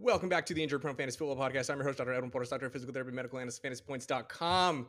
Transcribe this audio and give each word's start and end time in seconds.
Welcome 0.00 0.30
back 0.30 0.46
to 0.46 0.54
the 0.54 0.62
Injured 0.62 0.80
Prone 0.80 0.96
Fantasy 0.96 1.18
Football 1.18 1.36
Podcast. 1.36 1.68
I'm 1.68 1.76
your 1.76 1.84
host, 1.84 1.98
Dr. 1.98 2.14
Edwin 2.14 2.30
Porras, 2.30 2.48
Doctor 2.48 2.66
of 2.66 2.72
Physical 2.72 2.94
Therapy, 2.94 3.12
Medical 3.12 3.38
Analyst, 3.38 3.62
FantasyPoints.com. 3.62 4.86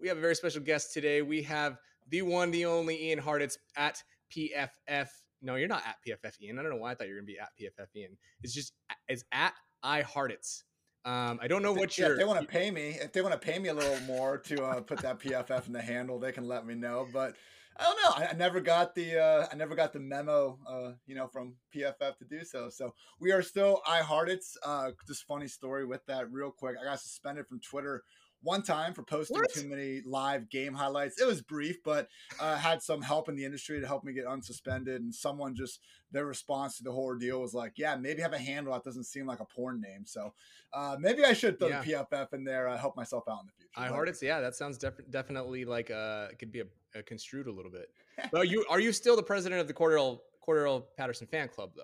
We 0.00 0.08
have 0.08 0.18
a 0.18 0.20
very 0.20 0.34
special 0.34 0.62
guest 0.62 0.92
today. 0.92 1.22
We 1.22 1.42
have 1.42 1.78
the 2.08 2.22
one, 2.22 2.50
the 2.50 2.66
only 2.66 3.08
Ian 3.08 3.20
Hartitz 3.20 3.56
at 3.76 4.02
PFF. 4.34 5.08
No, 5.42 5.54
you're 5.54 5.68
not 5.68 5.82
at 5.86 5.96
PFF 6.06 6.40
Ian. 6.42 6.58
I 6.58 6.62
don't 6.62 6.72
know 6.72 6.78
why 6.78 6.90
I 6.90 6.94
thought 6.96 7.06
you 7.06 7.14
were 7.14 7.20
going 7.20 7.28
to 7.28 7.32
be 7.32 7.38
at 7.38 7.50
PFF 7.60 7.86
Ian. 7.94 8.16
It's 8.42 8.52
just, 8.52 8.72
it's 9.08 9.24
at 9.30 9.54
I 9.82 10.02
Hartitz. 10.02 10.64
Um, 11.04 11.38
I 11.40 11.46
don't 11.46 11.62
know 11.62 11.72
what 11.72 11.96
yeah, 11.96 12.06
you're. 12.06 12.14
if 12.14 12.18
they 12.18 12.24
want 12.24 12.40
to 12.40 12.46
pay 12.46 12.72
me, 12.72 12.96
if 13.00 13.12
they 13.12 13.22
want 13.22 13.32
to 13.32 13.38
pay 13.38 13.60
me 13.60 13.68
a 13.68 13.74
little 13.74 14.00
more 14.06 14.38
to 14.38 14.64
uh, 14.64 14.80
put 14.80 14.98
that 14.98 15.20
PFF 15.20 15.68
in 15.68 15.72
the 15.72 15.80
handle, 15.80 16.18
they 16.18 16.32
can 16.32 16.48
let 16.48 16.66
me 16.66 16.74
know. 16.74 17.06
But 17.12 17.36
I 17.78 17.82
don't 17.82 17.96
know. 17.96 18.26
I, 18.26 18.30
I 18.30 18.32
never 18.34 18.60
got 18.60 18.94
the 18.94 19.18
uh, 19.18 19.46
I 19.52 19.54
never 19.56 19.74
got 19.74 19.92
the 19.92 20.00
memo, 20.00 20.58
uh, 20.68 20.92
you 21.06 21.14
know, 21.14 21.26
from 21.26 21.54
PFF 21.74 22.16
to 22.18 22.24
do 22.28 22.44
so. 22.44 22.70
So 22.70 22.94
we 23.20 23.32
are 23.32 23.42
still 23.42 23.82
I. 23.86 24.56
Uh, 24.64 24.90
just 25.06 25.24
funny 25.26 25.48
story 25.48 25.84
with 25.84 26.04
that, 26.06 26.30
real 26.30 26.50
quick. 26.50 26.76
I 26.80 26.84
got 26.84 27.00
suspended 27.00 27.46
from 27.46 27.60
Twitter 27.60 28.02
one 28.42 28.62
time 28.62 28.94
for 28.94 29.02
posting 29.02 29.36
What? 29.38 29.52
too 29.52 29.68
many 29.68 30.02
live 30.04 30.48
game 30.48 30.74
highlights. 30.74 31.20
It 31.20 31.26
was 31.26 31.40
brief, 31.42 31.82
but 31.84 32.08
uh, 32.40 32.56
had 32.56 32.82
some 32.82 33.02
help 33.02 33.28
in 33.28 33.34
the 33.34 33.44
industry 33.44 33.80
to 33.80 33.86
help 33.86 34.04
me 34.04 34.12
get 34.12 34.24
unsuspended. 34.26 34.96
And 34.96 35.14
someone 35.14 35.54
just 35.54 35.80
their 36.12 36.26
response 36.26 36.76
to 36.78 36.84
the 36.84 36.92
whole 36.92 37.04
ordeal 37.04 37.40
was 37.40 37.54
like, 37.54 37.72
"Yeah, 37.76 37.96
maybe 37.96 38.22
have 38.22 38.32
a 38.32 38.38
handle 38.38 38.72
that 38.74 38.84
doesn't 38.84 39.04
seem 39.04 39.26
like 39.26 39.40
a 39.40 39.44
porn 39.44 39.80
name." 39.80 40.04
So 40.06 40.32
uh, 40.72 40.96
maybe 41.00 41.24
I 41.24 41.32
should 41.32 41.58
throw 41.58 41.68
Yeah. 41.68 41.82
the 41.82 41.92
PFF 41.92 42.32
in 42.34 42.44
there, 42.44 42.68
uh, 42.68 42.76
help 42.78 42.96
myself 42.96 43.24
out 43.28 43.40
in 43.40 43.46
the 43.46 43.52
future. 43.52 43.70
I 43.76 43.88
But- 43.88 43.96
Hartitz. 44.08 44.22
Yeah, 44.22 44.40
that 44.40 44.54
sounds 44.54 44.78
def- 44.78 45.00
definitely 45.10 45.64
like 45.64 45.90
uh, 45.90 46.28
it 46.30 46.38
could 46.38 46.52
be 46.52 46.60
a, 46.60 46.66
a 46.98 47.02
construed 47.02 47.46
a 47.48 47.52
little 47.52 47.70
bit. 47.72 47.88
But 48.32 48.48
you 48.48 48.64
are 48.70 48.80
you 48.80 48.92
still 48.92 49.16
the 49.16 49.22
president 49.22 49.60
of 49.60 49.66
the 49.68 49.74
Cordarrelle 49.74 50.20
Cordarrelle 50.46 50.84
Patterson 50.96 51.26
fan 51.26 51.48
club 51.48 51.70
though? 51.76 51.82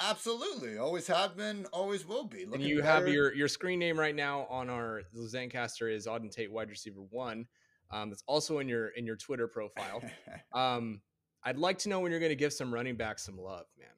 Absolutely, 0.00 0.78
always 0.78 1.06
have 1.06 1.36
been, 1.36 1.66
always 1.72 2.06
will 2.06 2.24
be. 2.24 2.42
and 2.42 2.52
Looking 2.52 2.66
you 2.66 2.82
have 2.82 3.08
your 3.08 3.34
your 3.34 3.48
screen 3.48 3.78
name 3.78 3.98
right 3.98 4.14
now 4.14 4.46
on 4.50 4.70
our 4.70 5.02
Zencastr 5.16 5.92
is 5.92 6.06
Auden 6.06 6.30
Tate 6.30 6.50
wide 6.50 6.70
receiver 6.70 7.00
one. 7.10 7.46
Um, 7.90 8.12
it's 8.12 8.22
also 8.26 8.58
in 8.58 8.68
your 8.68 8.88
in 8.88 9.06
your 9.06 9.16
Twitter 9.16 9.48
profile. 9.48 10.02
Um, 10.52 11.00
I'd 11.44 11.58
like 11.58 11.78
to 11.78 11.88
know 11.88 12.00
when 12.00 12.10
you're 12.10 12.20
going 12.20 12.30
to 12.30 12.36
give 12.36 12.52
some 12.52 12.72
running 12.72 12.96
backs 12.96 13.24
some 13.24 13.38
love, 13.38 13.66
man. 13.78 13.88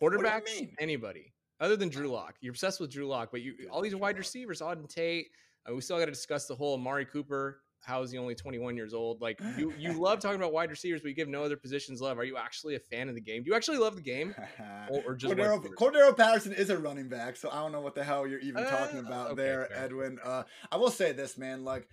Quarterbacks, 0.00 0.68
anybody 0.78 1.32
other 1.60 1.76
than 1.76 1.88
Drew 1.88 2.08
Lock. 2.08 2.36
You're 2.40 2.52
obsessed 2.52 2.80
with 2.80 2.90
Drew 2.90 3.06
Lock, 3.06 3.30
but 3.30 3.42
you 3.42 3.54
all 3.70 3.82
these 3.82 3.94
wide 3.94 4.18
receivers, 4.18 4.60
Auden 4.60 4.88
Tate. 4.88 5.28
Uh, 5.68 5.74
we 5.74 5.82
still 5.82 5.98
got 5.98 6.06
to 6.06 6.10
discuss 6.10 6.46
the 6.46 6.54
whole 6.54 6.74
Amari 6.74 7.04
Cooper. 7.04 7.60
How 7.82 8.02
is 8.02 8.10
he 8.10 8.18
only 8.18 8.34
21 8.34 8.76
years 8.76 8.94
old? 8.94 9.20
Like 9.20 9.40
you, 9.58 9.72
you 9.78 9.92
love 9.92 10.20
talking 10.20 10.36
about 10.38 10.52
wide 10.52 10.70
receivers, 10.70 11.00
but 11.00 11.08
you 11.08 11.14
give 11.14 11.28
no 11.28 11.42
other 11.44 11.56
positions 11.56 12.00
love. 12.00 12.18
Are 12.18 12.24
you 12.24 12.36
actually 12.36 12.74
a 12.76 12.80
fan 12.80 13.08
of 13.08 13.14
the 13.14 13.20
game? 13.20 13.42
Do 13.42 13.50
you 13.50 13.56
actually 13.56 13.78
love 13.78 13.96
the 13.96 14.02
game, 14.02 14.34
or, 14.90 15.02
or 15.06 15.14
just 15.14 15.34
Cordarrelle. 15.34 15.64
Cordarrelle 15.74 16.16
Patterson 16.16 16.52
is 16.52 16.70
a 16.70 16.78
running 16.78 17.08
back, 17.08 17.36
so 17.36 17.50
I 17.50 17.56
don't 17.56 17.72
know 17.72 17.80
what 17.80 17.94
the 17.94 18.04
hell 18.04 18.26
you're 18.26 18.40
even 18.40 18.64
talking 18.64 18.98
Uh, 18.98 19.02
about 19.02 19.26
okay, 19.32 19.42
there, 19.42 19.66
fair. 19.66 19.84
Edwin. 19.84 20.18
Uh, 20.24 20.42
I 20.70 20.76
will 20.76 20.90
say 20.90 21.12
this, 21.12 21.36
man. 21.38 21.64
Like, 21.64 21.88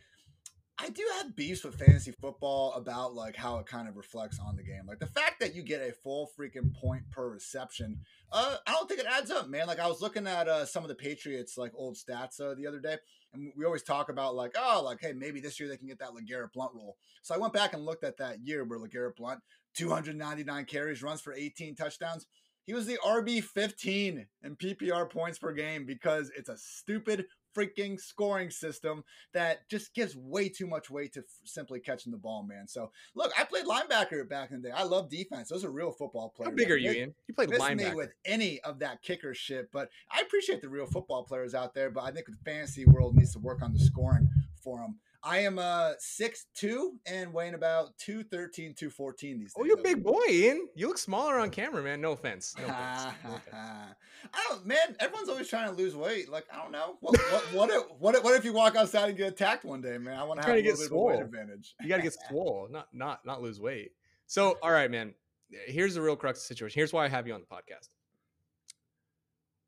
I 0.79 0.89
do 0.89 1.03
have 1.17 1.35
beefs 1.35 1.63
with 1.63 1.75
fantasy 1.75 2.11
football 2.11 2.73
about 2.73 3.15
like 3.15 3.35
how 3.35 3.57
it 3.57 3.65
kind 3.65 3.87
of 3.87 3.97
reflects 3.97 4.39
on 4.39 4.55
the 4.55 4.63
game. 4.63 4.85
Like 4.87 4.99
the 4.99 5.07
fact 5.07 5.39
that 5.39 5.55
you 5.55 5.63
get 5.63 5.81
a 5.81 5.91
full 5.91 6.29
freaking 6.37 6.71
point 6.75 7.09
per 7.09 7.27
reception, 7.27 8.01
uh, 8.31 8.57
I 8.65 8.73
don't 8.73 8.87
think 8.87 8.99
it 8.99 9.07
adds 9.07 9.31
up, 9.31 9.49
man. 9.49 9.65
Like 9.65 9.79
I 9.79 9.87
was 9.87 10.01
looking 10.01 10.27
at 10.27 10.47
uh, 10.47 10.65
some 10.65 10.83
of 10.83 10.89
the 10.89 10.95
Patriots 10.95 11.57
like 11.57 11.71
old 11.75 11.95
stats 11.95 12.39
uh, 12.39 12.53
the 12.53 12.67
other 12.67 12.79
day, 12.79 12.97
and 13.33 13.51
we 13.57 13.65
always 13.65 13.81
talk 13.81 14.09
about 14.09 14.35
like, 14.35 14.55
oh, 14.55 14.83
like 14.85 14.99
hey, 15.01 15.13
maybe 15.13 15.39
this 15.39 15.59
year 15.59 15.67
they 15.67 15.77
can 15.77 15.87
get 15.87 15.97
that 15.99 16.11
LeGarrette 16.11 16.53
Blount 16.53 16.75
role. 16.75 16.97
So 17.23 17.33
I 17.33 17.39
went 17.39 17.53
back 17.53 17.73
and 17.73 17.83
looked 17.83 18.03
at 18.03 18.17
that 18.17 18.41
year 18.43 18.63
where 18.63 18.79
LeGarrette 18.79 19.15
Blount, 19.15 19.39
299 19.75 20.65
carries, 20.65 21.01
runs 21.01 21.21
for 21.21 21.33
18 21.33 21.75
touchdowns. 21.75 22.27
He 22.65 22.73
was 22.73 22.85
the 22.85 22.99
RB 23.03 23.41
15 23.41 24.27
in 24.43 24.55
PPR 24.57 25.09
points 25.09 25.39
per 25.39 25.53
game 25.53 25.85
because 25.85 26.29
it's 26.37 26.49
a 26.49 26.57
stupid 26.57 27.25
freaking 27.55 27.99
scoring 27.99 28.49
system 28.49 29.03
that 29.33 29.67
just 29.69 29.93
gives 29.93 30.15
way 30.15 30.49
too 30.49 30.67
much 30.67 30.89
weight 30.89 31.13
to 31.13 31.19
f- 31.21 31.25
simply 31.43 31.79
catching 31.79 32.11
the 32.11 32.17
ball, 32.17 32.43
man. 32.43 32.67
So, 32.67 32.91
look, 33.15 33.31
I 33.37 33.43
played 33.43 33.65
linebacker 33.65 34.27
back 34.27 34.51
in 34.51 34.61
the 34.61 34.69
day. 34.69 34.73
I 34.75 34.83
love 34.83 35.09
defense. 35.09 35.49
Those 35.49 35.63
are 35.63 35.71
real 35.71 35.91
football 35.91 36.33
players. 36.35 36.51
How 36.51 36.55
big 36.55 36.71
are 36.71 36.77
you, 36.77 36.91
Ian? 36.91 37.15
You 37.27 37.33
played 37.33 37.49
linebacker. 37.49 37.95
with 37.95 38.13
any 38.25 38.59
of 38.61 38.79
that 38.79 39.01
kicker 39.01 39.33
shit, 39.33 39.71
but 39.71 39.89
I 40.11 40.21
appreciate 40.21 40.61
the 40.61 40.69
real 40.69 40.85
football 40.85 41.23
players 41.23 41.53
out 41.53 41.73
there. 41.73 41.89
But 41.89 42.03
I 42.03 42.11
think 42.11 42.27
the 42.27 42.37
fantasy 42.45 42.85
world 42.85 43.15
needs 43.15 43.33
to 43.33 43.39
work 43.39 43.61
on 43.61 43.73
the 43.73 43.79
scoring 43.79 44.29
for 44.63 44.79
them. 44.79 44.99
I 45.23 45.39
am 45.39 45.59
uh 45.59 45.91
six 45.99 46.45
two 46.53 46.99
and 47.05 47.33
weighing 47.33 47.53
about 47.53 47.97
213, 47.97 48.73
214 48.75 49.39
these 49.39 49.47
days. 49.47 49.53
Oh, 49.57 49.65
you're 49.65 49.79
a 49.79 49.83
big 49.83 50.03
boy, 50.03 50.21
Ian. 50.29 50.67
You 50.75 50.87
look 50.87 50.97
smaller 50.97 51.39
on 51.39 51.49
camera, 51.49 51.83
man. 51.83 51.99
No 52.01 52.11
offense. 52.11 52.53
No 52.57 52.65
offense. 52.65 53.15
No 53.23 53.35
offense. 53.35 53.95
I 54.33 54.45
don't, 54.49 54.65
man. 54.65 54.95
Everyone's 54.99 55.29
always 55.29 55.47
trying 55.47 55.69
to 55.69 55.75
lose 55.75 55.95
weight. 55.95 56.29
Like 56.29 56.45
I 56.53 56.61
don't 56.61 56.71
know. 56.71 56.97
What 57.01 57.17
what 57.17 57.53
what 57.53 57.69
if, 57.69 57.83
what 57.99 58.15
if, 58.15 58.23
what 58.23 58.35
if 58.35 58.45
you 58.45 58.53
walk 58.53 58.75
outside 58.75 59.09
and 59.09 59.17
get 59.17 59.27
attacked 59.33 59.65
one 59.65 59.81
day, 59.81 59.97
man? 59.97 60.17
I 60.19 60.23
want 60.23 60.41
to 60.41 60.45
have 60.45 60.55
a 60.55 60.61
little 60.61 60.71
get 60.71 60.77
bit 60.79 60.85
of 60.87 60.91
a 60.91 60.95
weight 60.95 61.15
swole. 61.15 61.21
advantage. 61.25 61.75
You 61.81 61.89
got 61.89 61.97
to 61.97 62.03
get 62.03 62.13
swole, 62.29 62.67
not 62.71 62.87
not 62.93 63.25
not 63.25 63.41
lose 63.41 63.59
weight. 63.59 63.91
So, 64.27 64.57
all 64.61 64.71
right, 64.71 64.89
man. 64.91 65.13
Here's 65.67 65.95
the 65.95 66.01
real 66.01 66.17
crux 66.17 66.39
of 66.39 66.43
the 66.43 66.47
situation. 66.47 66.77
Here's 66.77 66.91
why 66.91 67.05
I 67.05 67.07
have 67.07 67.25
you 67.25 67.33
on 67.33 67.39
the 67.39 67.45
podcast. 67.47 67.87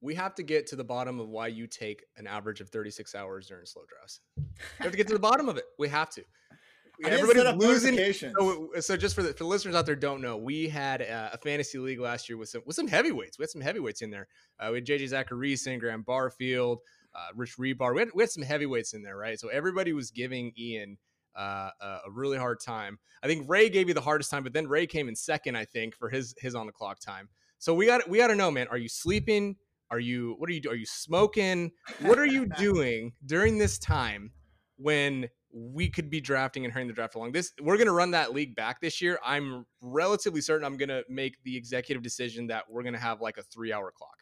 We 0.01 0.15
have 0.15 0.35
to 0.35 0.43
get 0.43 0.67
to 0.67 0.75
the 0.75 0.83
bottom 0.83 1.19
of 1.19 1.27
why 1.27 1.47
you 1.47 1.67
take 1.67 2.05
an 2.17 2.25
average 2.25 2.61
of 2.61 2.69
36 2.69 3.15
hours 3.15 3.47
during 3.47 3.65
slow 3.65 3.83
drives. 3.87 4.21
We 4.37 4.83
have 4.83 4.91
to 4.91 4.97
get 4.97 5.07
to 5.07 5.13
the 5.13 5.19
bottom 5.19 5.49
of 5.49 5.57
it. 5.57 5.65
We 5.77 5.89
have 5.89 6.09
to. 6.11 6.23
I 7.05 7.09
Everybody's 7.09 7.55
losing. 7.55 7.97
So, 8.37 8.69
so 8.79 8.97
just 8.97 9.15
for 9.15 9.23
the, 9.23 9.29
for 9.29 9.45
the 9.45 9.49
listeners 9.49 9.73
out 9.73 9.85
there 9.85 9.95
don't 9.95 10.21
know, 10.21 10.35
we 10.35 10.67
had 10.67 11.01
uh, 11.01 11.29
a 11.31 11.37
fantasy 11.37 11.77
league 11.77 11.99
last 11.99 12.27
year 12.27 12.37
with 12.37 12.49
some 12.49 12.61
with 12.65 12.75
some 12.75 12.87
heavyweights. 12.87 13.39
We 13.39 13.43
had 13.43 13.49
some 13.49 13.61
heavyweights 13.61 14.01
in 14.01 14.09
there. 14.09 14.27
Uh, 14.59 14.69
we 14.71 14.77
had 14.77 14.85
JJ 14.85 15.11
Zachariason, 15.11 15.79
Graham 15.79 16.03
Barfield, 16.03 16.79
uh, 17.15 17.27
Rich 17.35 17.57
Rebar. 17.57 17.93
We 17.93 18.01
had, 18.01 18.09
we 18.13 18.23
had 18.23 18.29
some 18.29 18.43
heavyweights 18.43 18.93
in 18.93 19.01
there, 19.01 19.15
right? 19.15 19.39
So 19.39 19.47
everybody 19.47 19.93
was 19.93 20.11
giving 20.11 20.51
Ian 20.57 20.97
uh, 21.37 21.69
a 21.79 21.85
a 22.07 22.11
really 22.11 22.37
hard 22.37 22.59
time. 22.59 22.99
I 23.23 23.27
think 23.27 23.49
Ray 23.49 23.69
gave 23.69 23.87
you 23.87 23.93
the 23.93 24.01
hardest 24.01 24.29
time, 24.29 24.43
but 24.43 24.51
then 24.51 24.67
Ray 24.67 24.85
came 24.85 25.07
in 25.07 25.15
second, 25.15 25.55
I 25.55 25.65
think, 25.65 25.95
for 25.95 26.09
his 26.09 26.35
his 26.37 26.53
on 26.53 26.65
the 26.65 26.73
clock 26.73 26.99
time. 26.99 27.29
So 27.59 27.73
we 27.73 27.85
got 27.85 28.09
we 28.09 28.17
got 28.17 28.27
to 28.27 28.35
know, 28.35 28.51
man. 28.51 28.67
Are 28.67 28.77
you 28.77 28.89
sleeping? 28.89 29.55
Are 29.91 29.99
you 29.99 30.35
what 30.37 30.49
are 30.49 30.53
you? 30.53 30.61
Are 30.69 30.75
you 30.75 30.85
smoking? 30.85 31.71
What 32.01 32.19
are 32.19 32.25
you 32.25 32.45
doing 32.57 33.13
during 33.25 33.57
this 33.57 33.79
time 33.79 34.31
when 34.77 35.29
we 35.51 35.89
could 35.89 36.09
be 36.09 36.21
drafting 36.21 36.63
and 36.63 36.73
hurrying 36.73 36.87
the 36.87 36.93
draft 36.93 37.15
along? 37.15 37.31
This 37.31 37.51
we're 37.61 37.77
gonna 37.77 37.91
run 37.91 38.11
that 38.11 38.33
league 38.33 38.55
back 38.55 38.81
this 38.81 39.01
year. 39.01 39.19
I'm 39.25 39.65
relatively 39.81 40.41
certain 40.41 40.65
I'm 40.65 40.77
gonna 40.77 41.01
make 41.09 41.35
the 41.43 41.57
executive 41.57 42.03
decision 42.03 42.47
that 42.47 42.65
we're 42.69 42.83
gonna 42.83 42.99
have 42.99 43.21
like 43.21 43.37
a 43.37 43.43
three 43.43 43.73
hour 43.73 43.91
clock. 43.95 44.18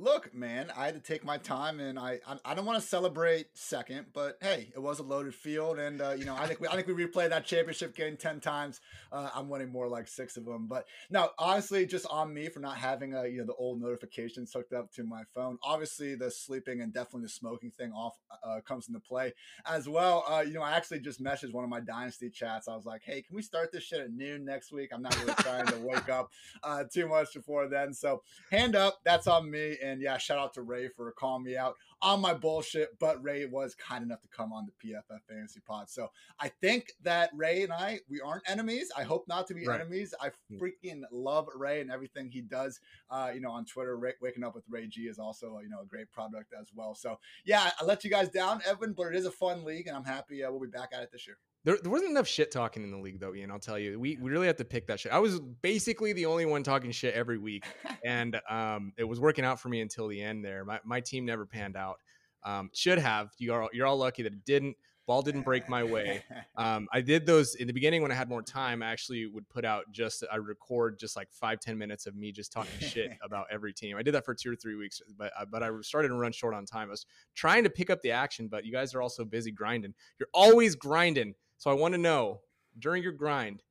Look, 0.00 0.32
man, 0.32 0.70
I 0.76 0.84
had 0.84 0.94
to 0.94 1.00
take 1.00 1.24
my 1.24 1.38
time, 1.38 1.80
and 1.80 1.98
I 1.98 2.20
I, 2.24 2.36
I 2.44 2.54
don't 2.54 2.64
want 2.64 2.80
to 2.80 2.86
celebrate 2.86 3.46
second, 3.54 4.06
but 4.14 4.38
hey, 4.40 4.70
it 4.72 4.78
was 4.78 5.00
a 5.00 5.02
loaded 5.02 5.34
field, 5.34 5.80
and 5.80 6.00
uh, 6.00 6.12
you 6.12 6.24
know 6.24 6.36
I 6.36 6.46
think 6.46 6.60
we, 6.60 6.68
I 6.68 6.76
think 6.76 6.86
we 6.86 6.94
replayed 6.94 7.30
that 7.30 7.44
championship 7.44 7.96
game 7.96 8.16
ten 8.16 8.38
times. 8.38 8.80
Uh, 9.10 9.28
I'm 9.34 9.48
winning 9.48 9.72
more 9.72 9.88
like 9.88 10.06
six 10.06 10.36
of 10.36 10.44
them, 10.44 10.68
but 10.68 10.84
no, 11.10 11.30
honestly, 11.36 11.84
just 11.84 12.06
on 12.10 12.32
me 12.32 12.48
for 12.48 12.60
not 12.60 12.76
having 12.76 13.12
uh, 13.12 13.22
you 13.22 13.38
know 13.38 13.46
the 13.46 13.54
old 13.54 13.80
notifications 13.80 14.52
hooked 14.52 14.72
up 14.72 14.92
to 14.92 15.02
my 15.02 15.22
phone. 15.34 15.58
Obviously, 15.64 16.14
the 16.14 16.30
sleeping 16.30 16.80
and 16.80 16.94
definitely 16.94 17.22
the 17.22 17.30
smoking 17.30 17.72
thing 17.72 17.90
off 17.90 18.14
uh, 18.44 18.60
comes 18.60 18.86
into 18.86 19.00
play 19.00 19.32
as 19.66 19.88
well. 19.88 20.24
Uh, 20.30 20.44
you 20.46 20.52
know, 20.52 20.62
I 20.62 20.76
actually 20.76 21.00
just 21.00 21.20
messaged 21.20 21.52
one 21.52 21.64
of 21.64 21.70
my 21.70 21.80
dynasty 21.80 22.30
chats. 22.30 22.68
I 22.68 22.76
was 22.76 22.86
like, 22.86 23.02
hey, 23.04 23.22
can 23.22 23.34
we 23.34 23.42
start 23.42 23.72
this 23.72 23.82
shit 23.82 24.00
at 24.00 24.12
noon 24.12 24.44
next 24.44 24.70
week? 24.70 24.90
I'm 24.94 25.02
not 25.02 25.18
really 25.20 25.34
trying 25.40 25.66
to 25.66 25.78
wake 25.82 26.08
up 26.08 26.30
uh, 26.62 26.84
too 26.84 27.08
much 27.08 27.34
before 27.34 27.66
then, 27.68 27.92
so 27.92 28.22
hand 28.52 28.76
up, 28.76 29.00
that's 29.04 29.26
on 29.26 29.50
me. 29.50 29.76
And 29.82 29.87
yeah, 30.00 30.18
shout 30.18 30.38
out 30.38 30.54
to 30.54 30.62
Ray 30.62 30.88
for 30.88 31.10
calling 31.12 31.44
me 31.44 31.56
out 31.56 31.74
on 32.02 32.20
my 32.20 32.34
bullshit. 32.34 32.98
But 32.98 33.22
Ray 33.22 33.46
was 33.46 33.74
kind 33.74 34.04
enough 34.04 34.20
to 34.22 34.28
come 34.28 34.52
on 34.52 34.66
the 34.66 34.72
PFF 34.90 35.20
Fantasy 35.28 35.60
Pod. 35.60 35.88
So 35.88 36.10
I 36.38 36.48
think 36.60 36.92
that 37.02 37.30
Ray 37.34 37.62
and 37.62 37.72
I, 37.72 38.00
we 38.08 38.20
aren't 38.20 38.48
enemies. 38.48 38.90
I 38.96 39.04
hope 39.04 39.26
not 39.28 39.46
to 39.48 39.54
be 39.54 39.66
Right. 39.66 39.80
enemies. 39.80 40.14
I 40.20 40.30
Mm. 40.50 40.60
freaking 40.60 41.02
love 41.10 41.46
Ray 41.54 41.80
and 41.80 41.90
everything 41.90 42.30
he 42.30 42.40
does. 42.42 42.80
Uh, 43.10 43.30
you 43.34 43.40
know, 43.40 43.50
on 43.50 43.64
Twitter, 43.64 43.96
Ray, 43.96 44.14
waking 44.20 44.44
up 44.44 44.54
with 44.54 44.64
Ray 44.68 44.86
G 44.86 45.02
is 45.08 45.18
also 45.18 45.58
you 45.60 45.68
know 45.68 45.80
a 45.80 45.86
great 45.86 46.10
product 46.12 46.52
as 46.58 46.70
well. 46.74 46.94
So 46.94 47.18
yeah, 47.44 47.70
I 47.80 47.84
let 47.84 48.04
you 48.04 48.10
guys 48.10 48.28
down, 48.28 48.60
Evan, 48.66 48.92
but 48.92 49.08
it 49.08 49.14
is 49.16 49.26
a 49.26 49.30
fun 49.30 49.64
league, 49.64 49.86
and 49.86 49.96
I'm 49.96 50.04
happy 50.04 50.42
uh, 50.44 50.50
we'll 50.50 50.60
be 50.60 50.66
back 50.68 50.90
at 50.92 51.02
it 51.02 51.10
this 51.12 51.26
year. 51.26 51.38
There, 51.64 51.76
there 51.82 51.90
wasn't 51.90 52.10
enough 52.10 52.28
shit 52.28 52.50
talking 52.50 52.82
in 52.82 52.90
the 52.90 52.98
league 52.98 53.20
though, 53.20 53.34
Ian. 53.34 53.50
I'll 53.50 53.58
tell 53.58 53.78
you, 53.78 53.98
we, 53.98 54.16
we 54.20 54.30
really 54.30 54.46
have 54.46 54.56
to 54.56 54.64
pick 54.64 54.86
that 54.86 55.00
shit. 55.00 55.12
I 55.12 55.18
was 55.18 55.40
basically 55.40 56.12
the 56.12 56.26
only 56.26 56.46
one 56.46 56.62
talking 56.62 56.90
shit 56.90 57.14
every 57.14 57.38
week, 57.38 57.64
and 58.04 58.40
um, 58.48 58.92
it 58.96 59.04
was 59.04 59.20
working 59.20 59.44
out 59.44 59.60
for 59.60 59.68
me 59.68 59.80
until 59.80 60.08
the 60.08 60.20
end. 60.20 60.44
There, 60.44 60.64
my, 60.64 60.80
my 60.84 61.00
team 61.00 61.24
never 61.24 61.44
panned 61.44 61.76
out. 61.76 61.98
Um, 62.44 62.70
should 62.72 62.98
have. 62.98 63.30
You 63.38 63.52
are 63.52 63.68
you're 63.72 63.86
all 63.86 63.98
lucky 63.98 64.22
that 64.22 64.32
it 64.32 64.44
didn't. 64.44 64.76
Ball 65.06 65.22
didn't 65.22 65.42
break 65.42 65.68
my 65.68 65.82
way. 65.94 66.22
Um, 66.56 66.86
I 66.92 67.00
did 67.00 67.26
those 67.26 67.54
in 67.56 67.66
the 67.66 67.72
beginning 67.72 68.02
when 68.02 68.12
I 68.12 68.14
had 68.14 68.28
more 68.28 68.42
time. 68.42 68.82
I 68.82 68.86
actually 68.86 69.26
would 69.26 69.48
put 69.48 69.64
out 69.64 69.90
just 69.90 70.22
I 70.30 70.36
record 70.36 70.98
just 70.98 71.16
like 71.16 71.28
five 71.32 71.60
ten 71.60 71.76
minutes 71.76 72.06
of 72.06 72.14
me 72.14 72.30
just 72.30 72.52
talking 72.52 72.78
shit 72.78 73.10
about 73.24 73.46
every 73.50 73.72
team. 73.72 73.96
I 73.96 74.02
did 74.02 74.14
that 74.14 74.24
for 74.24 74.34
two 74.34 74.52
or 74.52 74.56
three 74.56 74.76
weeks, 74.76 75.02
but 75.18 75.32
uh, 75.38 75.46
but 75.50 75.62
I 75.62 75.70
started 75.80 76.08
to 76.08 76.14
run 76.14 76.30
short 76.30 76.54
on 76.54 76.64
time. 76.64 76.88
I 76.88 76.92
was 76.92 77.06
trying 77.34 77.64
to 77.64 77.70
pick 77.70 77.90
up 77.90 78.00
the 78.02 78.12
action, 78.12 78.48
but 78.48 78.64
you 78.64 78.70
guys 78.70 78.94
are 78.94 79.02
also 79.02 79.24
busy 79.24 79.50
grinding. 79.50 79.94
You're 80.20 80.28
always 80.32 80.76
grinding, 80.76 81.34
so 81.58 81.70
I 81.70 81.74
want 81.74 81.92
to 81.94 81.98
know 81.98 82.40
during 82.78 83.02
your 83.02 83.12
grind. 83.12 83.62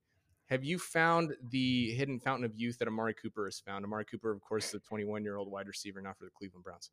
Have 0.46 0.64
you 0.64 0.78
found 0.78 1.34
the 1.50 1.90
hidden 1.90 2.20
fountain 2.20 2.44
of 2.44 2.56
youth 2.56 2.78
that 2.78 2.88
Amari 2.88 3.14
Cooper 3.14 3.44
has 3.46 3.60
found? 3.60 3.84
Amari 3.84 4.04
Cooper, 4.06 4.30
of 4.30 4.40
course, 4.40 4.68
is 4.68 4.74
a 4.74 4.78
21 4.80 5.22
year 5.22 5.36
old 5.36 5.50
wide 5.50 5.66
receiver 5.68 6.00
now 6.00 6.14
for 6.18 6.24
the 6.24 6.30
Cleveland 6.30 6.64
Browns. 6.64 6.90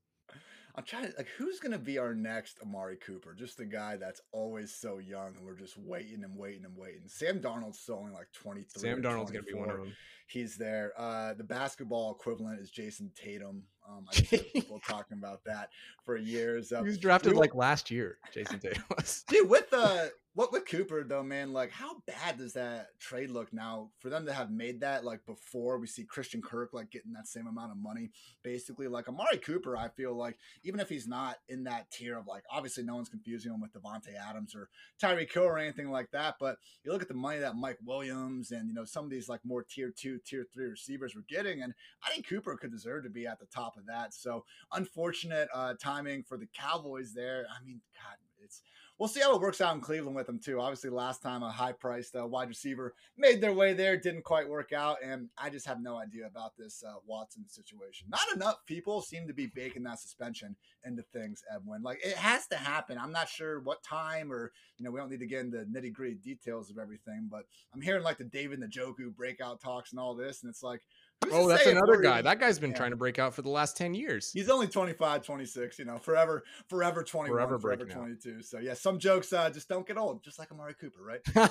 I'm 0.78 0.84
trying 0.84 1.10
to 1.10 1.14
like 1.18 1.30
who's 1.38 1.60
gonna 1.60 1.78
be 1.78 1.98
our 1.98 2.14
next 2.14 2.60
Amari 2.62 2.98
Cooper? 2.98 3.34
Just 3.34 3.58
the 3.58 3.66
guy 3.66 3.96
that's 3.96 4.20
always 4.34 4.76
so 4.76 4.98
young, 4.98 5.34
and 5.38 5.46
we're 5.46 5.56
just 5.56 5.78
waiting 5.78 6.24
and 6.26 6.36
waiting 6.36 6.66
and 6.66 6.76
waiting. 6.76 7.04
Sam 7.08 7.40
Darnold's 7.40 7.80
still 7.80 7.96
only 7.96 8.12
like 8.12 8.28
23. 8.34 8.82
Sam 8.82 9.02
Darnold's 9.02 9.32
gonna 9.32 9.44
be 9.44 9.54
one 9.54 9.70
of 9.70 9.78
them. 9.78 9.94
He's 10.28 10.58
there. 10.58 10.92
Uh, 10.98 11.34
the 11.34 11.46
basketball 11.46 12.12
equivalent 12.12 12.60
is 12.60 12.72
Jayson 12.72 13.12
Tatum. 13.16 13.64
Um, 13.88 14.06
I 14.12 14.16
have 14.16 14.54
people 14.54 14.80
talking 14.88 15.18
about 15.18 15.44
that 15.46 15.70
for 16.04 16.18
years. 16.18 16.72
Uh, 16.72 16.82
he 16.82 16.90
was 16.90 16.98
drafted 16.98 17.34
we, 17.34 17.40
like 17.40 17.56
last 17.56 17.92
year. 17.92 18.18
Jayson 18.34 18.60
Tatum 18.60 18.84
was. 18.98 19.24
Dude, 19.28 19.50
with 19.50 19.70
the 19.70 20.12
what 20.36 20.52
with 20.52 20.68
Cooper 20.68 21.06
though, 21.06 21.24
man, 21.24 21.54
like 21.54 21.72
how 21.72 22.02
bad 22.06 22.38
does 22.38 22.54
that 22.54 23.00
trade 23.00 23.32
look 23.32 23.54
now 23.54 23.90
for 24.00 24.10
them 24.10 24.26
to 24.26 24.34
have 24.34 24.52
made 24.52 24.82
that 24.82 25.06
like 25.06 25.26
before 25.26 25.80
we 25.80 25.88
see 25.88 26.04
Christian 26.04 26.42
Kirk 26.42 26.74
like 26.74 26.92
getting 26.92 27.14
that 27.14 27.28
same 27.28 27.48
amount 27.48 27.72
of 27.72 27.78
money, 27.78 28.12
basically 28.44 28.90
like 28.90 29.08
Amari 29.08 29.38
Cooper. 29.38 29.78
I 29.78 29.88
feel 29.88 30.14
like 30.14 30.38
even 30.64 30.82
if 30.82 30.90
he's 30.90 31.08
not 31.08 31.38
in 31.48 31.64
that 31.64 31.90
tier 31.90 32.18
of 32.18 32.28
like 32.28 32.44
obviously 32.52 32.84
no 32.84 32.96
one's 32.96 33.08
confusing 33.08 33.54
him 33.54 33.62
with 33.62 33.72
Davante 33.72 34.14
Adams 34.30 34.54
or 34.54 34.68
Tyreek 35.02 35.32
Hill 35.32 35.44
or 35.44 35.58
anything 35.58 35.90
like 35.90 36.12
that, 36.12 36.36
but 36.38 36.58
you 36.84 36.92
look 36.92 37.02
at 37.02 37.08
the 37.08 37.14
money 37.14 37.40
that 37.40 37.56
Mike 37.56 37.80
Williams 37.86 38.52
and 38.52 38.68
you 38.68 38.76
know 38.76 38.84
some 38.84 39.06
of 39.06 39.12
these 39.12 39.30
like 39.30 39.40
more 39.46 39.64
tier 39.64 39.94
two, 39.96 40.20
tier 40.26 40.46
three 40.54 40.68
receivers 40.68 41.16
were 41.16 41.24
getting, 41.30 41.62
and 41.62 41.74
I 42.06 42.12
think 42.12 42.28
Cooper 42.28 42.58
could 42.58 42.72
deserve 42.72 43.06
to 43.06 43.10
be 43.10 43.26
at 43.26 43.40
the 43.40 43.46
top 43.46 43.75
of 43.78 43.86
that. 43.88 44.14
So 44.14 44.46
unfortunate 44.74 45.50
uh, 45.54 45.74
timing 45.82 46.24
for 46.24 46.38
the 46.38 46.48
Cowboys 46.48 47.14
there. 47.14 47.46
I 47.50 47.64
mean, 47.64 47.82
God, 47.96 48.18
it's 48.44 48.62
we'll 48.98 49.10
see 49.10 49.20
how 49.20 49.36
it 49.36 49.42
works 49.42 49.62
out 49.62 49.76
in 49.76 49.82
Cleveland 49.82 50.16
with 50.16 50.28
them 50.28 50.40
too. 50.40 50.60
Obviously, 50.60 50.90
last 50.90 51.22
time 51.22 51.44
a 51.44 51.50
high 51.50 51.72
priced 51.72 52.16
uh, 52.16 52.26
wide 52.26 52.48
receiver 52.48 52.94
made 53.18 53.42
their 53.42 53.54
way 53.54 53.74
there, 53.74 53.98
didn't 53.98 54.24
quite 54.24 54.48
work 54.48 54.72
out, 54.74 54.98
and 55.04 55.30
I 55.38 55.50
just 55.50 55.68
have 55.68 55.82
no 55.82 55.98
idea 55.98 56.26
about 56.28 56.56
this 56.58 56.84
uh, 56.88 56.94
Watson 57.06 57.48
situation. 57.48 58.08
Not 58.10 58.34
enough 58.34 58.66
people 58.66 59.02
seem 59.02 59.28
to 59.28 59.34
be 59.34 59.48
baking 59.48 59.84
that 59.84 60.00
suspension 60.00 60.56
into 60.86 61.04
things, 61.14 61.44
Edwin. 61.54 61.82
Like 61.82 62.00
it 62.04 62.16
has 62.16 62.48
to 62.48 62.56
happen. 62.56 62.98
I'm 62.98 63.12
not 63.12 63.30
sure 63.30 63.60
what 63.60 63.84
time, 63.84 64.32
or 64.32 64.52
you 64.78 64.86
know, 64.86 64.92
we 64.92 65.00
don't 65.00 65.10
need 65.10 65.20
to 65.20 65.28
get 65.28 65.42
into 65.42 65.66
nitty 65.66 65.94
gritty 65.94 66.16
details 66.16 66.70
of 66.70 66.78
everything, 66.78 67.28
but 67.30 67.46
I'm 67.74 67.82
hearing 67.82 68.04
like 68.04 68.18
the 68.18 68.24
David 68.24 68.62
Njoku 68.62 69.16
breakout 69.16 69.62
talks 69.62 69.92
and 69.92 70.00
all 70.00 70.16
this, 70.16 70.44
and 70.44 70.50
it's 70.50 70.64
like 70.64 70.82
Who's 71.26 71.34
oh, 71.34 71.48
that's 71.48 71.66
another 71.66 71.98
guy. 72.02 72.22
That 72.22 72.40
guy's 72.40 72.60
been 72.60 72.72
yeah. 72.72 72.78
trying 72.78 72.92
to 72.92 72.98
break 72.98 73.20
out 73.20 73.34
for 73.34 73.42
the 73.42 73.50
last 73.50 73.78
10 73.78 73.94
years. 73.94 74.32
He's 74.34 74.50
only 74.50 74.68
25, 74.68 75.24
26, 75.24 75.80
you 75.80 75.86
know, 75.86 75.98
forever, 75.98 76.44
forever 76.68 77.04
21, 77.04 77.36
forever, 77.36 77.60
forever 77.60 77.86
22. 77.86 78.36
Out. 78.38 78.46
So, 78.46 78.60
yeah, 78.60 78.74
some 78.74 79.00
jokes 79.00 79.32
uh, 79.34 79.50
just 79.50 79.68
don't 79.68 79.86
get 79.86 79.98
old, 79.98 80.24
just 80.24 80.40
like 80.40 80.52
Amari 80.52 80.74
Cooper, 80.74 81.02
right? 81.04 81.50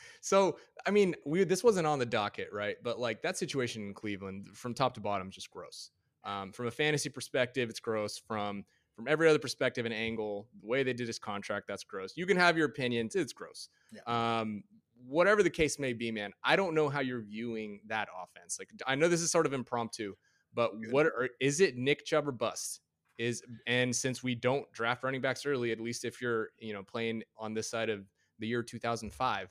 so, 0.20 0.58
I 0.86 0.90
mean, 0.90 1.14
we 1.24 1.44
this 1.44 1.62
wasn't 1.62 1.86
on 1.86 1.98
the 1.98 2.06
docket, 2.06 2.48
right? 2.52 2.76
But 2.82 2.98
like 2.98 3.22
that 3.22 3.36
situation 3.36 3.82
in 3.82 3.94
Cleveland 3.94 4.48
from 4.54 4.74
top 4.74 4.94
to 4.94 5.00
bottom, 5.00 5.30
just 5.30 5.50
gross. 5.50 5.90
Um, 6.24 6.52
from 6.52 6.66
a 6.66 6.70
fantasy 6.70 7.10
perspective, 7.10 7.68
it's 7.70 7.80
gross. 7.80 8.18
From 8.18 8.64
from 8.94 9.08
every 9.08 9.28
other 9.28 9.38
perspective 9.38 9.84
and 9.84 9.94
angle, 9.94 10.46
the 10.60 10.66
way 10.66 10.82
they 10.82 10.92
did 10.92 11.06
his 11.06 11.18
contract, 11.18 11.66
that's 11.66 11.84
gross. 11.84 12.12
You 12.16 12.26
can 12.26 12.36
have 12.36 12.56
your 12.56 12.66
opinions, 12.66 13.16
it's 13.16 13.32
gross. 13.32 13.68
Yeah. 13.92 14.40
Um, 14.40 14.62
whatever 15.06 15.42
the 15.42 15.50
case 15.50 15.78
may 15.78 15.92
be, 15.92 16.10
man, 16.10 16.32
I 16.42 16.56
don't 16.56 16.74
know 16.74 16.88
how 16.88 17.00
you're 17.00 17.22
viewing 17.22 17.80
that 17.86 18.08
offense. 18.22 18.58
Like, 18.58 18.70
I 18.86 18.94
know 18.94 19.08
this 19.08 19.20
is 19.20 19.30
sort 19.30 19.46
of 19.46 19.52
impromptu, 19.52 20.14
but 20.54 20.72
what 20.90 21.06
are, 21.06 21.28
is 21.40 21.60
it 21.60 21.76
Nick 21.76 22.04
Chubb 22.04 22.28
or 22.28 22.32
bust? 22.32 22.80
Is 23.16 23.44
and 23.68 23.94
since 23.94 24.24
we 24.24 24.34
don't 24.34 24.70
draft 24.72 25.04
running 25.04 25.20
backs 25.20 25.46
early, 25.46 25.70
at 25.70 25.80
least 25.80 26.04
if 26.04 26.20
you're 26.20 26.48
you 26.58 26.72
know 26.72 26.82
playing 26.82 27.22
on 27.38 27.54
this 27.54 27.70
side 27.70 27.88
of 27.88 28.04
the 28.40 28.46
year 28.48 28.60
2005, 28.60 29.48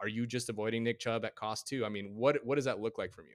are 0.00 0.08
you 0.08 0.26
just 0.26 0.50
avoiding 0.50 0.84
Nick 0.84 1.00
Chubb 1.00 1.24
at 1.24 1.34
cost 1.34 1.66
too? 1.66 1.86
I 1.86 1.88
mean, 1.88 2.14
what 2.14 2.44
what 2.44 2.56
does 2.56 2.66
that 2.66 2.80
look 2.80 2.98
like 2.98 3.14
from 3.14 3.24
you? 3.26 3.34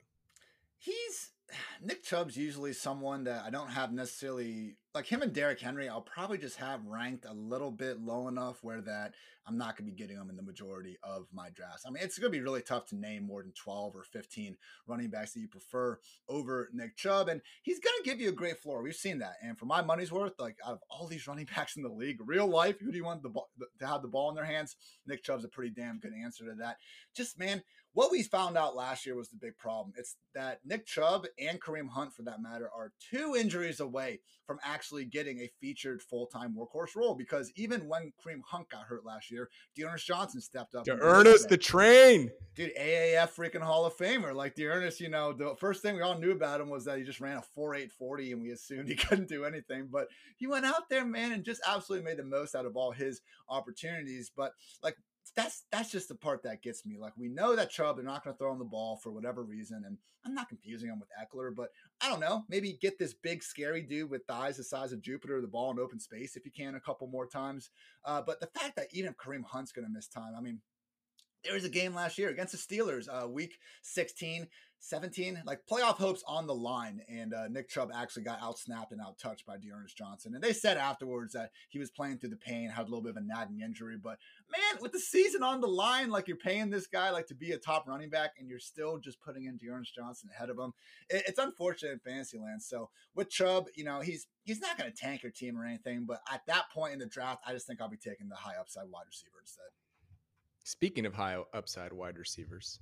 He's 0.78 1.32
Nick 1.82 2.04
Chubb's 2.04 2.38
usually 2.38 2.74
someone 2.74 3.24
that 3.24 3.44
I 3.46 3.50
don't 3.50 3.70
have 3.70 3.92
necessarily 3.92 4.78
like 4.94 5.06
him 5.06 5.22
and 5.22 5.32
Derrick 5.32 5.60
Henry. 5.60 5.88
I'll 5.88 6.02
probably 6.02 6.38
just 6.38 6.58
have 6.58 6.86
ranked 6.86 7.26
a 7.26 7.34
little 7.34 7.72
bit 7.72 8.02
low 8.02 8.28
enough 8.28 8.60
where 8.62 8.82
that 8.82 9.14
I'm 9.48 9.58
not 9.58 9.78
going 9.78 9.90
to 9.90 9.92
be 9.92 9.98
getting 9.98 10.18
them 10.18 10.30
in 10.30 10.36
the 10.36 10.44
majority 10.44 10.98
of 11.04 11.28
my 11.34 11.50
drafts. 11.50 11.84
I 11.86 11.90
mean, 11.90 12.04
it's 12.04 12.20
going 12.20 12.32
to 12.32 12.38
be 12.38 12.44
really 12.44 12.62
tough 12.62 12.88
to 12.88 12.96
name 12.96 13.26
more 13.26 13.42
than 13.42 13.54
12 13.54 13.96
or 13.96 14.04
15 14.04 14.58
running 14.88 15.10
backs 15.10 15.34
that 15.34 15.40
you 15.40 15.48
prefer 15.48 16.00
over 16.28 16.70
Nick 16.74 16.98
Chubb, 16.98 17.30
and 17.30 17.42
he's 17.64 17.80
going 17.80 17.96
to 18.04 18.10
give 18.10 18.20
you 18.20 18.30
a 18.30 18.34
great 18.34 18.60
floor. 18.60 18.84
We've 18.84 18.94
seen 18.94 19.20
that, 19.20 19.36
and 19.42 19.58
for 19.58 19.66
my 19.66 19.82
money's 19.82 20.12
worth, 20.12 20.34
like 20.40 20.58
out 20.66 20.74
of 20.74 20.80
all 20.90 21.08
these 21.08 21.28
running 21.28 21.48
backs 21.56 21.76
in 21.76 21.84
the 21.84 21.90
league, 21.90 22.20
real 22.26 22.48
life, 22.48 22.80
who 22.80 22.92
do 22.92 22.98
you 22.98 23.06
want 23.06 23.24
the 23.24 23.30
ball, 23.30 23.50
to 23.80 23.88
have 23.88 24.02
the 24.02 24.08
ball 24.08 24.30
in 24.30 24.36
their 24.36 24.46
hands? 24.46 24.76
Nick 25.08 25.24
Chubb's 25.24 25.46
a 25.46 25.50
pretty 25.50 25.72
damn 25.72 26.00
good 26.00 26.14
answer 26.14 26.46
to 26.46 26.56
that. 26.56 26.78
Just 27.16 27.40
man, 27.40 27.64
what 27.94 28.12
we 28.12 28.24
found 28.24 28.58
out 28.58 28.76
last 28.76 29.06
year 29.06 29.16
was 29.16 29.30
the 29.30 29.36
big 29.36 29.58
problem. 29.58 29.94
It's 29.98 30.16
that 30.34 30.60
Nick 30.64 30.86
Chubb 30.86 31.26
and 31.38 31.62
Kareem 31.62 31.90
Hunt, 31.90 32.14
for 32.14 32.24
that 32.24 32.42
matter, 32.42 32.70
are 32.74 32.94
two 33.12 33.36
injuries 33.38 33.82
away 33.82 34.22
from 34.48 34.60
actually 34.64 34.81
getting 35.12 35.40
a 35.40 35.50
featured 35.60 36.02
full 36.02 36.26
time 36.26 36.56
workhorse 36.56 36.96
role. 36.96 37.16
Because 37.16 37.52
even 37.56 37.88
when 37.88 38.14
Kareem 38.24 38.42
Hunt 38.46 38.70
got 38.70 38.84
hurt 38.84 39.06
last 39.06 39.32
year, 39.32 39.50
D'Ernest 39.76 40.06
Johnson 40.06 40.42
stepped 40.42 40.76
up. 40.76 40.86
D'Ernest, 40.86 41.50
the 41.50 41.58
train, 41.58 42.32
dude, 42.56 42.72
AAF 42.80 43.36
freaking 43.36 43.62
Hall 43.62 43.86
of 43.86 43.96
Famer. 43.96 44.34
Like 44.34 44.56
D'Ernest, 44.56 45.00
you 45.00 45.10
know, 45.10 45.34
the 45.34 45.56
first 45.60 45.82
thing 45.82 45.96
we 45.96 46.02
all 46.02 46.18
knew 46.18 46.32
about 46.32 46.62
him 46.62 46.70
was 46.70 46.86
that 46.86 46.98
he 46.98 47.04
just 47.04 47.22
ran 47.22 47.38
a 47.38 47.42
four 47.42 47.76
eight 47.76 47.92
forty, 47.92 48.32
and 48.32 48.42
we 48.42 48.52
assumed 48.52 48.88
he 48.88 48.96
couldn't 49.08 49.30
do 49.30 49.46
anything. 49.46 49.90
But 49.92 50.08
he 50.38 50.48
went 50.48 50.66
out 50.66 50.90
there, 50.90 51.06
man, 51.06 51.32
and 51.32 51.44
just 51.44 51.62
absolutely 51.68 52.06
made 52.06 52.18
the 52.18 52.24
most 52.24 52.56
out 52.56 52.66
of 52.66 52.76
all 52.76 52.92
his 52.92 53.22
opportunities. 53.50 54.32
But 54.36 54.54
like 54.84 54.96
that's 55.36 55.64
that's 55.72 55.92
just 55.92 56.08
the 56.08 56.16
part 56.16 56.44
that 56.44 56.62
gets 56.62 56.86
me. 56.86 56.98
Like 57.00 57.14
we 57.18 57.30
know 57.30 57.56
that 57.56 57.70
Chubb, 57.70 57.96
they're 57.96 58.06
not 58.06 58.24
going 58.24 58.34
to 58.34 58.38
throw 58.38 58.52
him 58.52 58.60
the 58.60 58.66
ball 58.66 59.00
for 59.02 59.12
whatever 59.12 59.44
reason, 59.44 59.84
and 59.86 59.98
I'm 60.26 60.34
not 60.34 60.50
confusing 60.50 60.90
him 60.90 61.00
with 61.00 61.10
Ekeler, 61.20 61.56
but 61.56 61.70
I 62.02 62.10
don't 62.10 62.20
know. 62.20 62.44
Maybe 62.50 62.78
get 62.80 63.00
this 63.00 63.14
big 63.14 63.44
scary 63.44 63.82
dude 63.82 64.10
with 64.10 64.26
thighs 64.28 64.58
the 64.58 64.64
size 64.64 64.92
of 64.92 65.02
Jupiter, 65.02 65.42
the 65.42 65.48
ball 65.48 65.72
in 65.72 65.80
open 65.80 66.00
space 66.00 66.36
if 66.36 66.46
you 66.46 66.52
can 66.52 66.76
a 66.76 66.80
couple 66.80 67.08
more 67.08 67.28
times. 67.28 67.70
Uh, 68.06 68.22
but 68.22 68.40
the 68.40 68.48
fact 68.48 68.76
that 68.76 68.88
even 68.92 69.12
if 69.12 69.18
Kareem 69.18 69.44
Hunt's 69.46 69.72
going 69.72 69.86
to 69.86 69.94
miss 69.94 70.08
time, 70.08 70.34
I 70.38 70.42
mean, 70.42 70.60
there 71.44 71.54
was 71.54 71.66
a 71.66 71.70
game 71.70 71.96
last 71.96 72.18
year 72.18 72.30
against 72.30 72.52
the 72.52 72.58
Steelers, 72.58 73.08
uh, 73.10 73.28
week 73.28 73.58
16. 73.84 74.48
17, 74.84 75.44
like 75.46 75.62
playoff 75.72 75.98
hopes 75.98 76.24
on 76.28 76.48
the 76.48 76.56
line. 76.56 77.02
And 77.08 77.34
uh, 77.34 77.48
Nick 77.48 77.70
Chubb 77.70 77.92
actually 77.94 78.24
got 78.24 78.42
outsnapped 78.42 78.92
and 78.92 79.00
out 79.00 79.20
touched 79.20 79.46
by 79.46 79.58
D'Ernest 79.58 79.96
Johnson. 79.96 80.34
And 80.34 80.44
they 80.44 80.54
said 80.54 80.78
afterwards 80.78 81.34
that 81.34 81.52
he 81.70 81.78
was 81.78 81.92
playing 81.92 82.18
through 82.18 82.32
the 82.32 82.36
pain, 82.36 82.70
had 82.70 82.82
a 82.82 82.90
little 82.90 83.02
bit 83.02 83.12
of 83.12 83.18
a 83.18 83.22
nagging 83.22 83.62
injury. 83.62 83.96
But 84.02 84.18
man, 84.52 84.82
with 84.82 84.92
the 84.92 85.00
season 85.00 85.44
on 85.44 85.62
the 85.62 85.68
line, 85.68 86.10
like 86.10 86.28
you're 86.28 86.36
paying 86.36 86.72
this 86.72 86.88
guy 86.88 87.12
like 87.12 87.28
to 87.28 87.36
be 87.36 87.52
a 87.52 87.58
top 87.58 87.88
running 87.88 88.10
back, 88.10 88.32
and 88.40 88.50
you're 88.50 88.60
still 88.60 88.98
just 88.98 89.22
putting 89.22 89.46
in 89.46 89.58
D'Ernest 89.58 89.94
Johnson 89.94 90.30
ahead 90.36 90.50
of 90.50 90.58
him. 90.58 90.74
It, 91.10 91.24
it's 91.28 91.40
unfortunate 91.40 91.94
in 91.94 92.00
fantasy 92.00 92.40
land. 92.40 92.64
So 92.64 92.90
with 93.16 93.30
Chubb, 93.30 93.68
you 93.76 93.84
know, 93.84 94.02
he's 94.02 94.28
he's 94.44 94.62
not 94.62 94.78
going 94.80 94.92
to 94.92 94.98
tank 94.98 95.22
your 95.22 95.32
team 95.32 95.58
or 95.58 95.66
anything. 95.66 96.06
But 96.08 96.22
at 96.32 96.42
that 96.48 96.66
point 96.74 96.94
in 96.94 97.00
the 97.00 97.06
draft, 97.06 97.44
I 97.46 97.54
just 97.54 97.68
think 97.68 97.82
I'll 97.82 97.90
be 97.90 97.98
taking 97.98 98.30
the 98.30 98.36
high 98.36 98.56
upside 98.60 98.90
wide 98.90 99.06
receiver 99.08 99.38
instead. 99.40 99.66
Speaking 100.64 101.06
of 101.06 101.14
high 101.14 101.38
upside 101.54 101.94
wide 101.94 102.18
receivers, 102.18 102.80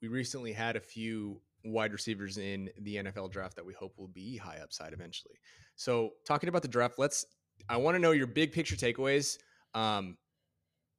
we 0.00 0.08
recently 0.08 0.52
had 0.52 0.76
a 0.76 0.80
few 0.80 1.40
wide 1.64 1.92
receivers 1.92 2.38
in 2.38 2.70
the 2.80 2.96
NFL 2.96 3.30
draft 3.30 3.56
that 3.56 3.64
we 3.64 3.74
hope 3.74 3.98
will 3.98 4.08
be 4.08 4.36
high 4.36 4.58
upside 4.62 4.92
eventually. 4.92 5.34
So, 5.76 6.10
talking 6.26 6.48
about 6.48 6.62
the 6.62 6.68
draft, 6.68 6.98
let's 6.98 7.26
I 7.68 7.76
want 7.76 7.94
to 7.96 7.98
know 7.98 8.12
your 8.12 8.26
big 8.26 8.52
picture 8.52 8.76
takeaways. 8.76 9.38
Um, 9.74 10.16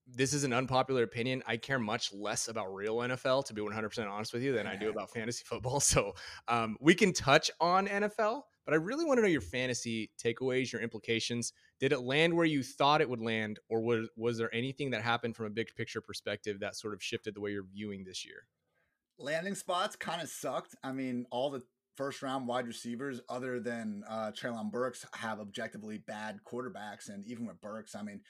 this 0.07 0.33
is 0.33 0.43
an 0.43 0.53
unpopular 0.53 1.03
opinion. 1.03 1.43
I 1.45 1.57
care 1.57 1.79
much 1.79 2.11
less 2.13 2.47
about 2.47 2.73
real 2.73 2.97
NFL, 2.97 3.45
to 3.45 3.53
be 3.53 3.61
100% 3.61 4.09
honest 4.09 4.33
with 4.33 4.41
you, 4.41 4.53
than 4.53 4.67
I 4.67 4.75
do 4.75 4.89
about 4.95 5.11
fantasy 5.11 5.43
football. 5.45 5.79
So, 5.89 6.13
um, 6.47 6.77
we 6.79 6.93
can 6.93 7.13
touch 7.13 7.49
on 7.59 7.87
NFL, 7.87 8.41
but 8.65 8.73
I 8.73 8.77
really 8.77 9.05
want 9.05 9.17
to 9.17 9.21
know 9.21 9.27
your 9.27 9.41
fantasy 9.41 10.11
takeaways, 10.23 10.71
your 10.71 10.81
implications. 10.81 11.53
Did 11.79 11.93
it 11.93 12.01
land 12.01 12.33
where 12.33 12.45
you 12.45 12.63
thought 12.63 13.01
it 13.01 13.09
would 13.09 13.21
land, 13.21 13.59
or 13.69 13.81
was, 13.81 14.09
was 14.17 14.37
there 14.37 14.53
anything 14.53 14.89
that 14.91 15.01
happened 15.01 15.35
from 15.35 15.45
a 15.45 15.49
big 15.49 15.67
picture 15.75 16.01
perspective 16.01 16.59
that 16.59 16.75
sort 16.75 16.93
of 16.93 17.01
shifted 17.01 17.35
the 17.35 17.41
way 17.41 17.51
you're 17.51 17.65
viewing 17.71 18.03
this 18.03 18.25
year? 18.25 18.45
Landing 19.19 19.55
spots 19.55 19.95
kind 19.95 20.21
of 20.21 20.29
sucked. 20.29 20.75
I 20.83 20.91
mean, 20.91 21.25
all 21.31 21.49
the 21.49 21.63
first 21.95 22.21
round 22.21 22.47
wide 22.47 22.67
receivers, 22.67 23.21
other 23.29 23.59
than 23.59 24.03
uh, 24.09 24.31
Treylon 24.31 24.71
Burks, 24.71 25.05
have 25.13 25.39
objectively 25.39 25.97
bad 25.97 26.39
quarterbacks. 26.45 27.09
And 27.09 27.25
even 27.25 27.45
with 27.45 27.61
Burks, 27.61 27.95
I 27.95 28.03
mean, 28.03 28.21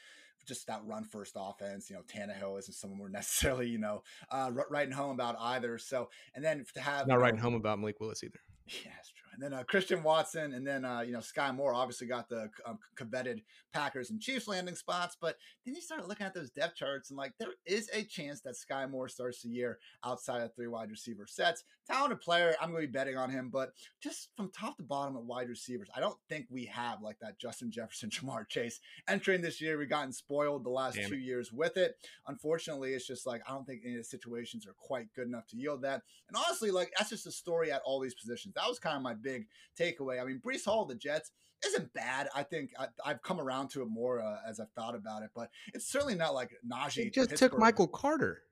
just 0.47 0.67
that 0.67 0.81
run 0.85 1.03
first 1.03 1.35
offense, 1.37 1.89
you 1.89 1.95
know, 1.95 2.01
Tannehill 2.01 2.57
isn't 2.59 2.73
someone 2.73 2.99
we're 2.99 3.09
necessarily, 3.19 3.69
you 3.69 3.77
know, 3.77 4.03
uh, 4.31 4.51
writing 4.69 4.93
home 4.93 5.11
about 5.11 5.35
either. 5.39 5.77
So, 5.77 6.09
and 6.33 6.43
then 6.43 6.65
to 6.73 6.81
have 6.81 7.07
not 7.07 7.19
writing 7.19 7.37
know, 7.37 7.43
home 7.43 7.55
about 7.55 7.79
Malik 7.79 7.99
Willis 7.99 8.23
either. 8.23 8.39
Yeah, 8.67 8.91
and 9.39 9.53
then 9.53 9.57
uh, 9.57 9.63
Christian 9.63 10.03
Watson, 10.03 10.53
and 10.53 10.67
then 10.67 10.83
uh, 10.83 10.99
you 11.01 11.13
know 11.13 11.19
Skyy 11.19 11.55
Moore 11.55 11.73
obviously 11.73 12.07
got 12.07 12.27
the 12.27 12.49
um, 12.65 12.77
coveted 12.95 13.41
Packers 13.71 14.09
and 14.09 14.19
Chiefs 14.19 14.47
landing 14.47 14.75
spots. 14.75 15.15
But 15.19 15.37
then 15.65 15.75
you 15.75 15.81
start 15.81 16.07
looking 16.07 16.25
at 16.25 16.33
those 16.33 16.49
depth 16.49 16.75
charts, 16.75 17.09
and 17.09 17.17
like 17.17 17.33
there 17.39 17.53
is 17.65 17.89
a 17.93 18.03
chance 18.03 18.41
that 18.41 18.55
Skyy 18.55 18.89
Moore 18.89 19.07
starts 19.07 19.41
the 19.41 19.49
year 19.49 19.79
outside 20.03 20.41
of 20.41 20.53
three 20.53 20.67
wide 20.67 20.91
receiver 20.91 21.25
sets. 21.25 21.63
Talented 21.87 22.19
player, 22.19 22.55
I'm 22.61 22.71
going 22.71 22.83
to 22.83 22.87
be 22.87 22.91
betting 22.91 23.17
on 23.17 23.29
him. 23.29 23.49
But 23.49 23.71
just 24.03 24.29
from 24.35 24.51
top 24.51 24.77
to 24.77 24.83
bottom 24.83 25.15
at 25.15 25.23
wide 25.23 25.49
receivers, 25.49 25.87
I 25.95 26.01
don't 26.01 26.17
think 26.27 26.47
we 26.49 26.65
have 26.65 27.01
like 27.01 27.19
that 27.21 27.39
Justin 27.39 27.71
Jefferson, 27.71 28.09
Ja'Marr 28.11 28.47
Chase 28.47 28.81
entering 29.07 29.41
this 29.41 29.61
year. 29.61 29.77
We've 29.77 29.89
gotten 29.89 30.11
spoiled 30.11 30.65
the 30.65 30.69
last 30.69 30.95
Damn 30.95 31.09
two 31.09 31.15
it. 31.15 31.21
years 31.21 31.53
with 31.53 31.77
it. 31.77 31.95
Unfortunately, 32.27 32.93
it's 32.93 33.07
just 33.07 33.25
like 33.25 33.41
I 33.47 33.53
don't 33.53 33.65
think 33.65 33.83
any 33.85 33.95
of 33.95 34.01
the 34.01 34.03
situations 34.03 34.67
are 34.67 34.75
quite 34.77 35.07
good 35.15 35.27
enough 35.27 35.47
to 35.47 35.57
yield 35.57 35.83
that. 35.83 36.01
And 36.27 36.35
honestly, 36.35 36.71
like 36.71 36.91
that's 36.97 37.09
just 37.09 37.25
a 37.25 37.31
story 37.31 37.71
at 37.71 37.81
all 37.85 38.01
these 38.01 38.15
positions. 38.15 38.53
That 38.55 38.67
was 38.67 38.79
kind 38.79 38.97
of 38.97 39.01
my 39.01 39.13
big 39.13 39.28
big 39.29 39.47
takeaway. 39.79 40.21
I 40.21 40.25
mean, 40.25 40.41
Breece 40.45 40.65
Hall, 40.65 40.85
the 40.85 40.95
Jets, 40.95 41.31
isn't 41.65 41.93
bad. 41.93 42.29
I 42.35 42.43
think 42.43 42.71
I, 42.79 42.87
have 43.09 43.21
come 43.21 43.39
around 43.39 43.69
to 43.71 43.81
it 43.81 43.89
more 43.89 44.21
uh, 44.21 44.37
as 44.47 44.59
I've 44.59 44.71
thought 44.71 44.95
about 44.95 45.23
it, 45.23 45.29
but 45.35 45.49
it's 45.73 45.87
certainly 45.87 46.15
not 46.15 46.33
like 46.33 46.51
Najee. 46.69 47.07
It 47.07 47.13
just 47.13 47.35
took 47.35 47.57
Michael 47.57 47.87
Carter. 47.87 48.43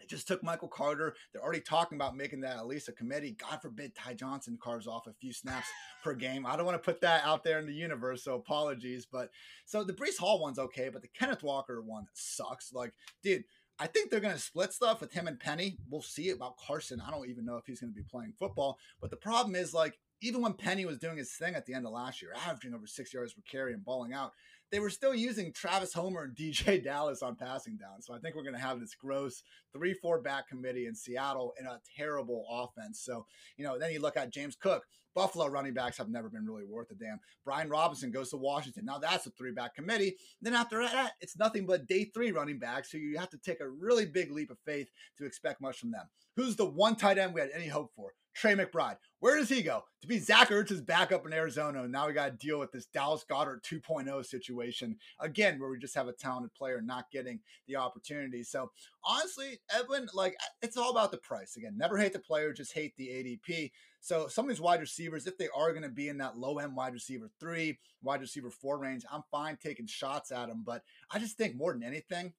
It 0.00 0.08
just 0.08 0.28
took 0.28 0.42
Michael 0.42 0.68
Carter. 0.68 1.14
They're 1.32 1.42
already 1.42 1.60
talking 1.60 1.96
about 1.96 2.16
making 2.16 2.40
that 2.40 2.56
at 2.56 2.66
least 2.66 2.88
a 2.88 2.92
committee. 2.92 3.36
God 3.40 3.62
forbid 3.62 3.94
Ty 3.94 4.14
Johnson 4.14 4.58
carves 4.62 4.86
off 4.86 5.06
a 5.06 5.14
few 5.14 5.32
snaps 5.32 5.68
per 6.02 6.14
game. 6.14 6.44
I 6.44 6.56
don't 6.56 6.66
want 6.66 6.80
to 6.80 6.84
put 6.84 7.00
that 7.00 7.24
out 7.24 7.42
there 7.42 7.58
in 7.58 7.66
the 7.66 7.72
universe, 7.72 8.24
so 8.24 8.34
apologies. 8.34 9.06
But 9.10 9.30
so 9.64 9.82
the 9.82 9.94
Breece 9.94 10.18
Hall 10.18 10.40
one's 10.40 10.58
okay, 10.58 10.90
but 10.90 11.00
the 11.00 11.08
Kenneth 11.08 11.42
Walker 11.42 11.80
one 11.80 12.06
sucks. 12.12 12.72
Like, 12.72 12.92
dude, 13.22 13.44
I 13.78 13.86
think 13.86 14.10
they're 14.10 14.20
going 14.20 14.34
to 14.34 14.40
split 14.40 14.72
stuff 14.72 15.00
with 15.00 15.12
him 15.12 15.26
and 15.26 15.40
Penny. 15.40 15.78
We'll 15.90 16.02
see 16.02 16.30
about 16.30 16.58
Carson. 16.58 17.00
I 17.00 17.10
don't 17.10 17.28
even 17.28 17.44
know 17.44 17.56
if 17.56 17.66
he's 17.66 17.80
going 17.80 17.92
to 17.92 17.96
be 17.96 18.06
playing 18.08 18.34
football. 18.38 18.78
But 19.00 19.10
the 19.10 19.16
problem 19.16 19.56
is, 19.56 19.74
like, 19.74 19.98
even 20.24 20.40
when 20.40 20.54
Penny 20.54 20.86
was 20.86 20.98
doing 20.98 21.18
his 21.18 21.32
thing 21.32 21.54
at 21.54 21.66
the 21.66 21.74
end 21.74 21.84
of 21.86 21.92
last 21.92 22.22
year, 22.22 22.32
averaging 22.46 22.74
over 22.74 22.86
six 22.86 23.12
yards 23.12 23.34
per 23.34 23.42
carry 23.48 23.74
and 23.74 23.84
balling 23.84 24.14
out, 24.14 24.32
they 24.72 24.80
were 24.80 24.90
still 24.90 25.14
using 25.14 25.52
Travis 25.52 25.92
Homer 25.92 26.22
and 26.22 26.34
DJ 26.36 26.82
Dallas 26.82 27.22
on 27.22 27.36
passing 27.36 27.76
down. 27.76 28.00
So 28.00 28.14
I 28.14 28.18
think 28.18 28.34
we're 28.34 28.42
going 28.42 28.54
to 28.54 28.60
have 28.60 28.80
this 28.80 28.94
gross 28.94 29.42
3 29.74 29.92
4 29.94 30.22
back 30.22 30.48
committee 30.48 30.86
in 30.86 30.94
Seattle 30.94 31.52
in 31.60 31.66
a 31.66 31.78
terrible 31.96 32.46
offense. 32.50 33.00
So, 33.00 33.26
you 33.56 33.64
know, 33.64 33.78
then 33.78 33.92
you 33.92 34.00
look 34.00 34.16
at 34.16 34.32
James 34.32 34.56
Cook. 34.56 34.84
Buffalo 35.14 35.46
running 35.46 35.74
backs 35.74 35.96
have 35.98 36.08
never 36.08 36.28
been 36.28 36.44
really 36.44 36.64
worth 36.64 36.90
a 36.90 36.94
damn. 36.96 37.20
Brian 37.44 37.68
Robinson 37.68 38.10
goes 38.10 38.30
to 38.30 38.36
Washington. 38.36 38.84
Now 38.84 38.98
that's 38.98 39.26
a 39.26 39.30
three 39.30 39.52
back 39.52 39.76
committee. 39.76 40.16
Then 40.42 40.54
after 40.54 40.80
that, 40.80 40.92
eh, 40.92 41.08
it's 41.20 41.38
nothing 41.38 41.66
but 41.66 41.86
day 41.86 42.10
three 42.12 42.32
running 42.32 42.58
backs. 42.58 42.90
So 42.90 42.98
you 42.98 43.16
have 43.18 43.30
to 43.30 43.38
take 43.38 43.60
a 43.60 43.68
really 43.68 44.06
big 44.06 44.32
leap 44.32 44.50
of 44.50 44.58
faith 44.66 44.90
to 45.18 45.24
expect 45.24 45.60
much 45.60 45.78
from 45.78 45.92
them. 45.92 46.08
Who's 46.34 46.56
the 46.56 46.64
one 46.64 46.96
tight 46.96 47.18
end 47.18 47.32
we 47.32 47.40
had 47.40 47.50
any 47.54 47.68
hope 47.68 47.92
for? 47.94 48.14
Trey 48.34 48.54
McBride. 48.54 48.96
Where 49.20 49.38
does 49.38 49.48
he 49.48 49.62
go? 49.62 49.84
To 50.02 50.08
be 50.08 50.18
Zach 50.18 50.50
Ertz's 50.50 50.82
backup 50.82 51.24
in 51.24 51.32
Arizona. 51.32 51.84
And 51.84 51.92
now 51.92 52.06
we 52.06 52.12
got 52.12 52.26
to 52.26 52.46
deal 52.46 52.58
with 52.58 52.72
this 52.72 52.86
Dallas 52.86 53.24
Goedert 53.28 53.62
2.0 53.62 54.26
situation 54.26 54.96
again, 55.20 55.58
where 55.58 55.70
we 55.70 55.78
just 55.78 55.94
have 55.94 56.08
a 56.08 56.12
talented 56.12 56.52
player 56.54 56.82
not 56.82 57.10
getting 57.10 57.40
the 57.66 57.76
opportunity. 57.76 58.42
So 58.42 58.70
honestly, 59.04 59.60
Edwin, 59.74 60.08
like 60.12 60.36
it's 60.60 60.76
all 60.76 60.90
about 60.90 61.10
the 61.10 61.18
price. 61.18 61.56
Again, 61.56 61.78
never 61.78 61.96
hate 61.96 62.12
the 62.12 62.18
player, 62.18 62.52
just 62.52 62.74
hate 62.74 62.94
the 62.96 63.08
ADP. 63.08 63.70
So 64.00 64.26
some 64.28 64.44
of 64.44 64.50
these 64.50 64.60
wide 64.60 64.80
receivers, 64.80 65.26
if 65.26 65.38
they 65.38 65.48
are 65.56 65.70
going 65.70 65.82
to 65.82 65.88
be 65.88 66.08
in 66.08 66.18
that 66.18 66.36
low 66.36 66.58
end 66.58 66.76
wide 66.76 66.92
receiver 66.92 67.30
three, 67.40 67.78
wide 68.02 68.20
receiver 68.20 68.50
four 68.50 68.78
range, 68.78 69.04
I'm 69.10 69.22
fine 69.30 69.56
taking 69.56 69.86
shots 69.86 70.30
at 70.30 70.48
them. 70.48 70.62
But 70.66 70.82
I 71.10 71.18
just 71.18 71.38
think 71.38 71.56
more 71.56 71.72
than 71.72 71.82
anything, 71.82 72.34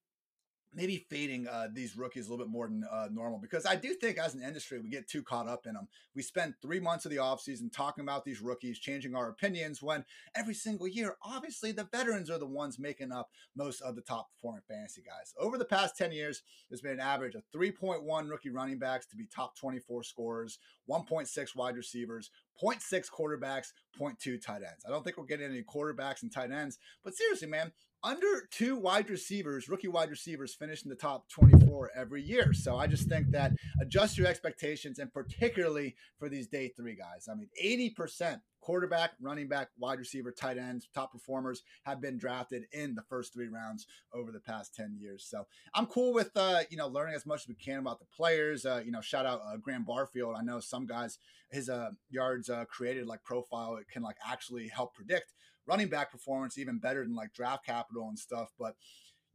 maybe 0.76 1.06
fading 1.10 1.48
uh, 1.48 1.68
these 1.74 1.98
rookies 1.98 2.28
a 2.28 2.30
little 2.30 2.46
bit 2.46 2.52
more 2.52 2.68
than 2.68 2.84
uh, 2.92 3.08
normal 3.12 3.40
because 3.40 3.66
I 3.66 3.76
do 3.76 3.94
think 3.94 4.18
as 4.18 4.36
an 4.36 4.44
industry 4.44 4.80
we 4.80 4.90
get 4.90 5.08
too 5.08 5.24
caught 5.24 5.48
up 5.48 5.66
in 5.66 5.74
them. 5.74 5.88
We 6.14 6.22
spend 6.22 6.56
three 6.62 6.80
months 6.80 7.06
of 7.06 7.12
the 7.12 7.18
offseason 7.18 7.72
talking 7.72 8.04
about 8.04 8.26
these 8.26 8.42
rookies, 8.42 8.78
changing 8.80 9.16
our 9.16 9.30
opinions 9.30 9.82
when 9.82 10.04
every 10.36 10.54
single 10.54 10.88
year, 10.88 11.16
obviously 11.24 11.72
the 11.72 11.88
veterans 11.92 12.30
are 12.30 12.38
the 12.38 12.46
ones 12.46 12.78
making 12.78 13.12
up 13.12 13.30
most 13.56 13.82
of 13.82 13.96
the 13.96 14.02
top 14.02 14.30
performing 14.32 14.64
fantasy 14.68 15.02
guys. 15.02 15.34
Over 15.40 15.58
the 15.58 15.66
past 15.66 15.98
10 15.98 16.12
years, 16.12 16.44
there's 16.70 16.82
been 16.82 16.94
an 16.94 17.00
average 17.00 17.36
of 17.36 17.44
3.1 17.56 18.30
rookie 18.30 18.50
running 18.50 18.78
backs 18.78 19.06
to 19.08 19.16
be 19.16 19.26
top 19.34 19.58
24 19.58 20.04
scorers, 20.04 20.60
1.6 20.90 21.56
wide 21.56 21.78
receivers, 21.78 22.32
0.6 22.64 23.06
quarterbacks, 23.12 23.68
0.2 24.00 24.42
tight 24.42 24.62
ends. 24.62 24.84
I 24.86 24.90
don't 24.90 25.04
think 25.04 25.18
we're 25.18 25.26
getting 25.26 25.52
any 25.52 25.64
quarterbacks 25.64 26.22
and 26.22 26.32
tight 26.32 26.52
ends, 26.52 26.78
but 27.04 27.16
seriously, 27.16 27.48
man, 27.48 27.72
under 28.04 28.48
two 28.52 28.78
wide 28.78 29.10
receivers, 29.10 29.68
rookie 29.68 29.88
wide 29.88 30.12
receivers, 30.12 30.54
finish 30.54 30.84
in 30.84 30.90
the 30.90 30.96
top 30.96 31.28
24 31.30 31.90
every 31.96 32.22
year. 32.22 32.54
So 32.54 32.78
I 32.78 32.86
just 32.86 33.10
think 33.10 33.32
that 33.32 33.54
adjust 33.82 34.18
your 34.18 34.28
expectations, 34.28 35.00
and 35.00 35.12
particularly 35.12 35.96
for 36.20 36.30
these 36.30 36.48
day 36.48 36.72
three 36.78 36.96
guys. 36.96 37.28
I 37.30 37.34
mean, 37.34 37.50
80% 37.62 38.42
quarterback, 38.66 39.12
running 39.22 39.48
back, 39.48 39.70
wide 39.78 40.00
receiver, 40.00 40.32
tight 40.32 40.58
ends, 40.58 40.88
top 40.92 41.12
performers 41.12 41.62
have 41.84 42.02
been 42.02 42.18
drafted 42.18 42.66
in 42.72 42.96
the 42.96 43.04
first 43.04 43.32
three 43.32 43.48
rounds 43.48 43.86
over 44.12 44.32
the 44.32 44.40
past 44.40 44.74
10 44.74 44.98
years. 45.00 45.24
So 45.30 45.46
I'm 45.76 45.86
cool 45.86 46.14
with, 46.14 46.32
uh, 46.36 46.62
you 46.72 46.78
know, 46.78 46.88
learning 46.88 47.14
as 47.14 47.28
much 47.28 47.42
as 47.42 47.48
we 47.48 47.54
can 47.54 47.78
about 47.78 48.00
the 48.00 48.06
players. 48.06 48.66
Uh, 48.66 48.82
you 48.84 48.92
know, 48.92 49.02
shout 49.02 49.28
out 49.28 49.42
uh, 49.46 49.58
Graham 49.58 49.84
Barfield. 49.84 50.36
I 50.36 50.42
know 50.42 50.60
some 50.60 50.88
guys, 50.88 51.20
his 51.52 51.70
uh, 51.70 51.92
yards 52.10 52.50
uh, 52.50 52.66
created 52.66 53.06
like 53.06 53.24
profile, 53.24 53.76
it 53.76 53.88
can 53.88 54.02
like 54.02 54.18
actually 54.28 54.68
help 54.68 54.96
predict 54.96 55.34
running 55.68 55.88
back 55.88 56.12
performance 56.12 56.58
even 56.58 56.80
better 56.80 57.04
than 57.04 57.16
like 57.16 57.34
draft 57.34 57.66
capital 57.68 58.08
and 58.10 58.18
stuff. 58.18 58.52
But 58.58 58.76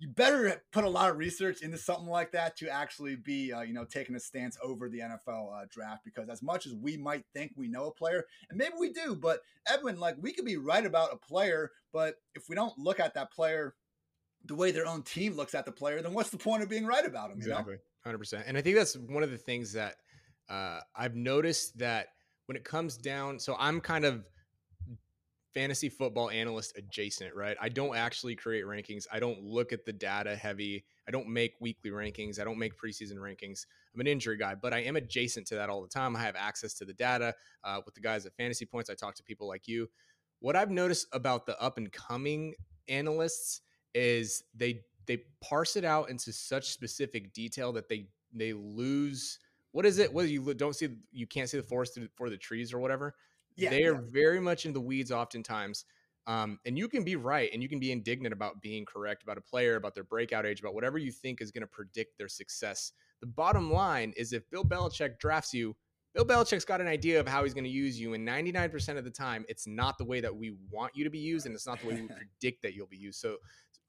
you 0.00 0.09
better 0.09 0.62
put 0.73 0.85
a 0.85 0.88
lot 0.88 1.11
of 1.11 1.19
research 1.19 1.61
into 1.61 1.76
something 1.76 2.09
like 2.09 2.33
that 2.33 2.57
to 2.57 2.69
actually 2.71 3.16
be, 3.16 3.52
uh, 3.52 3.61
you 3.61 3.75
know, 3.75 3.85
taking 3.85 4.16
a 4.16 4.21
stance 4.21 4.57
over 4.62 4.88
the 4.88 5.00
NFL 5.00 5.52
uh, 5.52 5.66
draft. 5.71 6.07
Because 6.07 6.30
as 6.30 6.42
much 6.42 6.66
as 6.66 6.75
we 6.75 6.97
might 6.97 7.25
think 7.35 7.52
we 7.54 7.69
know 7.69 7.85
a 7.85 7.92
player, 7.92 8.25
and 8.49 8.59
maybe 8.59 8.73
we 8.78 8.92
do, 8.92 9.14
but 9.14 9.40
Edwin, 9.69 10.00
like 10.00 10.16
we 10.19 10.33
could 10.33 10.47
be 10.47 10.57
right 10.57 10.87
about 10.87 11.12
a 11.12 11.16
player, 11.16 11.71
but 11.92 12.14
if 12.35 12.49
we 12.49 12.57
don't 12.57 12.76
look 12.78 12.99
at 12.99 13.12
that 13.14 13.30
player 13.30 13.75
the 14.47 14.54
way 14.54 14.71
their 14.71 14.87
own 14.87 15.02
team 15.02 15.37
looks 15.37 15.54
at 15.54 15.66
the 15.66 15.73
player, 15.73 16.00
then 16.00 16.14
what's 16.14 16.30
the 16.30 16.38
point 16.38 16.62
of 16.62 16.69
being 16.71 16.87
right 16.87 17.04
about 17.04 17.30
him? 17.30 17.37
Exactly, 17.37 17.76
hundred 18.02 18.19
percent. 18.19 18.45
And 18.47 18.57
I 18.57 18.62
think 18.62 18.76
that's 18.76 18.97
one 18.97 19.23
of 19.23 19.30
the 19.30 19.37
things 19.37 19.75
that 19.75 19.97
uh, 20.49 20.80
I've 20.97 21.14
noticed 21.14 21.76
that 21.78 22.09
when 22.47 22.57
it 22.57 22.64
comes 22.64 22.97
down, 22.97 23.38
so 23.38 23.54
I'm 23.59 23.83
kind 23.83 24.07
of 24.07 24.25
fantasy 25.54 25.88
football 25.88 26.30
analyst 26.30 26.76
adjacent, 26.76 27.35
right? 27.35 27.57
I 27.61 27.69
don't 27.69 27.97
actually 27.97 28.37
create 28.37 28.64
rankings. 28.64 29.07
I 29.12 29.21
don't 29.21 29.42
look 29.42 29.73
at 29.73 29.85
the 29.85 29.92
data 29.92 30.37
heavy. 30.37 30.85
I 31.09 31.11
don't 31.11 31.28
make 31.28 31.54
weekly 31.61 31.90
rankings. 31.90 32.40
I 32.40 32.45
don't 32.45 32.59
make 32.59 32.73
preseason 32.78 33.16
rankings. 33.16 33.66
I'm 33.95 34.00
an 34.00 34.07
injury 34.07 34.37
guy, 34.37 34.54
but 34.54 34.73
I 34.73 34.78
am 34.80 34.97
adjacent 34.97 35.47
to 35.49 35.57
that 35.57 35.69
all 35.69 35.83
the 35.83 35.88
time. 35.88 36.14
I 36.14 36.23
have 36.23 36.37
access 36.37 36.75
to 36.75 36.85
the 36.85 36.92
data 36.92 37.35
uh, 37.64 37.80
with 37.85 37.95
the 37.95 38.00
guys 38.00 38.26
at 38.26 38.35
Fantasy 38.37 38.64
Points. 38.64 38.90
I 38.90 38.95
talk 38.95 39.14
to 39.16 39.23
people 39.23 39.49
like 39.49 39.66
you. 39.66 39.88
What 40.40 40.57
I've 40.57 40.71
noticed 40.71 41.09
about 41.12 41.47
the 41.47 41.61
up 41.61 41.78
and 41.78 41.92
coming 41.92 42.54
analysts 42.88 43.61
is 43.95 44.45
they 44.54 44.83
they 45.07 45.25
parse 45.40 45.76
it 45.76 45.85
out 45.85 46.09
into 46.11 46.33
such 46.33 46.71
specific 46.71 47.33
detail 47.33 47.73
that 47.73 47.88
they 47.88 48.07
they 48.33 48.52
lose 48.52 49.38
what 49.73 49.87
is 49.87 49.99
it? 49.99 50.12
What 50.12 50.28
you 50.28 50.54
don't 50.54 50.75
see 50.75 50.88
you 51.12 51.26
can't 51.26 51.49
see 51.49 51.57
the 51.57 51.62
forest 51.62 51.99
for 52.16 52.30
the 52.30 52.37
trees 52.37 52.73
or 52.73 52.78
whatever. 52.78 53.14
Yeah, 53.61 53.71
they 53.71 53.85
are 53.85 53.95
yeah. 53.95 54.00
very 54.11 54.40
much 54.40 54.67
in 54.67 54.73
the 54.73 54.81
weeds 54.81 55.12
oftentimes. 55.12 55.85
Um, 56.26 56.59
and 56.67 56.76
you 56.79 56.88
can 56.88 57.02
be 57.02 57.17
right 57.17 57.50
and 57.52 57.62
you 57.62 57.69
can 57.69 57.81
be 57.81 57.93
indignant 57.93 58.33
about 58.33 58.61
being 58.61 58.85
correct 58.85 59.23
about 59.23 59.38
a 59.38 59.40
player, 59.40 59.76
about 59.76 59.95
their 59.95 60.05
breakout 60.05 60.47
age, 60.47 60.61
about 60.61 60.75
whatever 60.75 60.99
you 60.99 61.11
think 61.11 61.40
is 61.40 61.50
going 61.50 61.62
to 61.62 61.67
predict 61.67 62.19
their 62.19 62.29
success. 62.29 62.93
The 63.21 63.26
bottom 63.26 63.73
line 63.73 64.12
is 64.17 64.33
if 64.33 64.49
Bill 64.50 64.64
Belichick 64.64 65.19
drafts 65.19 65.55
you, 65.55 65.75
Bill 66.14 66.25
Belichick's 66.25 66.64
got 66.64 66.81
an 66.81 66.88
idea 66.88 67.21
of 67.21 67.26
how 67.26 67.45
he's 67.45 67.55
going 67.55 67.64
to 67.64 67.71
use 67.71 67.99
you. 67.99 68.14
And 68.14 68.26
99% 68.26 68.99
of 68.99 69.05
the 69.05 69.11
time, 69.11 69.45
it's 69.49 69.67
not 69.67 69.97
the 69.97 70.05
way 70.05 70.21
that 70.21 70.35
we 70.35 70.55
want 70.71 70.93
you 70.95 71.05
to 71.05 71.11
be 71.11 71.19
used 71.19 71.47
and 71.47 71.55
it's 71.55 71.67
not 71.67 71.81
the 71.81 71.88
way 71.88 71.95
we 71.95 72.09
predict 72.40 72.62
that 72.62 72.75
you'll 72.75 72.87
be 72.87 72.97
used. 72.97 73.21
So 73.21 73.37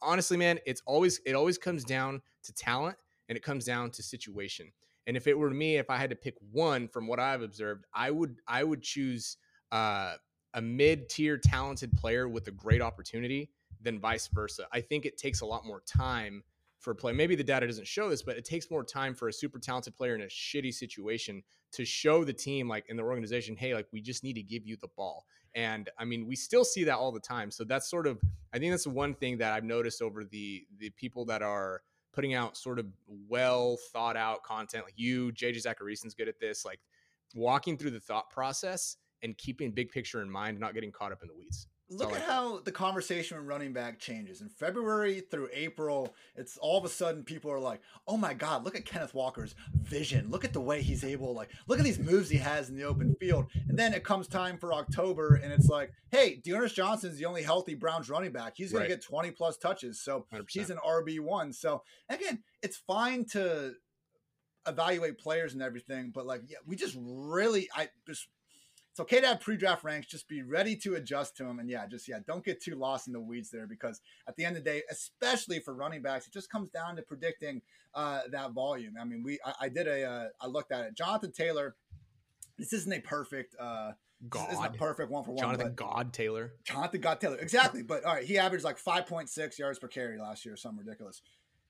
honestly, 0.01 0.37
man, 0.37 0.59
it's 0.65 0.81
always, 0.85 1.19
it 1.25 1.33
always 1.33 1.57
comes 1.57 1.83
down 1.83 2.21
to 2.43 2.53
talent 2.53 2.97
and 3.27 3.37
it 3.37 3.43
comes 3.43 3.65
down 3.65 3.91
to 3.91 4.03
situation. 4.03 4.71
And 5.07 5.17
if 5.17 5.27
it 5.27 5.37
were 5.37 5.49
me, 5.49 5.77
if 5.77 5.89
I 5.89 5.97
had 5.97 6.11
to 6.11 6.15
pick 6.15 6.35
one 6.51 6.87
from 6.87 7.07
what 7.07 7.19
I've 7.19 7.41
observed, 7.41 7.85
I 7.93 8.09
would, 8.09 8.37
I 8.47 8.63
would 8.63 8.81
choose– 8.81 9.37
uh, 9.71 10.15
a 10.53 10.61
mid-tier 10.61 11.37
talented 11.37 11.93
player 11.93 12.27
with 12.27 12.47
a 12.47 12.51
great 12.51 12.81
opportunity 12.81 13.49
than 13.81 13.99
vice 13.99 14.27
versa. 14.27 14.67
I 14.71 14.81
think 14.81 15.05
it 15.05 15.17
takes 15.17 15.41
a 15.41 15.45
lot 15.45 15.65
more 15.65 15.81
time 15.87 16.43
for 16.79 16.91
a 16.91 16.95
play. 16.95 17.13
Maybe 17.13 17.35
the 17.35 17.43
data 17.43 17.67
doesn't 17.67 17.87
show 17.87 18.09
this, 18.09 18.23
but 18.23 18.37
it 18.37 18.43
takes 18.43 18.69
more 18.71 18.83
time 18.83 19.13
for 19.13 19.27
a 19.27 19.33
super 19.33 19.59
talented 19.59 19.95
player 19.95 20.15
in 20.15 20.21
a 20.21 20.25
shitty 20.25 20.73
situation 20.73 21.43
to 21.73 21.85
show 21.85 22.23
the 22.23 22.33
team, 22.33 22.67
like 22.67 22.85
in 22.89 22.97
the 22.97 23.03
organization, 23.03 23.55
hey, 23.55 23.73
like 23.73 23.87
we 23.91 24.01
just 24.01 24.23
need 24.23 24.33
to 24.33 24.43
give 24.43 24.65
you 24.65 24.75
the 24.77 24.89
ball. 24.97 25.25
And 25.53 25.89
I 25.97 26.05
mean, 26.05 26.27
we 26.27 26.35
still 26.35 26.65
see 26.65 26.83
that 26.85 26.95
all 26.95 27.11
the 27.11 27.19
time. 27.19 27.51
So 27.51 27.63
that's 27.63 27.89
sort 27.89 28.07
of, 28.07 28.19
I 28.53 28.59
think 28.59 28.71
that's 28.71 28.85
the 28.85 28.89
one 28.89 29.13
thing 29.13 29.37
that 29.37 29.53
I've 29.53 29.63
noticed 29.63 30.01
over 30.01 30.23
the 30.23 30.65
the 30.79 30.89
people 30.91 31.25
that 31.25 31.41
are 31.41 31.81
putting 32.13 32.33
out 32.33 32.57
sort 32.57 32.79
of 32.79 32.87
well 33.29 33.77
thought 33.93 34.17
out 34.17 34.43
content, 34.43 34.85
like 34.85 34.97
you, 34.97 35.31
JJ 35.31 35.61
Zachariason's 35.61 36.13
good 36.13 36.27
at 36.27 36.39
this, 36.39 36.65
like 36.65 36.79
walking 37.35 37.77
through 37.77 37.91
the 37.91 37.99
thought 37.99 38.29
process 38.29 38.97
and 39.23 39.37
keeping 39.37 39.71
big 39.71 39.91
picture 39.91 40.21
in 40.21 40.29
mind, 40.29 40.59
not 40.59 40.73
getting 40.73 40.91
caught 40.91 41.11
up 41.11 41.21
in 41.21 41.27
the 41.27 41.35
weeds. 41.35 41.67
Look 41.93 42.15
at 42.15 42.21
how 42.21 42.59
the 42.59 42.71
conversation 42.71 43.37
with 43.37 43.45
running 43.45 43.73
back 43.73 43.99
changes. 43.99 44.39
In 44.39 44.47
February 44.47 45.19
through 45.19 45.49
April, 45.51 46.15
it's 46.37 46.57
all 46.57 46.77
of 46.77 46.85
a 46.85 46.89
sudden 46.89 47.23
people 47.25 47.51
are 47.51 47.59
like, 47.59 47.81
"Oh 48.07 48.15
my 48.15 48.33
God, 48.33 48.63
look 48.63 48.77
at 48.77 48.85
Kenneth 48.85 49.13
Walker's 49.13 49.55
vision! 49.73 50.29
Look 50.29 50.45
at 50.45 50.53
the 50.53 50.61
way 50.61 50.81
he's 50.81 51.03
able, 51.03 51.33
like, 51.33 51.49
look 51.67 51.79
at 51.79 51.83
these 51.83 51.99
moves 51.99 52.29
he 52.29 52.37
has 52.37 52.69
in 52.69 52.77
the 52.77 52.83
open 52.83 53.13
field." 53.15 53.47
And 53.67 53.77
then 53.77 53.93
it 53.93 54.05
comes 54.05 54.29
time 54.29 54.57
for 54.57 54.73
October, 54.73 55.35
and 55.35 55.51
it's 55.51 55.67
like, 55.67 55.91
"Hey, 56.11 56.37
D'Ernest 56.37 56.75
Johnson's 56.75 57.17
the 57.17 57.25
only 57.25 57.43
healthy 57.43 57.75
Browns 57.75 58.09
running 58.09 58.31
back. 58.31 58.53
He's 58.55 58.71
going 58.71 58.83
right. 58.83 58.89
to 58.89 58.95
get 58.95 59.03
twenty 59.03 59.31
plus 59.31 59.57
touches, 59.57 60.01
so 60.01 60.27
100%. 60.31 60.45
he's 60.49 60.69
an 60.69 60.77
RB 60.77 61.19
one." 61.19 61.51
So 61.51 61.83
again, 62.07 62.41
it's 62.61 62.77
fine 62.77 63.25
to 63.31 63.75
evaluate 64.65 65.17
players 65.17 65.53
and 65.53 65.61
everything, 65.61 66.11
but 66.11 66.25
like, 66.25 66.43
yeah, 66.47 66.59
we 66.65 66.77
just 66.77 66.95
really, 66.97 67.67
I 67.75 67.89
just 68.07 68.27
it's 68.91 68.99
okay 68.99 69.21
to 69.21 69.27
have 69.27 69.39
pre-draft 69.39 69.85
ranks. 69.85 70.07
Just 70.07 70.27
be 70.27 70.43
ready 70.43 70.75
to 70.77 70.95
adjust 70.95 71.37
to 71.37 71.43
them, 71.43 71.59
and 71.59 71.69
yeah, 71.69 71.87
just 71.87 72.09
yeah, 72.09 72.19
don't 72.27 72.43
get 72.43 72.61
too 72.61 72.75
lost 72.75 73.07
in 73.07 73.13
the 73.13 73.21
weeds 73.21 73.49
there 73.49 73.65
because 73.65 74.01
at 74.27 74.35
the 74.35 74.43
end 74.43 74.57
of 74.57 74.63
the 74.63 74.69
day, 74.69 74.81
especially 74.91 75.59
for 75.59 75.73
running 75.73 76.01
backs, 76.01 76.27
it 76.27 76.33
just 76.33 76.51
comes 76.51 76.69
down 76.69 76.97
to 76.97 77.01
predicting 77.01 77.61
uh, 77.95 78.21
that 78.31 78.51
volume. 78.51 78.95
I 78.99 79.05
mean, 79.05 79.23
we 79.23 79.39
I, 79.45 79.53
I 79.61 79.69
did 79.69 79.87
a 79.87 80.03
uh, 80.03 80.27
I 80.41 80.47
looked 80.47 80.73
at 80.73 80.85
it. 80.85 80.95
Jonathan 80.95 81.31
Taylor. 81.31 81.75
This 82.57 82.73
isn't 82.73 82.93
a 82.93 82.99
perfect. 82.99 83.55
Uh, 83.59 83.93
God. 84.29 84.51
isn't 84.51 84.77
perfect 84.77 85.09
one 85.09 85.23
for 85.23 85.31
one. 85.31 85.39
Jonathan 85.39 85.73
God 85.73 86.13
Taylor. 86.13 86.53
Jonathan 86.63 87.01
God 87.01 87.19
Taylor. 87.19 87.37
Exactly. 87.37 87.81
But 87.81 88.03
all 88.03 88.15
right, 88.15 88.23
he 88.23 88.37
averaged 88.37 88.63
like 88.63 88.77
5.6 88.77 89.57
yards 89.57 89.79
per 89.79 89.87
carry 89.87 90.19
last 90.19 90.45
year, 90.45 90.55
something 90.55 90.85
ridiculous. 90.85 91.21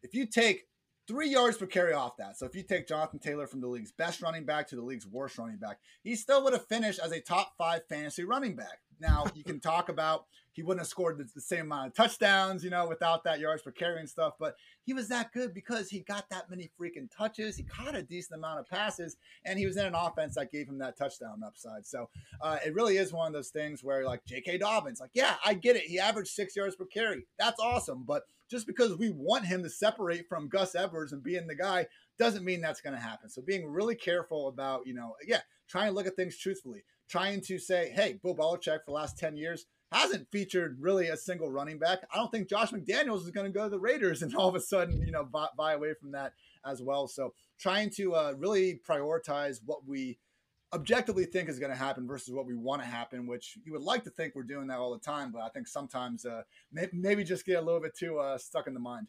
If 0.03 0.13
you 0.13 0.25
take 0.25 0.67
three 1.07 1.29
yards 1.29 1.57
per 1.57 1.65
carry 1.65 1.93
off 1.93 2.17
that, 2.17 2.37
so 2.37 2.45
if 2.45 2.55
you 2.55 2.63
take 2.63 2.87
Jonathan 2.87 3.19
Taylor 3.19 3.47
from 3.47 3.61
the 3.61 3.67
league's 3.67 3.91
best 3.91 4.21
running 4.21 4.45
back 4.45 4.67
to 4.69 4.75
the 4.75 4.81
league's 4.81 5.07
worst 5.07 5.37
running 5.37 5.57
back, 5.57 5.79
he 6.03 6.15
still 6.15 6.43
would 6.43 6.53
have 6.53 6.67
finished 6.67 6.99
as 6.99 7.11
a 7.11 7.19
top 7.19 7.53
five 7.57 7.81
fantasy 7.87 8.23
running 8.23 8.55
back. 8.55 8.79
Now, 9.01 9.25
you 9.33 9.43
can 9.43 9.59
talk 9.59 9.89
about 9.89 10.25
he 10.53 10.63
wouldn't 10.63 10.81
have 10.81 10.87
scored 10.87 11.17
the, 11.17 11.27
the, 11.33 11.41
same 11.41 11.61
amount 11.61 11.87
of 11.87 11.93
touchdowns, 11.93 12.63
you 12.63 12.69
know, 12.69 12.87
without 12.87 13.23
that 13.23 13.39
yards 13.39 13.61
per 13.61 13.71
carry 13.71 13.99
and 13.99 14.09
stuff. 14.09 14.33
But 14.37 14.55
he 14.83 14.93
was 14.93 15.07
that 15.07 15.31
good 15.31 15.53
because 15.53 15.89
he 15.89 16.01
got 16.01 16.29
that 16.29 16.49
many 16.49 16.69
freaking 16.79 17.09
touches. 17.15 17.55
He 17.55 17.63
caught 17.63 17.95
a 17.95 18.03
decent 18.03 18.37
amount 18.37 18.59
of 18.59 18.67
passes, 18.67 19.17
and 19.45 19.57
he 19.57 19.65
was 19.65 19.77
in 19.77 19.85
an 19.85 19.95
offense 19.95 20.35
that 20.35 20.51
gave 20.51 20.67
him 20.67 20.77
that 20.79 20.97
touchdown 20.97 21.41
upside. 21.45 21.85
So 21.85 22.09
uh, 22.41 22.57
it 22.65 22.75
really 22.75 22.97
is 22.97 23.13
one 23.13 23.27
of 23.27 23.33
those 23.33 23.49
things 23.49 23.83
where, 23.83 24.05
like 24.05 24.25
J.K. 24.25 24.57
Dobbins, 24.57 24.99
like, 24.99 25.11
yeah, 25.13 25.35
I 25.45 25.53
get 25.53 25.77
it. 25.77 25.83
He 25.83 25.99
averaged 25.99 26.31
six 26.31 26.55
yards 26.55 26.75
per 26.75 26.85
carry. 26.85 27.25
That's 27.39 27.59
awesome. 27.59 28.03
But 28.05 28.23
just 28.49 28.67
because 28.67 28.97
we 28.97 29.09
want 29.09 29.45
him 29.45 29.63
to 29.63 29.69
separate 29.69 30.27
from 30.27 30.49
Gus 30.49 30.75
Edwards 30.75 31.13
and 31.13 31.23
being 31.23 31.47
the 31.47 31.55
guy 31.55 31.87
doesn't 32.19 32.43
mean 32.43 32.59
that's 32.59 32.81
going 32.81 32.95
to 32.95 33.01
happen. 33.01 33.29
So 33.29 33.41
being 33.41 33.65
really 33.65 33.95
careful 33.95 34.49
about, 34.49 34.85
you 34.85 34.93
know, 34.93 35.15
yeah, 35.25 35.39
trying 35.69 35.87
to 35.87 35.93
look 35.93 36.05
at 36.05 36.17
things 36.17 36.37
truthfully, 36.37 36.83
trying 37.11 37.41
to 37.41 37.59
say, 37.59 37.91
hey, 37.93 38.19
Bill 38.23 38.35
Belichick 38.35 38.79
for 38.79 38.87
the 38.87 38.93
last 38.93 39.19
10 39.19 39.35
years– 39.35 39.65
hasn't 39.91 40.31
featured 40.31 40.77
really 40.79 41.09
a 41.09 41.17
single 41.17 41.51
running 41.51 41.77
back. 41.77 41.99
I 42.13 42.17
don't 42.17 42.31
think 42.31 42.49
Josh 42.49 42.71
McDaniels 42.71 43.23
is 43.23 43.31
going 43.31 43.51
to 43.51 43.51
go 43.51 43.65
to 43.65 43.69
the 43.69 43.79
Raiders 43.79 44.21
and 44.21 44.33
all 44.35 44.47
of 44.47 44.55
a 44.55 44.59
sudden, 44.59 45.01
you 45.05 45.11
know, 45.11 45.25
buy, 45.25 45.47
buy 45.57 45.73
away 45.73 45.93
from 45.99 46.11
that 46.13 46.33
as 46.65 46.81
well. 46.81 47.07
So 47.07 47.33
trying 47.59 47.89
to 47.91 48.15
uh, 48.15 48.33
really 48.37 48.79
prioritize 48.87 49.59
what 49.65 49.85
we 49.85 50.17
objectively 50.73 51.25
think 51.25 51.49
is 51.49 51.59
going 51.59 51.71
to 51.71 51.77
happen 51.77 52.07
versus 52.07 52.33
what 52.33 52.45
we 52.45 52.55
want 52.55 52.81
to 52.81 52.87
happen, 52.87 53.27
which 53.27 53.57
you 53.65 53.73
would 53.73 53.81
like 53.81 54.05
to 54.05 54.09
think 54.09 54.33
we're 54.33 54.43
doing 54.43 54.67
that 54.67 54.77
all 54.77 54.93
the 54.93 54.99
time, 54.99 55.31
but 55.31 55.41
I 55.41 55.49
think 55.49 55.67
sometimes 55.67 56.25
uh, 56.25 56.43
may- 56.71 56.87
maybe 56.93 57.25
just 57.25 57.45
get 57.45 57.61
a 57.61 57.61
little 57.61 57.81
bit 57.81 57.95
too 57.95 58.17
uh, 58.17 58.37
stuck 58.37 58.67
in 58.67 58.73
the 58.73 58.79
mind. 58.79 59.07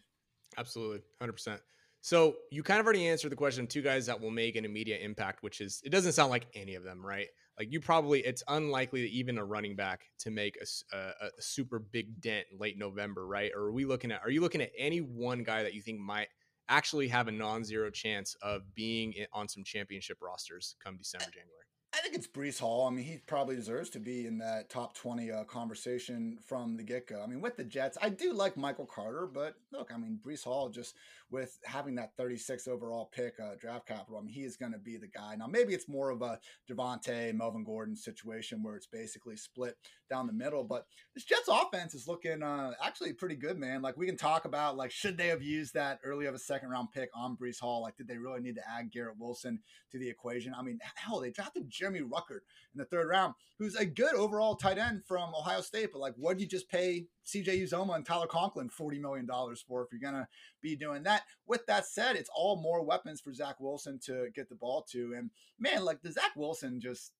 Absolutely, 0.58 1.02
hundred 1.20 1.34
percent. 1.34 1.60
So 2.00 2.34
you 2.50 2.64
kind 2.64 2.80
of 2.80 2.84
already 2.84 3.06
answered 3.06 3.30
the 3.30 3.36
question 3.36 3.62
of 3.62 3.68
two 3.70 3.80
guys 3.80 4.06
that 4.06 4.20
will 4.20 4.32
make 4.32 4.56
an 4.56 4.64
immediate 4.64 5.02
impact, 5.02 5.44
which 5.44 5.60
is 5.60 5.80
it 5.84 5.90
doesn't 5.90 6.12
sound 6.12 6.30
like 6.30 6.46
any 6.52 6.74
of 6.74 6.82
them, 6.82 7.06
right? 7.06 7.28
Like 7.58 7.72
you 7.72 7.80
probably, 7.80 8.20
it's 8.20 8.42
unlikely 8.48 9.02
that 9.02 9.10
even 9.10 9.38
a 9.38 9.44
running 9.44 9.76
back 9.76 10.04
to 10.20 10.30
make 10.30 10.56
a, 10.60 10.96
a, 10.96 11.26
a 11.26 11.42
super 11.42 11.78
big 11.78 12.20
dent 12.20 12.46
late 12.58 12.78
November, 12.78 13.26
right? 13.26 13.50
Or 13.54 13.64
are 13.64 13.72
we 13.72 13.84
looking 13.84 14.10
at? 14.10 14.22
Are 14.22 14.30
you 14.30 14.40
looking 14.40 14.62
at 14.62 14.70
any 14.76 15.00
one 15.00 15.42
guy 15.42 15.62
that 15.62 15.74
you 15.74 15.82
think 15.82 16.00
might 16.00 16.28
actually 16.68 17.08
have 17.08 17.28
a 17.28 17.32
non-zero 17.32 17.90
chance 17.90 18.34
of 18.42 18.74
being 18.74 19.14
on 19.32 19.48
some 19.48 19.64
championship 19.64 20.18
rosters 20.22 20.76
come 20.82 20.96
December, 20.96 21.26
January? 21.26 21.66
I 21.94 22.00
think 22.00 22.14
it's 22.14 22.26
Breece 22.26 22.58
Hall. 22.58 22.86
I 22.86 22.90
mean, 22.90 23.04
he 23.04 23.18
probably 23.18 23.54
deserves 23.54 23.90
to 23.90 24.00
be 24.00 24.26
in 24.26 24.38
that 24.38 24.70
top 24.70 24.96
20 24.96 25.30
uh, 25.30 25.44
conversation 25.44 26.38
from 26.46 26.78
the 26.78 26.82
get 26.82 27.06
go. 27.06 27.22
I 27.22 27.26
mean, 27.26 27.42
with 27.42 27.58
the 27.58 27.64
Jets, 27.64 27.98
I 28.00 28.08
do 28.08 28.32
like 28.32 28.56
Michael 28.56 28.86
Carter, 28.86 29.28
but 29.32 29.56
look, 29.72 29.90
I 29.92 29.98
mean, 29.98 30.18
Breece 30.24 30.44
Hall 30.44 30.70
just 30.70 30.94
with 31.30 31.58
having 31.64 31.94
that 31.96 32.12
36 32.16 32.66
overall 32.68 33.10
pick 33.12 33.34
uh, 33.40 33.56
draft 33.60 33.86
capital, 33.86 34.18
I 34.18 34.22
mean, 34.22 34.34
he 34.34 34.42
is 34.42 34.56
going 34.56 34.72
to 34.72 34.78
be 34.78 34.96
the 34.96 35.06
guy. 35.06 35.34
Now, 35.34 35.46
maybe 35.46 35.74
it's 35.74 35.88
more 35.88 36.10
of 36.10 36.22
a 36.22 36.38
Javonte, 36.70 37.34
Melvin 37.34 37.64
Gordon 37.64 37.96
situation 37.96 38.62
where 38.62 38.76
it's 38.76 38.86
basically 38.86 39.36
split 39.36 39.76
down 40.10 40.26
the 40.26 40.32
middle, 40.32 40.62
but 40.64 40.86
this 41.14 41.24
Jets 41.24 41.48
offense 41.48 41.94
is 41.94 42.06
looking 42.06 42.42
uh, 42.42 42.72
actually 42.82 43.14
pretty 43.14 43.36
good, 43.36 43.58
man. 43.58 43.82
Like, 43.82 43.96
we 43.96 44.06
can 44.06 44.16
talk 44.16 44.44
about, 44.44 44.76
like, 44.76 44.90
should 44.90 45.16
they 45.16 45.28
have 45.28 45.42
used 45.42 45.74
that 45.74 46.00
early 46.04 46.26
of 46.26 46.34
a 46.34 46.38
second 46.38 46.68
round 46.68 46.88
pick 46.92 47.10
on 47.14 47.36
Breece 47.36 47.60
Hall? 47.60 47.82
Like, 47.82 47.96
did 47.96 48.08
they 48.08 48.18
really 48.18 48.40
need 48.40 48.56
to 48.56 48.70
add 48.70 48.92
Garrett 48.92 49.18
Wilson 49.18 49.60
to 49.90 49.98
the 49.98 50.08
equation? 50.08 50.54
I 50.56 50.62
mean, 50.62 50.78
hell, 50.96 51.20
they 51.20 51.30
drafted 51.30 51.68
Jeremy 51.82 52.00
Ruckert 52.00 52.42
in 52.72 52.78
the 52.78 52.84
third 52.84 53.08
round, 53.08 53.34
who's 53.58 53.74
a 53.74 53.84
good 53.84 54.14
overall 54.14 54.54
tight 54.54 54.78
end 54.78 55.02
from 55.04 55.34
Ohio 55.34 55.60
State. 55.60 55.90
But 55.92 55.98
like, 56.00 56.14
what 56.16 56.34
did 56.34 56.42
you 56.42 56.48
just 56.48 56.70
pay 56.70 57.06
CJ 57.26 57.62
Uzomah 57.62 57.96
and 57.96 58.06
Tyler 58.06 58.28
Conklin 58.28 58.70
$40 58.70 59.00
million 59.00 59.28
for 59.66 59.82
if 59.82 59.88
you're 59.90 60.00
going 60.00 60.22
to 60.22 60.28
be 60.60 60.76
doing 60.76 61.02
that? 61.02 61.22
With 61.46 61.66
that 61.66 61.86
said, 61.86 62.14
it's 62.14 62.30
all 62.34 62.56
more 62.62 62.84
weapons 62.84 63.20
for 63.20 63.32
Zach 63.32 63.56
Wilson 63.58 63.98
to 64.06 64.28
get 64.34 64.48
the 64.48 64.54
ball 64.54 64.86
to. 64.92 65.14
And 65.16 65.30
man, 65.58 65.84
like, 65.84 66.02
the 66.02 66.12
Zach 66.12 66.36
Wilson 66.36 66.80
just 66.80 67.10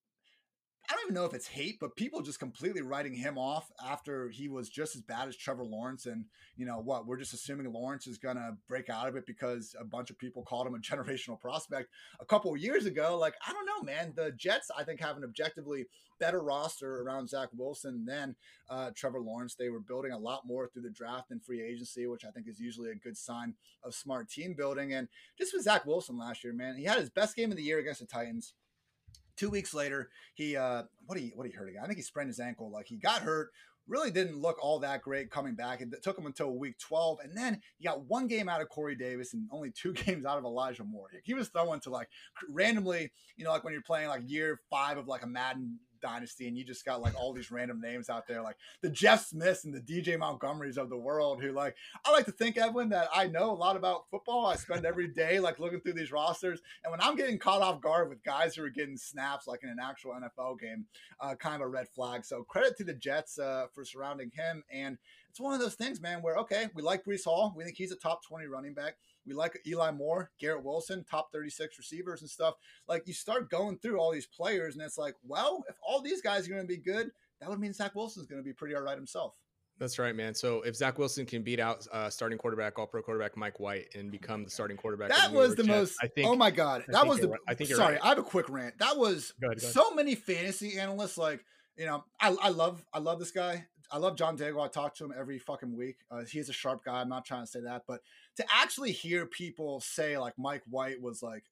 I 0.92 0.94
don't 0.94 1.04
even 1.04 1.14
know 1.14 1.24
if 1.24 1.32
it's 1.32 1.46
hate, 1.46 1.78
but 1.80 1.96
people 1.96 2.20
just 2.20 2.38
completely 2.38 2.82
writing 2.82 3.14
him 3.14 3.38
off 3.38 3.72
after 3.82 4.28
he 4.28 4.48
was 4.50 4.68
just 4.68 4.94
as 4.94 5.00
bad 5.00 5.26
as 5.26 5.34
Trevor 5.34 5.64
Lawrence. 5.64 6.04
And, 6.04 6.26
you 6.54 6.66
know, 6.66 6.80
what? 6.80 7.06
We're 7.06 7.16
just 7.16 7.32
assuming 7.32 7.72
Lawrence 7.72 8.06
is 8.06 8.18
going 8.18 8.36
to 8.36 8.58
break 8.68 8.90
out 8.90 9.08
of 9.08 9.16
it 9.16 9.24
because 9.24 9.74
a 9.80 9.84
bunch 9.84 10.10
of 10.10 10.18
people 10.18 10.42
called 10.42 10.66
him 10.66 10.74
a 10.74 10.78
generational 10.80 11.40
prospect 11.40 11.88
a 12.20 12.26
couple 12.26 12.52
of 12.52 12.60
years 12.60 12.84
ago. 12.84 13.16
Like, 13.18 13.32
I 13.46 13.54
don't 13.54 13.64
know, 13.64 13.82
man. 13.82 14.12
The 14.14 14.32
Jets, 14.32 14.70
I 14.76 14.84
think, 14.84 15.00
have 15.00 15.16
an 15.16 15.24
objectively 15.24 15.86
better 16.20 16.42
roster 16.42 17.00
around 17.00 17.30
Zach 17.30 17.48
Wilson 17.56 18.04
than 18.04 18.36
uh, 18.68 18.90
Trevor 18.94 19.22
Lawrence. 19.22 19.54
They 19.54 19.70
were 19.70 19.80
building 19.80 20.12
a 20.12 20.18
lot 20.18 20.42
more 20.44 20.68
through 20.68 20.82
the 20.82 20.90
draft 20.90 21.30
and 21.30 21.42
free 21.42 21.62
agency, 21.62 22.06
which 22.06 22.26
I 22.26 22.30
think 22.32 22.48
is 22.48 22.60
usually 22.60 22.90
a 22.90 22.96
good 22.96 23.16
sign 23.16 23.54
of 23.82 23.94
smart 23.94 24.28
team 24.28 24.52
building. 24.54 24.92
And 24.92 25.08
just 25.38 25.54
with 25.54 25.62
Zach 25.62 25.86
Wilson 25.86 26.18
last 26.18 26.44
year, 26.44 26.52
man, 26.52 26.76
he 26.76 26.84
had 26.84 26.98
his 26.98 27.08
best 27.08 27.34
game 27.34 27.50
of 27.50 27.56
the 27.56 27.62
year 27.62 27.78
against 27.78 28.00
the 28.00 28.06
Titans 28.06 28.52
Two 29.42 29.50
weeks 29.50 29.74
later, 29.74 30.08
he 30.34 30.56
uh, 30.56 30.84
what 31.06 31.18
he 31.18 31.32
what 31.34 31.48
he 31.48 31.52
hurt 31.52 31.68
again? 31.68 31.82
I 31.82 31.86
think 31.86 31.96
he 31.96 32.02
sprained 32.04 32.28
his 32.28 32.38
ankle. 32.38 32.70
Like 32.70 32.86
he 32.86 32.96
got 32.96 33.22
hurt, 33.22 33.50
really 33.88 34.12
didn't 34.12 34.40
look 34.40 34.56
all 34.62 34.78
that 34.78 35.02
great 35.02 35.32
coming 35.32 35.56
back. 35.56 35.80
It 35.80 35.88
took 36.00 36.16
him 36.16 36.26
until 36.26 36.56
week 36.56 36.78
12. 36.78 37.18
And 37.24 37.36
then 37.36 37.60
he 37.76 37.84
got 37.84 38.04
one 38.08 38.28
game 38.28 38.48
out 38.48 38.60
of 38.60 38.68
Corey 38.68 38.94
Davis 38.94 39.34
and 39.34 39.48
only 39.50 39.72
two 39.72 39.92
games 40.04 40.24
out 40.24 40.38
of 40.38 40.44
Elijah 40.44 40.84
Moore. 40.84 41.08
He 41.24 41.34
was 41.34 41.48
throwing 41.48 41.80
to 41.80 41.90
like 41.90 42.08
randomly, 42.48 43.10
you 43.36 43.44
know, 43.44 43.50
like 43.50 43.64
when 43.64 43.72
you're 43.72 43.82
playing 43.82 44.10
like 44.10 44.22
year 44.26 44.60
five 44.70 44.96
of 44.96 45.08
like 45.08 45.24
a 45.24 45.26
Madden 45.26 45.80
dynasty 46.02 46.48
and 46.48 46.58
you 46.58 46.64
just 46.64 46.84
got 46.84 47.00
like 47.00 47.14
all 47.18 47.32
these 47.32 47.50
random 47.50 47.80
names 47.80 48.10
out 48.10 48.26
there 48.26 48.42
like 48.42 48.56
the 48.82 48.90
jeff 48.90 49.24
smiths 49.24 49.64
and 49.64 49.72
the 49.72 49.80
dj 49.80 50.18
montgomerys 50.18 50.76
of 50.76 50.90
the 50.90 50.96
world 50.96 51.40
who 51.40 51.52
like 51.52 51.74
i 52.04 52.10
like 52.10 52.26
to 52.26 52.32
think 52.32 52.58
edwin 52.58 52.88
that 52.88 53.08
i 53.14 53.26
know 53.26 53.50
a 53.50 53.52
lot 53.52 53.76
about 53.76 54.08
football. 54.10 54.46
I 54.46 54.56
spend 54.56 54.84
every 54.84 55.08
day 55.14 55.40
like 55.40 55.58
looking 55.58 55.80
through 55.80 55.94
these 55.94 56.12
rosters 56.12 56.60
and 56.84 56.90
when 56.90 57.00
i'm 57.00 57.16
getting 57.16 57.38
caught 57.38 57.62
off 57.62 57.80
guard 57.80 58.08
with 58.08 58.22
guys 58.24 58.56
who 58.56 58.64
are 58.64 58.70
getting 58.70 58.96
snaps 58.96 59.46
like 59.46 59.62
in 59.62 59.70
an 59.70 59.78
actual 59.80 60.12
nfl 60.12 60.58
game 60.58 60.86
uh, 61.22 61.34
kind 61.36 61.54
of 61.54 61.60
a 61.62 61.68
red 61.68 61.88
flag. 61.88 62.24
So 62.24 62.42
credit 62.42 62.76
to 62.78 62.84
the 62.84 62.94
jets 62.94 63.38
uh, 63.38 63.66
for 63.72 63.84
surrounding 63.84 64.30
him 64.34 64.64
and 64.72 64.98
it's 65.30 65.40
one 65.40 65.54
of 65.54 65.60
those 65.60 65.74
things 65.74 66.00
man 66.00 66.20
where 66.20 66.36
okay 66.36 66.68
we 66.74 66.82
like 66.82 67.04
Breece 67.04 67.24
hall. 67.24 67.54
We 67.56 67.64
think 67.64 67.76
he's 67.76 67.92
a 67.92 67.96
top 67.96 68.22
20 68.26 68.46
running 68.46 68.74
back 68.74 68.96
we 69.26 69.34
like 69.34 69.60
Eli 69.66 69.90
Moore, 69.90 70.30
Garrett 70.38 70.64
Wilson, 70.64 71.04
top 71.08 71.32
36 71.32 71.78
receivers 71.78 72.22
and 72.22 72.30
stuff. 72.30 72.54
Like 72.88 73.06
you 73.06 73.14
start 73.14 73.50
going 73.50 73.78
through 73.78 73.98
all 73.98 74.12
these 74.12 74.26
players, 74.26 74.74
and 74.74 74.84
it's 74.84 74.98
like, 74.98 75.14
well, 75.24 75.64
if 75.68 75.76
all 75.86 76.00
these 76.00 76.22
guys 76.22 76.46
are 76.46 76.50
going 76.50 76.62
to 76.62 76.68
be 76.68 76.78
good, 76.78 77.10
that 77.40 77.48
would 77.48 77.60
mean 77.60 77.72
Zach 77.72 77.94
Wilson's 77.94 78.26
going 78.26 78.40
to 78.40 78.44
be 78.44 78.52
pretty 78.52 78.74
all 78.74 78.82
right 78.82 78.96
himself. 78.96 79.34
That's 79.78 79.98
right, 79.98 80.14
man. 80.14 80.34
So 80.34 80.62
if 80.62 80.76
Zach 80.76 80.98
Wilson 80.98 81.26
can 81.26 81.42
beat 81.42 81.58
out 81.58 81.86
uh, 81.92 82.08
starting 82.08 82.38
quarterback, 82.38 82.78
all 82.78 82.86
pro 82.86 83.02
quarterback 83.02 83.36
Mike 83.36 83.58
White, 83.58 83.86
and 83.94 84.10
become 84.12 84.44
the 84.44 84.50
starting 84.50 84.76
quarterback, 84.76 85.08
that 85.08 85.32
was 85.32 85.56
the 85.56 85.64
Jets, 85.64 85.68
most. 85.68 85.96
I 86.02 86.06
think. 86.06 86.28
Oh 86.28 86.36
my 86.36 86.50
god, 86.50 86.84
that 86.88 87.06
was 87.06 87.20
the. 87.20 87.34
I 87.48 87.54
think. 87.54 87.70
sorry, 87.70 87.94
right. 87.94 88.04
I 88.04 88.10
have 88.10 88.18
a 88.18 88.22
quick 88.22 88.48
rant. 88.48 88.78
That 88.78 88.96
was 88.96 89.32
go 89.40 89.48
ahead, 89.48 89.60
go 89.60 89.66
ahead. 89.66 89.74
so 89.74 89.92
many 89.94 90.14
fantasy 90.14 90.78
analysts. 90.78 91.18
Like 91.18 91.44
you 91.76 91.86
know, 91.86 92.04
I, 92.20 92.36
I 92.40 92.48
love 92.50 92.84
I 92.92 92.98
love 92.98 93.18
this 93.18 93.32
guy. 93.32 93.66
I 93.90 93.98
love 93.98 94.16
John 94.16 94.36
Daigle. 94.36 94.64
I 94.64 94.68
talk 94.68 94.94
to 94.96 95.04
him 95.04 95.12
every 95.18 95.38
fucking 95.38 95.76
week. 95.76 95.96
Uh, 96.10 96.24
he's 96.24 96.48
a 96.48 96.52
sharp 96.52 96.84
guy. 96.84 97.00
I'm 97.00 97.08
not 97.08 97.24
trying 97.24 97.44
to 97.44 97.50
say 97.50 97.60
that, 97.60 97.82
but 97.86 98.00
to 98.36 98.44
actually 98.52 98.92
hear 98.92 99.26
people 99.26 99.80
say 99.80 100.18
like 100.18 100.34
Mike 100.38 100.62
White 100.68 101.00
was 101.00 101.22
like 101.22 101.44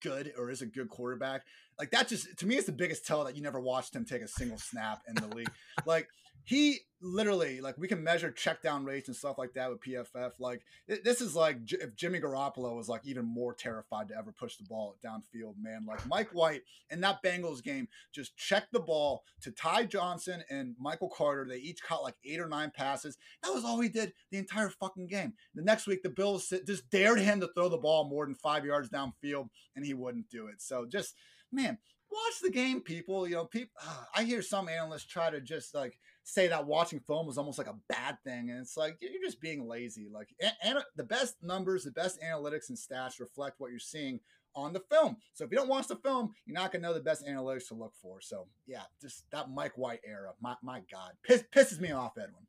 good 0.00 0.32
or 0.38 0.50
is 0.50 0.62
a 0.62 0.66
good 0.66 0.88
quarterback, 0.88 1.42
like 1.78 1.90
that 1.90 2.08
just 2.08 2.36
to 2.38 2.46
me 2.46 2.56
is 2.56 2.66
the 2.66 2.72
biggest 2.72 3.06
tell 3.06 3.24
that 3.24 3.36
you 3.36 3.42
never 3.42 3.60
watched 3.60 3.94
him 3.94 4.04
take 4.04 4.22
a 4.22 4.28
single 4.28 4.58
snap 4.58 5.02
in 5.08 5.14
the 5.14 5.34
league. 5.34 5.50
like 5.86 6.08
he 6.48 6.78
literally 7.02 7.60
like 7.60 7.76
we 7.76 7.86
can 7.86 8.02
measure 8.02 8.30
check 8.30 8.62
down 8.62 8.82
rates 8.82 9.06
and 9.06 9.16
stuff 9.16 9.36
like 9.36 9.52
that 9.52 9.68
with 9.68 9.82
PFF. 9.82 10.32
Like 10.38 10.64
this 11.04 11.20
is 11.20 11.36
like 11.36 11.58
if 11.70 11.94
Jimmy 11.94 12.20
Garoppolo 12.20 12.74
was 12.74 12.88
like 12.88 13.02
even 13.04 13.26
more 13.26 13.52
terrified 13.52 14.08
to 14.08 14.16
ever 14.16 14.32
push 14.32 14.56
the 14.56 14.64
ball 14.64 14.96
downfield, 15.04 15.56
man. 15.60 15.84
Like 15.86 16.06
Mike 16.06 16.30
White 16.30 16.62
in 16.88 17.02
that 17.02 17.22
Bengals 17.22 17.62
game 17.62 17.86
just 18.14 18.34
checked 18.38 18.72
the 18.72 18.80
ball 18.80 19.24
to 19.42 19.50
Ty 19.50 19.84
Johnson 19.84 20.42
and 20.48 20.74
Michael 20.80 21.10
Carter. 21.10 21.46
They 21.46 21.58
each 21.58 21.82
caught 21.82 22.02
like 22.02 22.16
eight 22.24 22.40
or 22.40 22.48
nine 22.48 22.72
passes. 22.74 23.18
That 23.42 23.52
was 23.52 23.62
all 23.62 23.78
he 23.80 23.90
did 23.90 24.14
the 24.30 24.38
entire 24.38 24.70
fucking 24.70 25.08
game. 25.08 25.34
The 25.54 25.62
next 25.62 25.86
week 25.86 26.02
the 26.02 26.08
Bills 26.08 26.50
just 26.66 26.88
dared 26.88 27.18
him 27.18 27.40
to 27.40 27.50
throw 27.54 27.68
the 27.68 27.76
ball 27.76 28.08
more 28.08 28.24
than 28.24 28.34
five 28.34 28.64
yards 28.64 28.88
downfield, 28.88 29.50
and 29.76 29.84
he 29.84 29.92
wouldn't 29.92 30.30
do 30.30 30.46
it. 30.46 30.62
So 30.62 30.86
just 30.86 31.14
man, 31.52 31.76
watch 32.10 32.40
the 32.42 32.50
game, 32.50 32.80
people. 32.80 33.28
You 33.28 33.36
know, 33.36 33.44
people. 33.44 33.72
Uh, 33.82 34.04
I 34.14 34.24
hear 34.24 34.42
some 34.42 34.68
analysts 34.68 35.04
try 35.04 35.30
to 35.30 35.40
just 35.40 35.74
like 35.74 35.98
say 36.28 36.48
that 36.48 36.66
watching 36.66 37.00
film 37.00 37.26
was 37.26 37.38
almost 37.38 37.58
like 37.58 37.68
a 37.68 37.76
bad 37.88 38.18
thing, 38.22 38.50
and 38.50 38.60
it's 38.60 38.76
like 38.76 38.98
you're 39.00 39.22
just 39.24 39.40
being 39.40 39.66
lazy. 39.66 40.08
Like, 40.12 40.28
and, 40.40 40.52
and 40.62 40.78
the 40.96 41.04
best 41.04 41.36
numbers, 41.42 41.84
the 41.84 41.90
best 41.90 42.20
analytics 42.20 42.68
and 42.68 42.76
stats 42.76 43.18
reflect 43.18 43.58
what 43.58 43.70
you're 43.70 43.80
seeing 43.80 44.20
on 44.54 44.72
the 44.72 44.82
film. 44.90 45.16
So 45.32 45.44
if 45.44 45.50
you 45.50 45.56
don't 45.56 45.68
watch 45.68 45.88
the 45.88 45.96
film, 45.96 46.34
you're 46.44 46.54
not 46.54 46.70
gonna 46.70 46.82
know 46.82 46.94
the 46.94 47.00
best 47.00 47.26
analytics 47.26 47.68
to 47.68 47.74
look 47.74 47.94
for. 48.00 48.20
So 48.20 48.46
yeah, 48.66 48.82
just 49.00 49.24
that 49.30 49.50
Mike 49.50 49.76
White 49.76 50.00
era. 50.06 50.32
My 50.40 50.54
my 50.62 50.82
God, 50.90 51.12
Piss, 51.24 51.44
pisses 51.54 51.80
me 51.80 51.92
off, 51.92 52.12
Edwin. 52.18 52.46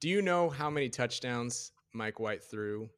Do 0.00 0.08
you 0.08 0.20
know 0.20 0.50
how 0.50 0.68
many 0.68 0.88
touchdowns 0.88 1.72
Mike 1.94 2.20
White 2.20 2.42
threw 2.44 2.88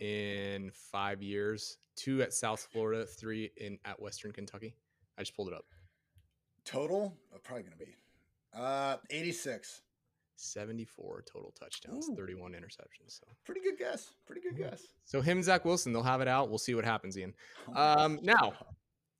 in 0.00 0.70
five 0.72 1.22
years? 1.22 1.78
Two 1.96 2.22
at 2.22 2.32
South 2.32 2.66
Florida, 2.72 3.04
three 3.04 3.50
in 3.58 3.78
at 3.84 4.00
Western 4.00 4.32
Kentucky. 4.32 4.74
I 5.18 5.22
just 5.22 5.36
pulled 5.36 5.48
it 5.48 5.54
up. 5.54 5.66
Total, 6.64 7.14
uh, 7.34 7.38
probably 7.42 7.64
gonna 7.64 7.76
be 7.76 7.94
uh 8.54 8.96
86. 9.10 9.82
74 10.36 11.22
total 11.32 11.52
touchdowns, 11.58 12.08
Ooh. 12.08 12.16
31 12.16 12.52
interceptions. 12.52 13.20
So 13.20 13.26
Pretty 13.44 13.60
good 13.60 13.78
guess. 13.78 14.12
Pretty 14.26 14.40
good 14.40 14.58
Yeah. 14.58 14.70
guess. 14.70 14.82
so 15.04 15.20
him 15.20 15.38
and 15.38 15.44
Zach 15.44 15.64
Wilson, 15.64 15.92
they'll 15.92 16.02
have 16.02 16.20
it 16.20 16.26
out. 16.28 16.48
We'll 16.48 16.58
see 16.58 16.74
what 16.74 16.84
happens, 16.84 17.16
Ian. 17.16 17.34
Oh 17.68 17.72
Um, 18.04 18.18
now, 18.22 18.54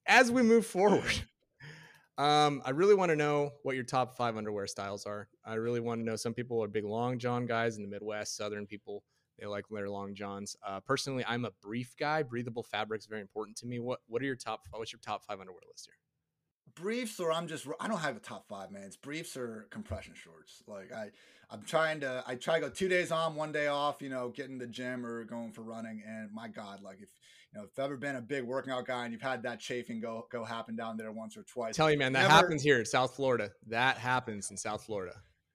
as 0.07 0.33
we 0.33 0.42
move 0.42 0.66
forward, 0.66 1.05
um, 2.18 2.61
I 2.64 2.71
really 2.71 2.95
want 2.97 3.11
to 3.11 3.16
know 3.16 3.53
what 3.62 3.77
your 3.77 3.85
top 3.85 4.16
five 4.16 4.37
underwear 4.37 4.66
styles 4.66 5.07
are. 5.07 5.29
I 5.45 5.55
really 5.55 5.81
want 5.81 6.01
to 6.01 6.05
know. 6.05 6.16
Some 6.16 6.35
people 6.35 6.62
are 6.62 6.68
big 6.68 6.85
long 6.85 7.18
john 7.18 7.47
guys 7.47 7.77
in 7.77 7.83
the 7.83 7.88
Midwest. 7.88 8.37
Southern 8.37 8.66
people 8.66 9.05
they 9.38 9.47
like 9.47 9.64
their 9.71 9.88
long 9.88 10.14
johns. 10.14 10.57
Uh, 10.66 10.81
personally, 10.81 11.25
I'm 11.27 11.45
a 11.45 11.51
brief 11.62 11.95
guy. 11.99 12.23
Breathable 12.23 12.62
fabric's 12.64 13.07
very 13.07 13.21
important 13.23 13.57
to 13.59 13.66
me. 13.66 13.79
What 13.79 14.01
What 14.07 14.23
are 14.23 14.27
your 14.27 14.37
top? 14.37 14.62
What's 14.73 14.92
your 14.92 15.01
top 15.01 15.23
five 15.25 15.38
underwear 15.40 15.61
list 15.71 15.87
here? 15.87 15.95
Briefs 16.75 17.20
or 17.20 17.33
I'm 17.33 17.46
just 17.48 17.66
I 17.81 17.88
don't 17.88 17.98
have 17.98 18.16
a 18.16 18.20
top 18.20 18.48
five, 18.48 18.70
man. 18.70 18.83
It's 18.85 18.96
briefs 18.96 19.37
or 19.37 19.66
compression 19.70 20.14
shorts. 20.14 20.62
Like 20.66 20.92
I 20.92 21.11
I'm 21.51 21.62
trying 21.62 22.01
to 22.01 22.25
I 22.27 22.35
try 22.37 22.55
to 22.55 22.61
go 22.66 22.68
two 22.70 22.88
days 22.88 23.12
on, 23.12 23.35
one 23.35 23.53
day 23.53 23.66
off, 23.66 24.01
you 24.01 24.09
know, 24.09 24.31
getting 24.31 24.59
the 24.59 24.66
gym 24.66 25.05
or 25.05 25.25
going 25.25 25.53
for 25.53 25.62
running. 25.62 26.03
And 26.07 26.33
my 26.33 26.48
God, 26.48 26.83
like 26.83 26.96
if 27.01 27.09
you 27.53 27.59
know, 27.59 27.64
if 27.64 27.70
you've 27.77 27.85
ever 27.85 27.96
been 27.96 28.16
a 28.16 28.22
big 28.22 28.44
working 28.44 28.72
out 28.72 28.87
guy 28.87 29.05
and 29.05 29.12
you've 29.12 29.20
had 29.22 29.42
that 29.42 29.61
chafing 29.61 30.01
go 30.01 30.27
go 30.31 30.44
happen 30.44 30.77
down 30.77 30.96
there 30.96 31.12
once 31.12 31.37
or 31.37 31.42
twice. 31.42 31.77
Tell 31.77 31.90
you, 31.90 31.98
man, 31.98 32.12
that 32.14 32.22
Never- 32.22 32.33
happens 32.35 32.62
here 32.62 32.79
in 32.79 32.87
South 32.87 33.14
Florida. 33.14 33.51
That 33.68 33.98
happens 33.98 34.51
in 34.51 34.57
South 34.57 34.85
Florida. 34.85 35.14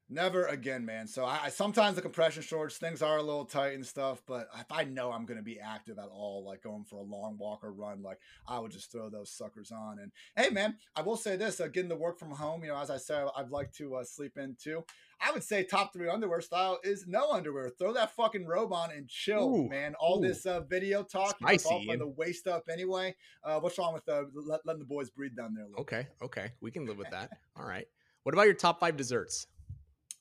Never 0.09 0.45
again, 0.45 0.85
man. 0.85 1.05
So 1.05 1.25
I, 1.25 1.39
I 1.45 1.49
sometimes 1.49 1.97
the 1.97 2.01
compression 2.01 2.41
shorts 2.41 2.77
things 2.77 3.01
are 3.01 3.17
a 3.17 3.21
little 3.21 3.43
tight 3.43 3.73
and 3.73 3.85
stuff, 3.85 4.21
but 4.25 4.47
if 4.57 4.71
I 4.71 4.85
know 4.85 5.11
I'm 5.11 5.25
going 5.25 5.37
to 5.37 5.43
be 5.43 5.59
active 5.59 5.99
at 5.99 6.07
all, 6.09 6.45
like 6.45 6.63
going 6.63 6.85
for 6.85 6.95
a 6.95 7.03
long 7.03 7.37
walk 7.37 7.61
or 7.61 7.73
run, 7.73 8.01
like 8.01 8.19
I 8.47 8.59
would 8.59 8.71
just 8.71 8.89
throw 8.89 9.09
those 9.09 9.29
suckers 9.29 9.69
on. 9.69 9.99
And 9.99 10.13
hey, 10.37 10.49
man, 10.49 10.77
I 10.95 11.01
will 11.01 11.17
say 11.17 11.35
this: 11.35 11.59
uh, 11.59 11.67
getting 11.67 11.89
to 11.89 11.95
work 11.97 12.19
from 12.19 12.31
home, 12.31 12.63
you 12.63 12.69
know, 12.69 12.77
as 12.77 12.89
I 12.89 12.95
said, 12.95 13.25
I'd 13.35 13.49
like 13.49 13.73
to 13.73 13.95
uh, 13.95 14.05
sleep 14.05 14.37
in 14.37 14.55
too. 14.57 14.85
I 15.19 15.31
would 15.31 15.43
say 15.43 15.63
top 15.63 15.91
three 15.91 16.07
underwear 16.07 16.39
style 16.39 16.79
is 16.83 17.05
no 17.05 17.31
underwear. 17.31 17.69
Throw 17.69 17.91
that 17.93 18.15
fucking 18.15 18.45
robe 18.45 18.71
on 18.71 18.91
and 18.91 19.09
chill, 19.09 19.55
Ooh, 19.55 19.67
man. 19.67 19.93
All 19.99 20.19
ooh. 20.19 20.27
this 20.27 20.45
uh, 20.45 20.61
video 20.61 21.03
talk, 21.03 21.35
you 21.41 21.47
know, 21.47 21.53
it's 21.53 21.65
all 21.65 21.71
Spicy, 21.71 21.85
from 21.85 21.89
Ian. 21.89 21.99
the 21.99 22.07
waist 22.07 22.47
up 22.47 22.69
anyway. 22.71 23.13
Uh, 23.43 23.59
what's 23.59 23.77
wrong 23.77 23.93
with 23.93 24.07
uh, 24.07 24.23
letting 24.63 24.79
the 24.79 24.85
boys 24.85 25.09
breathe 25.09 25.35
down 25.35 25.53
there? 25.53 25.65
A 25.65 25.67
little? 25.67 25.81
Okay, 25.81 26.07
okay, 26.21 26.51
we 26.61 26.71
can 26.71 26.85
live 26.85 26.97
with 26.97 27.09
that. 27.09 27.31
All 27.57 27.67
right. 27.67 27.87
What 28.23 28.33
about 28.33 28.45
your 28.45 28.53
top 28.53 28.79
five 28.79 28.95
desserts? 28.95 29.47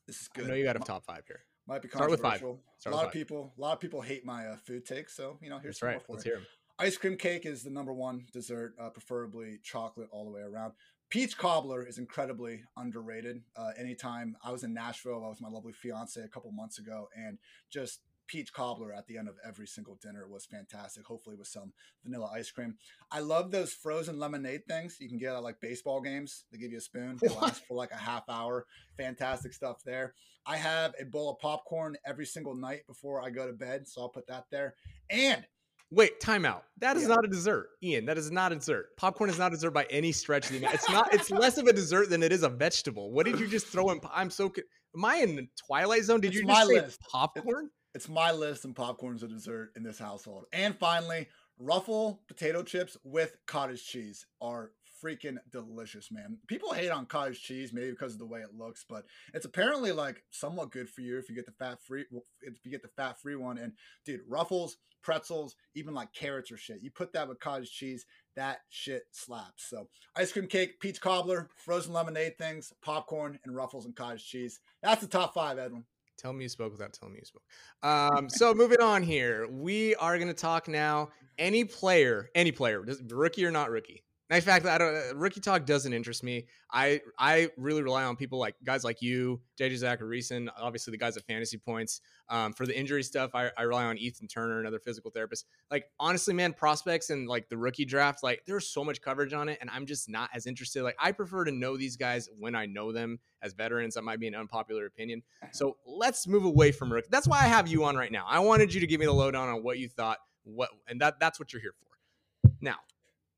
This 0.07 0.21
is 0.21 0.29
good. 0.29 0.45
I 0.45 0.49
know 0.49 0.55
you 0.55 0.65
got 0.65 0.77
a 0.77 0.81
top 0.81 1.05
five 1.05 1.23
here. 1.27 1.41
Might 1.67 1.83
be 1.83 1.89
Start 1.89 2.11
with 2.11 2.21
five. 2.21 2.41
controversial. 2.41 2.63
Start 2.79 2.93
a 2.93 2.97
lot 2.97 3.03
five. 3.03 3.09
of 3.09 3.13
people, 3.13 3.53
a 3.57 3.61
lot 3.61 3.73
of 3.73 3.81
people 3.81 4.01
hate 4.01 4.25
my 4.25 4.47
uh, 4.47 4.57
food 4.57 4.87
takes. 4.87 5.17
So 5.17 5.39
you 5.43 5.51
know, 5.51 5.59
here's 5.59 5.75
That's 5.75 5.81
some 5.81 5.89
right. 5.89 6.03
for 6.07 6.13
Let's 6.13 6.25
you. 6.25 6.33
hear 6.33 6.39
'em. 6.41 6.47
Ice 6.79 6.97
cream 6.97 7.17
cake 7.17 7.47
is 7.47 7.63
the 7.63 7.71
number 7.71 7.93
one 7.93 8.27
dessert, 8.33 8.75
uh, 8.79 8.91
preferably 8.91 9.59
chocolate 9.63 10.09
all 10.13 10.25
the 10.27 10.31
way 10.31 10.43
around. 10.43 10.75
Peach 11.09 11.39
cobbler 11.39 11.87
is 11.87 11.99
incredibly 11.99 12.63
underrated. 12.77 13.43
Uh, 13.57 13.71
anytime 13.79 14.37
I 14.45 14.51
was 14.53 14.63
in 14.63 14.75
Nashville, 14.75 15.25
I 15.25 15.29
was 15.29 15.39
with 15.41 15.43
my 15.43 15.49
lovely 15.49 15.73
fiance 15.73 16.21
a 16.21 16.29
couple 16.29 16.51
months 16.53 16.79
ago, 16.79 17.09
and 17.17 17.39
just 17.71 18.01
peach 18.27 18.53
cobbler 18.53 18.93
at 18.93 19.07
the 19.07 19.17
end 19.19 19.29
of 19.29 19.37
every 19.47 19.67
single 19.67 19.99
dinner 20.03 20.27
was 20.29 20.47
fantastic. 20.47 21.05
Hopefully, 21.07 21.37
with 21.37 21.49
some 21.49 21.73
vanilla 22.05 22.31
ice 22.35 22.51
cream. 22.51 22.77
I 23.11 23.21
love 23.21 23.51
those 23.51 23.73
frozen 23.73 24.19
lemonade 24.19 24.67
things 24.69 24.97
you 25.01 25.09
can 25.09 25.19
get 25.19 25.35
at 25.35 25.43
like 25.43 25.61
baseball 25.61 26.01
games. 26.01 26.45
They 26.51 26.59
give 26.59 26.73
you 26.73 26.79
a 26.79 26.81
spoon, 26.83 27.19
they 27.23 27.29
last 27.29 27.65
for 27.67 27.77
like 27.77 27.93
a 27.93 27.97
half 27.97 28.29
hour. 28.29 28.67
Fantastic 28.97 29.53
stuff 29.53 29.83
there. 29.85 30.15
I 30.47 30.57
have 30.57 30.95
a 31.01 31.05
bowl 31.05 31.31
of 31.31 31.39
popcorn 31.41 31.97
every 32.05 32.27
single 32.27 32.55
night 32.55 32.87
before 32.87 33.21
I 33.23 33.31
go 33.31 33.47
to 33.47 33.53
bed, 33.53 33.89
so 33.89 34.03
I'll 34.03 34.09
put 34.09 34.27
that 34.29 34.45
there. 34.51 34.75
And 35.11 35.45
Wait, 35.93 36.21
timeout. 36.21 36.63
That 36.79 36.97
is 36.97 37.03
Yeah. 37.05 37.11
not 37.11 37.25
a 37.25 37.29
dessert, 37.29 37.69
Ian. 37.81 38.07
That 38.07 38.19
is 38.19 38.33
not 38.33 38.51
a 38.51 38.57
dessert. 38.57 38.97
Popcorn 38.97 39.31
is 39.31 39.39
not 39.39 39.53
a 39.53 39.55
dessert 39.55 39.71
by 39.71 39.85
any 39.85 40.11
stretch 40.11 40.51
of 40.51 40.61
the. 40.61 40.67
It's 40.73 40.89
not. 40.91 41.15
It's 41.15 41.31
less 41.31 41.59
of 41.59 41.67
a 41.69 41.73
dessert 41.73 42.11
than 42.11 42.25
it 42.25 42.33
is 42.33 42.43
a 42.43 42.49
vegetable. 42.49 43.13
What 43.13 43.25
did 43.25 43.39
you 43.39 43.47
just 43.47 43.69
throw 43.69 43.91
in? 43.91 44.01
I'm 44.13 44.29
so. 44.29 44.53
Am 44.97 45.05
I 45.05 45.19
in 45.19 45.37
the 45.37 45.47
Twilight 45.65 46.03
Zone? 46.03 46.21
Did 46.21 46.33
It's 46.33 46.39
you 46.41 46.47
just 46.47 46.67
say 46.69 46.75
list. 46.75 47.01
popcorn? 47.09 47.71
It's 47.97 48.11
my 48.11 48.31
list, 48.31 48.67
and 48.67 48.77
popcorn's 48.77 49.23
a 49.23 49.27
dessert 49.27 49.71
in 49.75 49.83
this 49.83 49.99
household. 49.99 50.45
And 50.53 50.77
finally, 50.77 51.29
ruffle 51.59 52.21
potato 52.29 52.63
chips 52.63 52.95
with 53.05 53.39
cottage 53.47 53.87
cheese 53.87 54.27
are 54.39 54.73
freaking 55.03 55.39
delicious, 55.51 56.13
man. 56.13 56.37
People 56.47 56.75
hate 56.75 56.91
on 56.91 57.07
cottage 57.07 57.41
cheese, 57.41 57.73
maybe 57.73 57.93
because 57.93 58.13
of 58.13 58.19
the 58.19 58.27
way 58.27 58.41
it 58.41 58.55
looks, 58.55 58.85
but 58.87 59.07
it's 59.33 59.47
apparently 59.47 59.93
like 59.93 60.23
somewhat 60.31 60.73
good 60.73 60.91
for 60.91 61.01
you 61.01 61.17
if 61.17 61.31
you 61.31 61.35
get 61.35 61.47
the 61.47 61.53
fat 61.53 61.79
free 61.83 62.05
if 62.43 62.59
you 62.67 62.71
get 62.71 62.83
the 62.83 62.91
fat 62.99 63.19
free 63.19 63.35
one. 63.35 63.57
And 63.57 63.73
dude, 64.05 64.21
ruffles, 64.29 64.77
pretzels, 65.03 65.57
even 65.75 65.95
like 65.95 66.13
carrots 66.13 66.53
or 66.53 66.59
shit. 66.59 66.83
You 66.83 66.91
put 66.91 67.15
that 67.15 67.29
with 67.29 67.41
cottage 67.41 67.71
cheese, 67.71 68.05
that 68.35 68.59
shit 68.69 69.05
slaps. 69.13 69.71
So 69.71 69.89
ice 70.15 70.33
cream 70.33 70.49
cake, 70.49 70.81
peach 70.81 71.01
cobbler, 71.01 71.49
frozen 71.57 71.95
lemonade 71.95 72.37
things, 72.37 72.75
popcorn, 72.83 73.39
and 73.43 73.57
ruffles 73.57 73.87
and 73.87 73.97
cottage 73.97 74.29
cheese. 74.29 74.61
That's 74.83 75.01
the 75.01 75.09
top 75.09 75.33
five, 75.33 75.59
Edwin. 75.59 75.85
Tell 76.17 76.33
me 76.33 76.45
you 76.45 76.49
spoke 76.49 76.73
without 76.73 76.93
telling 76.93 77.15
me 77.15 77.21
you 77.21 77.27
spoke. 77.27 77.43
Um, 77.83 78.29
so 78.29 78.55
moving 78.55 78.81
on 78.81 79.03
here, 79.03 79.47
we 79.49 79.95
are 79.97 80.17
going 80.17 80.29
to 80.29 80.35
talk 80.35 80.69
now. 80.69 81.11
Any 81.39 81.65
player, 81.65 82.31
any 82.35 82.53
player, 82.53 82.85
rookie 83.11 83.45
or 83.45 83.51
not 83.51 83.71
rookie. 83.71 84.03
In 84.29 84.41
fact, 84.41 84.67
I 84.67 84.77
don't. 84.77 84.95
uh, 84.95 85.15
Rookie 85.15 85.41
talk 85.41 85.67
doesn't 85.67 85.93
interest 85.93 86.25
me. 86.25 86.47
I 86.73 87.01
I 87.17 87.49
really 87.57 87.83
rely 87.83 88.03
on 88.03 88.17
people 88.17 88.41
like 88.41 88.57
guys 88.65 88.83
like 88.83 89.01
you, 89.01 89.41
JJ 89.59 89.75
Zachariason, 89.83 90.49
obviously 90.59 90.91
the 90.91 90.99
guys 90.99 91.17
at 91.17 91.25
Fantasy 91.27 91.59
Points. 91.59 92.01
Um, 92.29 92.53
for 92.53 92.67
the 92.67 92.77
injury 92.77 93.05
stuff, 93.05 93.31
I, 93.35 93.51
I 93.57 93.63
rely 93.63 93.85
on 93.85 93.99
Ethan 93.99 94.27
Turner 94.27 94.59
another 94.59 94.81
physical 94.81 95.13
therapist. 95.13 95.47
Like 95.71 95.85
honestly, 96.01 96.35
man, 96.35 96.55
prospects 96.55 97.11
and 97.11 97.29
like 97.29 97.49
the 97.49 97.57
rookie 97.57 97.85
draft, 97.85 98.25
like 98.25 98.43
there's 98.47 98.69
so 98.69 98.83
much 98.83 99.01
coverage 99.01 99.33
on 99.33 99.49
it, 99.49 99.59
and 99.61 99.71
I'm 99.71 99.87
just 99.87 100.09
not 100.09 100.29
as 100.35 100.47
interested. 100.47 100.83
Like 100.83 100.97
I 100.99 101.13
prefer 101.13 101.45
to 101.45 101.53
know 101.53 101.77
these 101.77 101.97
guys 101.97 102.29
when 102.37 102.57
I 102.57 102.67
know 102.67 102.91
them 102.91 103.21
as 103.43 103.53
veterans. 103.53 103.95
That 103.95 104.03
might 104.03 104.19
be 104.19 104.27
an 104.27 104.35
unpopular 104.35 104.87
opinion. 104.87 105.23
So 105.53 105.77
let's 105.87 106.27
move 106.27 106.45
away 106.45 106.73
from 106.73 106.93
rookie. 106.93 107.07
That's 107.13 107.29
why 107.29 107.39
I 107.39 107.47
have 107.47 107.69
you 107.69 107.85
on 107.85 107.95
right 107.97 108.11
now. 108.11 108.25
I 108.29 108.41
wanted 108.41 108.75
you 108.75 108.81
to 108.81 108.89
give 108.89 108.99
me 108.99 109.07
the 109.07 109.13
lowdown 109.13 109.49
on 109.49 109.63
what 109.63 109.79
you 109.79 109.89
thought, 109.89 110.19
what, 110.43 110.71
and 110.89 111.01
that 111.01 111.21
that's 111.21 111.39
what 111.39 111.53
you're 111.53 111.63
here 111.63 111.75
for. 111.79 112.51
Now, 112.61 112.77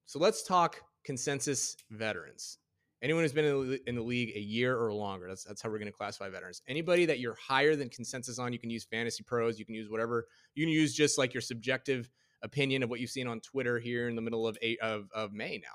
so 0.09 0.19
let's 0.19 0.43
talk 0.43 0.81
consensus 1.05 1.77
veterans. 1.91 2.57
Anyone 3.03 3.23
who's 3.23 3.33
been 3.33 3.45
in 3.45 3.71
the, 3.71 3.81
in 3.89 3.95
the 3.95 4.03
league 4.03 4.33
a 4.35 4.41
year 4.41 4.77
or 4.77 4.91
longer. 4.93 5.29
That's 5.29 5.45
that's 5.45 5.61
how 5.63 5.69
we're 5.69 5.79
going 5.79 5.87
to 5.93 5.97
classify 5.97 6.31
veterans. 6.31 6.63
Anybody 6.67 7.05
that 7.07 7.21
you're 7.21 7.37
higher 7.37 7.77
than 7.77 7.91
consensus 7.91 8.39
on, 8.39 8.53
you 8.53 8.59
can 8.59 8.71
use 8.71 8.85
Fantasy 8.85 9.23
Pros. 9.23 9.59
You 9.59 9.65
can 9.67 9.75
use 9.75 9.89
whatever. 9.91 10.27
You 10.55 10.65
can 10.67 10.73
use 10.73 10.95
just 10.95 11.19
like 11.19 11.33
your 11.35 11.41
subjective 11.43 12.11
opinion 12.43 12.83
of 12.83 12.89
what 12.91 13.01
you've 13.01 13.11
seen 13.11 13.29
on 13.29 13.39
Twitter 13.41 13.79
here 13.79 14.09
in 14.09 14.17
the 14.17 14.23
middle 14.23 14.47
of 14.49 14.57
eight 14.63 14.81
of, 14.81 15.09
of 15.15 15.33
May 15.33 15.59
now. 15.59 15.75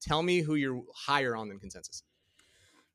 Tell 0.00 0.22
me 0.22 0.40
who 0.40 0.54
you're 0.54 0.80
higher 0.94 1.36
on 1.36 1.48
than 1.48 1.58
consensus. 1.58 2.04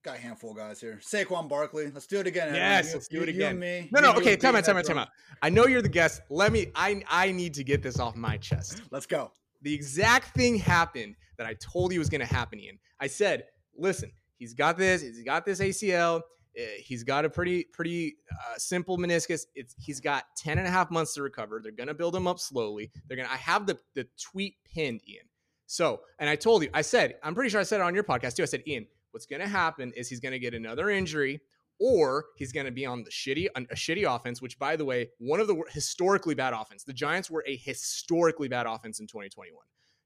Got 0.03 0.15
a 0.17 0.19
handful 0.21 0.51
of 0.51 0.57
guys 0.57 0.79
here. 0.79 0.99
Saquon 1.03 1.49
Barkley. 1.49 1.91
Let's 1.91 2.07
do 2.07 2.19
it 2.19 2.27
again. 2.27 2.55
Yes, 2.55 2.87
You- 2.87 2.93
let's 2.93 3.07
do 3.09 3.17
you- 3.17 3.23
it 3.23 3.25
you 3.35 3.45
and 3.45 3.57
again. 3.57 3.59
me, 3.59 3.89
No, 3.91 3.99
no, 3.99 4.13
you 4.13 4.21
okay, 4.21 4.37
time 4.37 4.55
out, 4.55 4.63
time 4.63 4.77
out, 4.77 4.85
time 4.85 4.97
out. 4.97 5.09
I 5.43 5.49
know 5.49 5.67
you're 5.67 5.81
the 5.83 5.89
guest. 5.89 6.21
Let 6.29 6.51
me. 6.51 6.71
I 6.75 7.03
I 7.09 7.31
need 7.31 7.53
to 7.55 7.63
get 7.63 7.83
this 7.83 7.99
off 7.99 8.15
my 8.15 8.37
chest. 8.37 8.81
Let's 8.89 9.05
go. 9.05 9.31
The 9.61 9.73
exact 9.73 10.35
thing 10.35 10.57
happened 10.57 11.15
that 11.37 11.47
I 11.47 11.55
told 11.55 11.93
you 11.93 11.99
was 11.99 12.09
going 12.09 12.21
to 12.21 12.27
happen. 12.33 12.59
Ian, 12.59 12.79
I 12.99 13.07
said, 13.07 13.45
listen, 13.75 14.11
he's 14.37 14.53
got 14.53 14.77
this. 14.77 15.01
He's 15.01 15.23
got 15.23 15.45
this 15.45 15.59
ACL. 15.59 16.21
eh, 16.57 16.65
He's 16.79 17.03
got 17.03 17.25
a 17.25 17.29
pretty 17.29 17.65
pretty 17.73 18.17
uh, 18.31 18.57
simple 18.57 18.97
meniscus. 18.97 19.45
It's 19.55 19.75
he's 19.79 19.99
got 19.99 20.23
10 20.37 20.57
and 20.57 20.67
a 20.67 20.71
half 20.71 20.91
months 20.91 21.13
to 21.15 21.21
recover. 21.21 21.59
They're 21.61 21.71
going 21.71 21.87
to 21.87 21.93
build 21.93 22.15
him 22.15 22.27
up 22.27 22.39
slowly. 22.39 22.91
They're 23.07 23.17
going 23.17 23.27
to 23.27 23.33
I 23.33 23.37
have 23.37 23.65
the 23.65 23.77
the 23.95 24.07
tweet 24.21 24.55
pinned, 24.65 25.01
Ian. 25.07 25.25
So, 25.65 26.01
and 26.19 26.29
I 26.29 26.35
told 26.37 26.63
you, 26.63 26.69
I 26.73 26.81
said, 26.81 27.15
I'm 27.23 27.35
pretty 27.35 27.49
sure 27.49 27.59
I 27.59 27.63
said 27.63 27.81
it 27.81 27.83
on 27.83 27.93
your 27.93 28.03
podcast 28.05 28.35
too. 28.35 28.43
I 28.43 28.45
said, 28.45 28.63
Ian, 28.65 28.87
what's 29.11 29.25
going 29.25 29.41
to 29.41 29.47
happen 29.49 29.91
is 29.97 30.07
he's 30.07 30.21
going 30.21 30.31
to 30.31 30.39
get 30.39 30.53
another 30.53 30.89
injury 30.89 31.41
or 31.79 32.25
he's 32.35 32.51
going 32.51 32.65
to 32.65 32.71
be 32.71 32.85
on 32.85 33.03
the 33.03 33.09
shitty 33.09 33.47
a 33.55 33.75
shitty 33.75 34.03
offense 34.15 34.41
which 34.41 34.57
by 34.57 34.75
the 34.75 34.85
way 34.85 35.09
one 35.19 35.39
of 35.39 35.47
the 35.47 35.61
historically 35.69 36.35
bad 36.35 36.53
offense 36.53 36.83
the 36.83 36.93
giants 36.93 37.29
were 37.29 37.43
a 37.47 37.55
historically 37.57 38.47
bad 38.47 38.65
offense 38.65 38.99
in 38.99 39.07
2021 39.07 39.55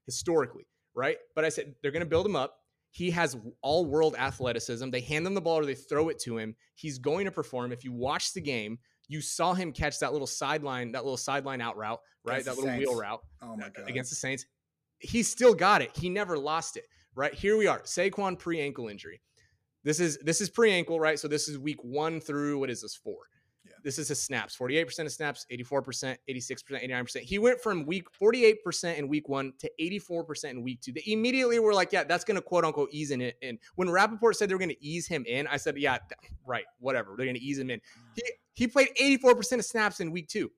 historically 0.06 0.66
right 0.94 1.16
but 1.34 1.44
i 1.44 1.48
said 1.48 1.74
they're 1.82 1.90
going 1.92 2.00
to 2.00 2.06
build 2.08 2.26
him 2.26 2.36
up 2.36 2.58
he 2.90 3.10
has 3.10 3.36
all 3.62 3.86
world 3.86 4.14
athleticism 4.18 4.90
they 4.90 5.00
hand 5.00 5.26
him 5.26 5.34
the 5.34 5.40
ball 5.40 5.58
or 5.58 5.64
they 5.64 5.74
throw 5.74 6.08
it 6.08 6.18
to 6.18 6.36
him 6.36 6.54
he's 6.74 6.98
going 6.98 7.24
to 7.24 7.30
perform 7.30 7.72
if 7.72 7.84
you 7.84 7.92
watch 7.92 8.32
the 8.34 8.40
game 8.40 8.78
you 9.08 9.20
saw 9.20 9.52
him 9.54 9.72
catch 9.72 9.98
that 9.98 10.12
little 10.12 10.26
sideline 10.26 10.92
that 10.92 11.04
little 11.04 11.16
sideline 11.16 11.60
out 11.60 11.76
route 11.76 12.00
right 12.24 12.44
that 12.44 12.56
little 12.56 12.76
wheel 12.76 12.94
route 12.94 13.20
Oh 13.42 13.56
my 13.56 13.66
uh, 13.66 13.68
god. 13.70 13.88
against 13.88 14.10
the 14.10 14.16
Saints. 14.16 14.46
He 14.98 15.22
still 15.24 15.52
got 15.52 15.82
it. 15.82 15.90
He 15.96 16.08
never 16.08 16.38
lost 16.38 16.76
it. 16.76 16.84
Right 17.16 17.34
here 17.34 17.56
we 17.56 17.66
are. 17.66 17.80
Saquon 17.80 18.38
pre 18.38 18.60
ankle 18.60 18.88
injury. 18.88 19.20
This 19.84 20.00
is 20.00 20.18
this 20.18 20.40
is 20.40 20.50
pre 20.50 20.72
ankle, 20.72 21.00
right? 21.00 21.18
So 21.18 21.28
this 21.28 21.48
is 21.48 21.58
week 21.58 21.82
one 21.82 22.20
through 22.20 22.58
what 22.58 22.70
is 22.70 22.82
this 22.82 22.94
four? 22.94 23.28
Yeah. 23.64 23.72
This 23.84 23.98
is 23.98 24.08
his 24.08 24.20
snaps. 24.20 24.54
Forty 24.54 24.76
eight 24.76 24.84
percent 24.84 25.06
of 25.06 25.12
snaps, 25.12 25.46
eighty 25.50 25.62
four 25.62 25.82
percent, 25.82 26.18
eighty 26.28 26.40
six 26.40 26.62
percent, 26.62 26.82
eighty 26.84 26.92
nine 26.92 27.04
percent. 27.04 27.24
He 27.24 27.38
went 27.38 27.60
from 27.60 27.86
week 27.86 28.10
forty 28.12 28.44
eight 28.44 28.62
percent 28.64 28.98
in 28.98 29.08
week 29.08 29.28
one 29.28 29.52
to 29.58 29.70
eighty 29.78 29.98
four 29.98 30.24
percent 30.24 30.56
in 30.56 30.64
week 30.64 30.80
two. 30.80 30.92
They 30.92 31.04
immediately 31.06 31.58
were 31.58 31.74
like, 31.74 31.92
yeah, 31.92 32.04
that's 32.04 32.24
going 32.24 32.36
to 32.36 32.42
quote 32.42 32.64
unquote 32.64 32.90
ease 32.92 33.10
in 33.10 33.20
it. 33.20 33.36
And 33.42 33.58
when 33.76 33.88
Rappaport 33.88 34.34
said 34.34 34.48
they 34.48 34.54
were 34.54 34.58
going 34.58 34.68
to 34.68 34.84
ease 34.84 35.06
him 35.06 35.24
in, 35.26 35.46
I 35.46 35.56
said, 35.56 35.76
yeah, 35.78 35.98
right, 36.46 36.64
whatever. 36.78 37.14
They're 37.16 37.26
going 37.26 37.36
to 37.36 37.42
ease 37.42 37.58
him 37.58 37.70
in. 37.70 37.78
Mm. 37.78 37.82
He 38.16 38.22
he 38.54 38.66
played 38.66 38.88
eighty 38.96 39.16
four 39.16 39.34
percent 39.34 39.60
of 39.60 39.66
snaps 39.66 40.00
in 40.00 40.10
week 40.10 40.28
two. 40.28 40.50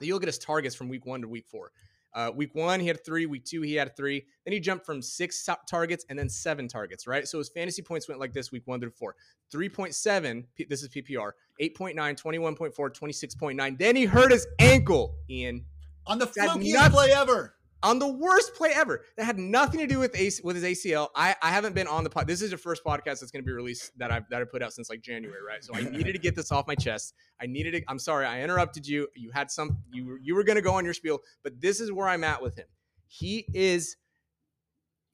You 0.00 0.14
look 0.14 0.22
at 0.22 0.28
his 0.28 0.38
targets 0.38 0.74
from 0.74 0.88
week 0.88 1.06
one 1.06 1.22
to 1.22 1.28
week 1.28 1.46
four. 1.46 1.70
Uh, 2.14 2.30
week 2.34 2.54
one, 2.54 2.80
he 2.80 2.86
had 2.86 3.04
three. 3.04 3.26
Week 3.26 3.44
two, 3.44 3.62
he 3.62 3.74
had 3.74 3.96
three. 3.96 4.24
Then 4.44 4.52
he 4.52 4.60
jumped 4.60 4.84
from 4.84 5.02
six 5.02 5.48
targets 5.68 6.04
and 6.08 6.18
then 6.18 6.28
seven 6.28 6.68
targets, 6.68 7.06
right? 7.06 7.26
So 7.26 7.38
his 7.38 7.48
fantasy 7.48 7.82
points 7.82 8.08
went 8.08 8.20
like 8.20 8.32
this 8.32 8.52
week 8.52 8.62
one 8.66 8.80
through 8.80 8.90
four 8.90 9.14
3.7. 9.52 10.44
This 10.68 10.82
is 10.82 10.88
PPR, 10.88 11.32
8.9, 11.60 11.94
21.4, 11.96 12.74
26.9. 12.74 13.78
Then 13.78 13.96
he 13.96 14.04
hurt 14.04 14.32
his 14.32 14.46
ankle, 14.58 15.16
Ian. 15.28 15.64
On 16.06 16.18
the 16.18 16.26
flukiest 16.26 16.90
play 16.90 17.12
ever 17.12 17.54
on 17.82 17.98
the 17.98 18.06
worst 18.06 18.54
play 18.54 18.70
ever 18.74 19.04
that 19.16 19.24
had 19.24 19.38
nothing 19.38 19.80
to 19.80 19.86
do 19.86 19.98
with 19.98 20.14
AC, 20.14 20.40
with 20.44 20.56
his 20.56 20.64
ACL. 20.64 21.08
I, 21.14 21.34
I 21.42 21.50
haven't 21.50 21.74
been 21.74 21.86
on 21.86 22.04
the 22.04 22.10
pod. 22.10 22.26
This 22.26 22.42
is 22.42 22.50
the 22.50 22.56
first 22.56 22.84
podcast 22.84 23.20
that's 23.20 23.30
going 23.30 23.42
to 23.42 23.46
be 23.46 23.52
released 23.52 23.96
that 23.98 24.10
I've 24.10 24.28
that 24.30 24.40
I 24.40 24.44
put 24.44 24.62
out 24.62 24.72
since 24.72 24.88
like 24.88 25.00
January, 25.00 25.42
right? 25.46 25.62
So 25.62 25.74
I 25.74 25.82
needed 25.90 26.12
to 26.12 26.18
get 26.18 26.36
this 26.36 26.52
off 26.52 26.66
my 26.66 26.74
chest. 26.74 27.14
I 27.40 27.46
needed 27.46 27.72
to. 27.72 27.82
I'm 27.88 27.98
sorry, 27.98 28.26
I 28.26 28.42
interrupted 28.42 28.86
you. 28.86 29.08
You 29.14 29.30
had 29.30 29.50
some. 29.50 29.78
You 29.92 30.18
you 30.22 30.34
were 30.34 30.44
going 30.44 30.56
to 30.56 30.62
go 30.62 30.74
on 30.74 30.84
your 30.84 30.94
spiel, 30.94 31.20
but 31.42 31.60
this 31.60 31.80
is 31.80 31.92
where 31.92 32.08
I'm 32.08 32.24
at 32.24 32.42
with 32.42 32.56
him. 32.56 32.66
He 33.08 33.46
is 33.52 33.96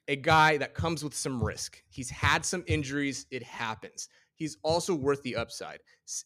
a 0.07 0.17
guy 0.17 0.57
that 0.57 0.75
comes 0.75 1.05
with 1.05 1.15
some 1.15 1.43
risk. 1.43 1.83
He's 1.89 2.11
had 2.11 2.45
some 2.45 2.65
injuries. 2.67 3.27
It 3.31 3.43
happens. 3.43 4.09
He's 4.39 4.57
also 4.63 4.95
worth 4.95 5.23
the 5.23 5.35
upside. 5.35 5.81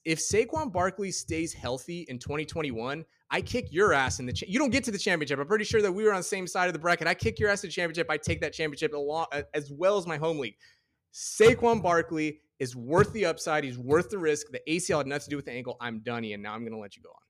If 0.05 0.19
Saquon 0.19 0.71
Barkley 0.71 1.11
stays 1.11 1.55
healthy 1.55 2.05
in 2.09 2.19
2021, 2.19 3.05
I 3.33 3.41
kick 3.41 3.73
your 3.73 3.95
ass 3.95 4.21
in 4.21 4.27
the. 4.27 4.33
Cha- 4.33 4.47
you 4.47 4.59
don't 4.59 4.71
get 4.71 4.85
to 4.85 4.91
the 4.91 4.99
championship. 4.99 5.39
I'm 5.41 5.47
pretty 5.47 5.65
sure 5.65 5.81
that 5.81 5.91
we 5.91 6.05
were 6.05 6.13
on 6.13 6.19
the 6.19 6.23
same 6.23 6.47
side 6.47 6.67
of 6.67 6.75
the 6.75 6.79
bracket. 6.79 7.09
I 7.09 7.15
kick 7.15 7.41
your 7.41 7.49
ass 7.49 7.63
to 7.63 7.67
the 7.67 7.73
championship. 7.73 8.09
I 8.11 8.19
take 8.19 8.43
that 8.43 8.53
championship 8.53 8.93
along 8.93 9.27
uh, 9.33 9.43
as 9.55 9.73
well 9.73 9.97
as 9.97 10.07
my 10.07 10.19
home 10.19 10.39
league. 10.39 10.57
Saquon 11.15 11.83
Barkley 11.83 12.41
is 12.59 12.77
worth 12.77 13.13
the 13.15 13.25
upside. 13.25 13.65
He's 13.65 13.79
worth 13.79 14.11
the 14.11 14.19
risk. 14.19 14.49
The 14.53 14.61
ACL 14.69 14.99
had 14.99 15.07
nothing 15.07 15.25
to 15.25 15.31
do 15.31 15.37
with 15.37 15.47
the 15.47 15.53
ankle. 15.53 15.79
I'm 15.81 16.01
done, 16.01 16.25
and 16.25 16.43
now 16.43 16.53
I'm 16.53 16.61
going 16.61 16.73
to 16.73 16.79
let 16.79 16.95
you 16.95 17.03
go 17.03 17.09
on. 17.09 17.22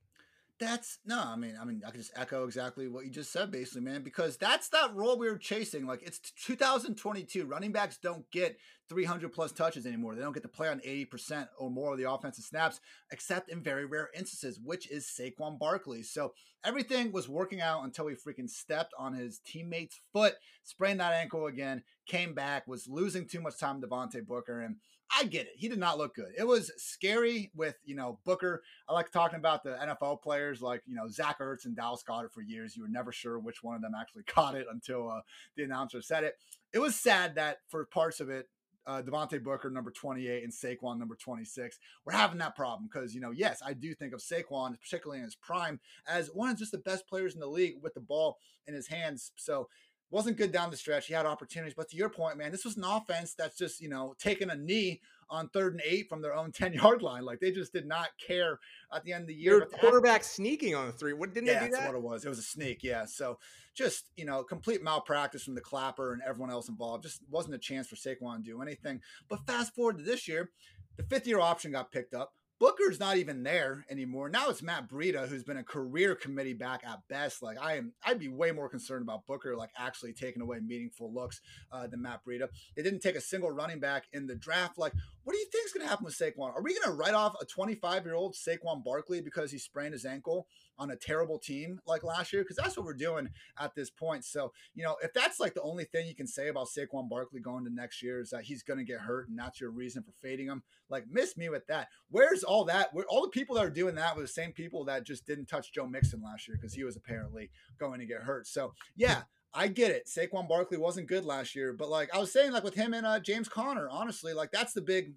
That's 0.63 1.01
no, 1.05 1.21
I 1.21 1.35
mean, 1.35 1.57
I 1.61 1.65
mean, 1.65 1.83
I 1.85 1.91
can 1.91 1.99
just 1.99 2.13
echo 2.15 2.45
exactly 2.45 2.87
what 2.87 3.05
you 3.05 3.11
just 3.11 3.33
said, 3.33 3.51
basically, 3.51 3.81
man, 3.81 4.05
because 4.05 4.37
that's 4.37 4.69
that 4.69 4.95
role 4.95 5.19
we 5.19 5.29
were 5.29 5.37
chasing. 5.37 5.87
Like 5.87 6.05
it's 6.05 6.21
2022. 6.47 7.47
Running 7.47 7.73
backs 7.73 7.99
don't 8.01 8.31
get 8.31 8.57
300 8.89 9.33
plus 9.33 9.51
touches 9.51 9.87
anymore. 9.87 10.15
They 10.15 10.23
don't 10.23 10.33
get 10.33 10.45
to 10.45 10.49
play 10.49 10.69
on 10.69 10.79
80% 10.79 11.49
or 11.59 11.69
more 11.69 11.93
of 11.93 11.99
the 11.99 12.09
offensive 12.09 12.45
snaps, 12.45 12.81
except 13.11 13.51
in 13.51 13.61
very 13.61 13.87
rare 13.87 14.11
instances, 14.17 14.61
which 14.63 14.89
is 14.89 15.05
Saquon 15.05 15.59
Barkley. 15.59 16.05
So 16.05 16.33
everything 16.65 17.11
was 17.11 17.29
working 17.29 17.61
out 17.61 17.83
until 17.83 18.07
he 18.07 18.15
freaking 18.15 18.49
stepped 18.49 18.93
on 18.97 19.15
his 19.15 19.41
teammate's 19.45 20.01
foot, 20.13 20.35
sprained 20.63 21.01
that 21.01 21.15
ankle 21.15 21.47
again, 21.47 21.83
came 22.07 22.35
back, 22.35 22.69
was 22.69 22.87
losing 22.87 23.27
too 23.27 23.41
much 23.41 23.59
time 23.59 23.81
to 23.81 23.89
Devontae 23.89 24.25
Booker, 24.25 24.61
and 24.61 24.77
I 25.15 25.25
get 25.25 25.47
it. 25.47 25.53
He 25.57 25.69
did 25.69 25.79
not 25.79 25.99
look 25.99 26.15
good. 26.15 26.33
It 26.39 26.47
was 26.47 26.73
scary 26.77 27.51
with, 27.55 27.77
you 27.85 27.95
know, 27.95 28.19
Booker. 28.25 28.63
I 28.89 28.95
like 28.95 29.11
talking 29.11 29.39
about 29.39 29.63
the 29.63 29.71
NFL 29.71 30.23
players 30.23 30.63
like, 30.63 30.83
you 30.87 30.95
know, 30.95 31.09
Zach 31.09 31.39
Ertz 31.41 31.67
and 31.67 31.77
Dallas 31.77 32.03
Goedert 32.09 32.33
for 32.33 32.41
years. 32.41 32.77
You 32.77 32.83
were 32.83 32.89
never 32.89 33.13
sure 33.13 33.39
which 33.39 33.63
one 33.63 33.77
of 33.77 33.83
them 33.83 33.93
actually 33.99 34.23
caught 34.27 34.55
it 34.55 34.67
until 34.71 35.11
uh, 35.11 35.21
the 35.57 35.65
announcer 35.65 36.01
said 36.01 36.25
it. 36.25 36.37
It 36.73 36.79
was 36.79 36.97
sad 36.97 37.35
that 37.35 37.59
for 37.69 37.85
parts 37.85 38.21
of 38.21 38.31
it, 38.31 38.49
uh, 38.87 39.03
Devontae 39.03 39.43
Booker, 39.43 39.71
number 39.71 39.91
28, 39.91 40.43
and 40.43 40.53
Saquon, 40.53 40.99
number 40.99 41.15
26. 41.15 41.79
We're 42.05 42.15
having 42.15 42.39
that 42.39 42.57
problem 42.57 42.89
because, 42.93 43.15
you 43.15 43.21
know, 43.21 43.31
yes, 43.31 43.63
I 43.65 43.75
do 43.75 43.95
think 43.95 44.13
of 44.13 44.21
Saquon, 44.21 44.81
particularly 44.81 45.19
in 45.19 45.25
his 45.25 45.37
prime, 45.37 45.79
as 46.07 46.29
one 46.29 46.51
of 46.51 46.59
just 46.59 46.73
the 46.73 46.79
best 46.79 47.07
players 47.07 47.35
in 47.35 47.41
the 47.41 47.47
league 47.47 47.77
with 47.81 47.95
the 47.95 48.01
ball 48.01 48.39
in 48.67 48.75
his 48.75 48.89
hands. 48.89 49.33
So 49.37 49.69
wasn't 50.13 50.37
good 50.37 50.53
down 50.53 50.71
the 50.71 50.77
stretch. 50.77 51.07
He 51.07 51.15
had 51.15 51.25
opportunities, 51.25 51.75
but 51.75 51.89
to 51.89 51.97
your 51.97 52.11
point, 52.11 52.37
man, 52.37 52.53
this 52.53 52.65
was 52.65 52.77
an 52.77 52.85
offense 52.85 53.35
that's 53.35 53.57
just 53.57 53.81
you 53.81 53.89
know 53.89 54.15
taking 54.19 54.51
a 54.51 54.55
knee 54.55 55.01
on 55.31 55.49
third 55.49 55.73
and 55.73 55.83
eight 55.85 56.09
from 56.09 56.21
their 56.21 56.35
own 56.35 56.53
ten 56.53 56.73
yard 56.73 57.03
line. 57.03 57.25
Like 57.25 57.41
they 57.41 57.51
just 57.51 57.73
did 57.73 57.87
not 57.87 58.09
care 58.25 58.61
at 58.95 59.03
the 59.05 59.13
end 59.13 59.23
of 59.23 59.29
the 59.29 59.35
year. 59.35 59.57
Your 59.57 59.67
quarterback 59.67 60.23
sneaking 60.23 60.75
on 60.75 60.87
the 60.87 60.93
three. 60.93 61.15
What 61.15 61.33
didn't 61.33 61.47
yeah, 61.49 61.61
they 61.61 61.67
do 61.67 61.73
that? 61.73 61.79
that's 61.79 61.93
what 61.93 61.97
it 61.97 62.03
was. 62.03 62.25
It 62.25 62.29
was 62.29 62.39
a 62.39 62.43
sneak. 62.43 62.83
Yeah. 62.83 63.07
So 63.07 63.39
just 63.75 64.11
you 64.17 64.27
know 64.27 64.43
complete 64.45 64.83
malpractice 64.83 65.43
from 65.43 65.55
the 65.55 65.61
clapper 65.63 66.13
and 66.13 66.23
everyone 66.23 66.51
else 66.51 66.69
involved. 66.69 67.05
Just 67.05 67.21
wasn't 67.31 67.55
a 67.55 67.59
chance 67.59 67.89
for 67.89 67.97
Saquon 67.97 68.37
to 68.37 68.43
do 68.43 68.63
anything. 68.63 69.01
But 69.29 69.47
fast 69.47 69.75
forward 69.75 69.99
to 69.99 70.05
this 70.05 70.29
year, 70.29 70.51
the 70.97 71.03
fifth 71.05 71.27
year 71.27 71.41
option 71.41 71.73
got 71.73 71.91
picked 71.91 72.15
up. 72.15 72.35
Booker's 72.63 73.01
not 73.01 73.17
even 73.17 73.43
there 73.43 73.85
anymore. 73.91 74.29
Now 74.29 74.49
it's 74.49 74.63
Matt 74.63 74.89
Breida, 74.89 75.27
who's 75.27 75.43
been 75.43 75.57
a 75.57 75.65
career 75.65 76.15
committee 76.15 76.53
back 76.53 76.83
at 76.87 77.01
best. 77.09 77.43
Like 77.43 77.61
I 77.61 77.75
am, 77.75 77.93
I'd 78.07 78.21
be 78.21 78.29
way 78.29 78.53
more 78.53 78.69
concerned 78.69 79.03
about 79.03 79.27
Booker, 79.27 79.57
like 79.57 79.71
actually 79.77 80.13
taking 80.13 80.41
away 80.41 80.61
meaningful 80.61 81.13
looks 81.13 81.41
uh, 81.73 81.89
than 81.89 82.03
Matt 82.03 82.21
Breida. 82.25 82.47
They 82.77 82.85
didn't 82.85 83.01
take 83.01 83.17
a 83.17 83.21
single 83.21 83.51
running 83.51 83.81
back 83.81 84.05
in 84.13 84.29
the 84.29 84.37
draft. 84.37 84.79
Like, 84.79 84.93
what 85.25 85.33
do 85.33 85.41
you 85.41 85.47
think 85.51 85.67
is 85.67 85.73
going 85.73 85.85
to 85.85 85.89
happen 85.89 86.05
with 86.05 86.17
Saquon? 86.17 86.55
Are 86.55 86.63
we 86.63 86.79
going 86.79 86.85
to 86.85 86.93
write 86.93 87.15
off 87.15 87.35
a 87.41 87.45
25 87.45 88.05
year 88.05 88.15
old 88.15 88.37
Saquon 88.37 88.85
Barkley 88.85 89.21
because 89.21 89.51
he 89.51 89.59
sprained 89.59 89.95
his 89.95 90.05
ankle? 90.05 90.47
On 90.79 90.91
a 90.91 90.97
terrible 90.97 91.39
team 91.39 91.81
like 91.87 92.03
last 92.03 92.33
year 92.33 92.43
because 92.43 92.57
that's 92.57 92.77
what 92.77 92.87
we're 92.87 92.95
doing 92.95 93.29
at 93.59 93.75
this 93.75 93.91
point. 93.91 94.25
So, 94.25 94.53
you 94.75 94.83
know, 94.83 94.97
if 95.03 95.13
that's 95.13 95.41
like 95.41 95.55
the 95.55 95.63
only 95.63 95.85
thing 95.85 96.07
you 96.07 96.15
can 96.15 96.27
say 96.27 96.49
about 96.49 96.69
Saquon 96.69 97.09
Barkley 97.09 97.41
going 97.41 97.65
to 97.65 97.73
next 97.73 98.03
year 98.03 98.21
is 98.21 98.31
that 98.31 98.45
he's 98.45 98.63
going 98.63 98.79
to 98.79 98.85
get 98.85 99.01
hurt 99.01 99.29
and 99.29 99.39
that's 99.39 99.61
your 99.61 99.71
reason 99.71 100.03
for 100.03 100.13
fading 100.21 100.47
him, 100.47 100.63
like 100.89 101.05
miss 101.11 101.37
me 101.37 101.49
with 101.49 101.67
that. 101.67 101.89
Where's 102.11 102.43
all 102.43 102.65
that? 102.65 102.93
Where 102.93 103.05
all 103.09 103.23
the 103.23 103.29
people 103.29 103.57
that 103.57 103.65
are 103.65 103.71
doing 103.71 103.95
that 103.97 104.17
were 104.17 104.23
the 104.23 104.29
same 104.29 104.53
people 104.53 104.85
that 104.87 105.05
just 105.05 105.27
didn't 105.27 105.47
touch 105.47 105.73
Joe 105.73 105.87
Mixon 105.87 106.23
last 106.23 106.49
year 106.49 106.57
because 106.61 106.75
he 106.75 106.85
was 106.85 106.97
apparently 106.97 107.51
going 107.79 108.01
to 108.01 108.07
get 108.07 108.23
hurt. 108.23 108.47
So, 108.47 108.75
yeah. 108.97 109.23
I 109.55 109.69
get 109.69 109.91
it. 109.91 110.09
Saquon 110.09 110.49
Barkley 110.49 110.79
wasn't 110.79 111.09
good 111.09 111.27
last 111.27 111.55
year, 111.55 111.75
but 111.75 111.91
like 111.91 112.09
I 112.15 112.19
was 112.19 112.33
saying, 112.33 112.53
like 112.53 112.65
with 112.65 112.75
him 112.75 112.95
and 112.95 113.05
uh, 113.05 113.21
James 113.21 113.51
Conner, 113.51 113.87
honestly, 113.91 114.33
like 114.33 114.51
that's 114.51 114.73
the 114.73 114.81
big 114.81 115.13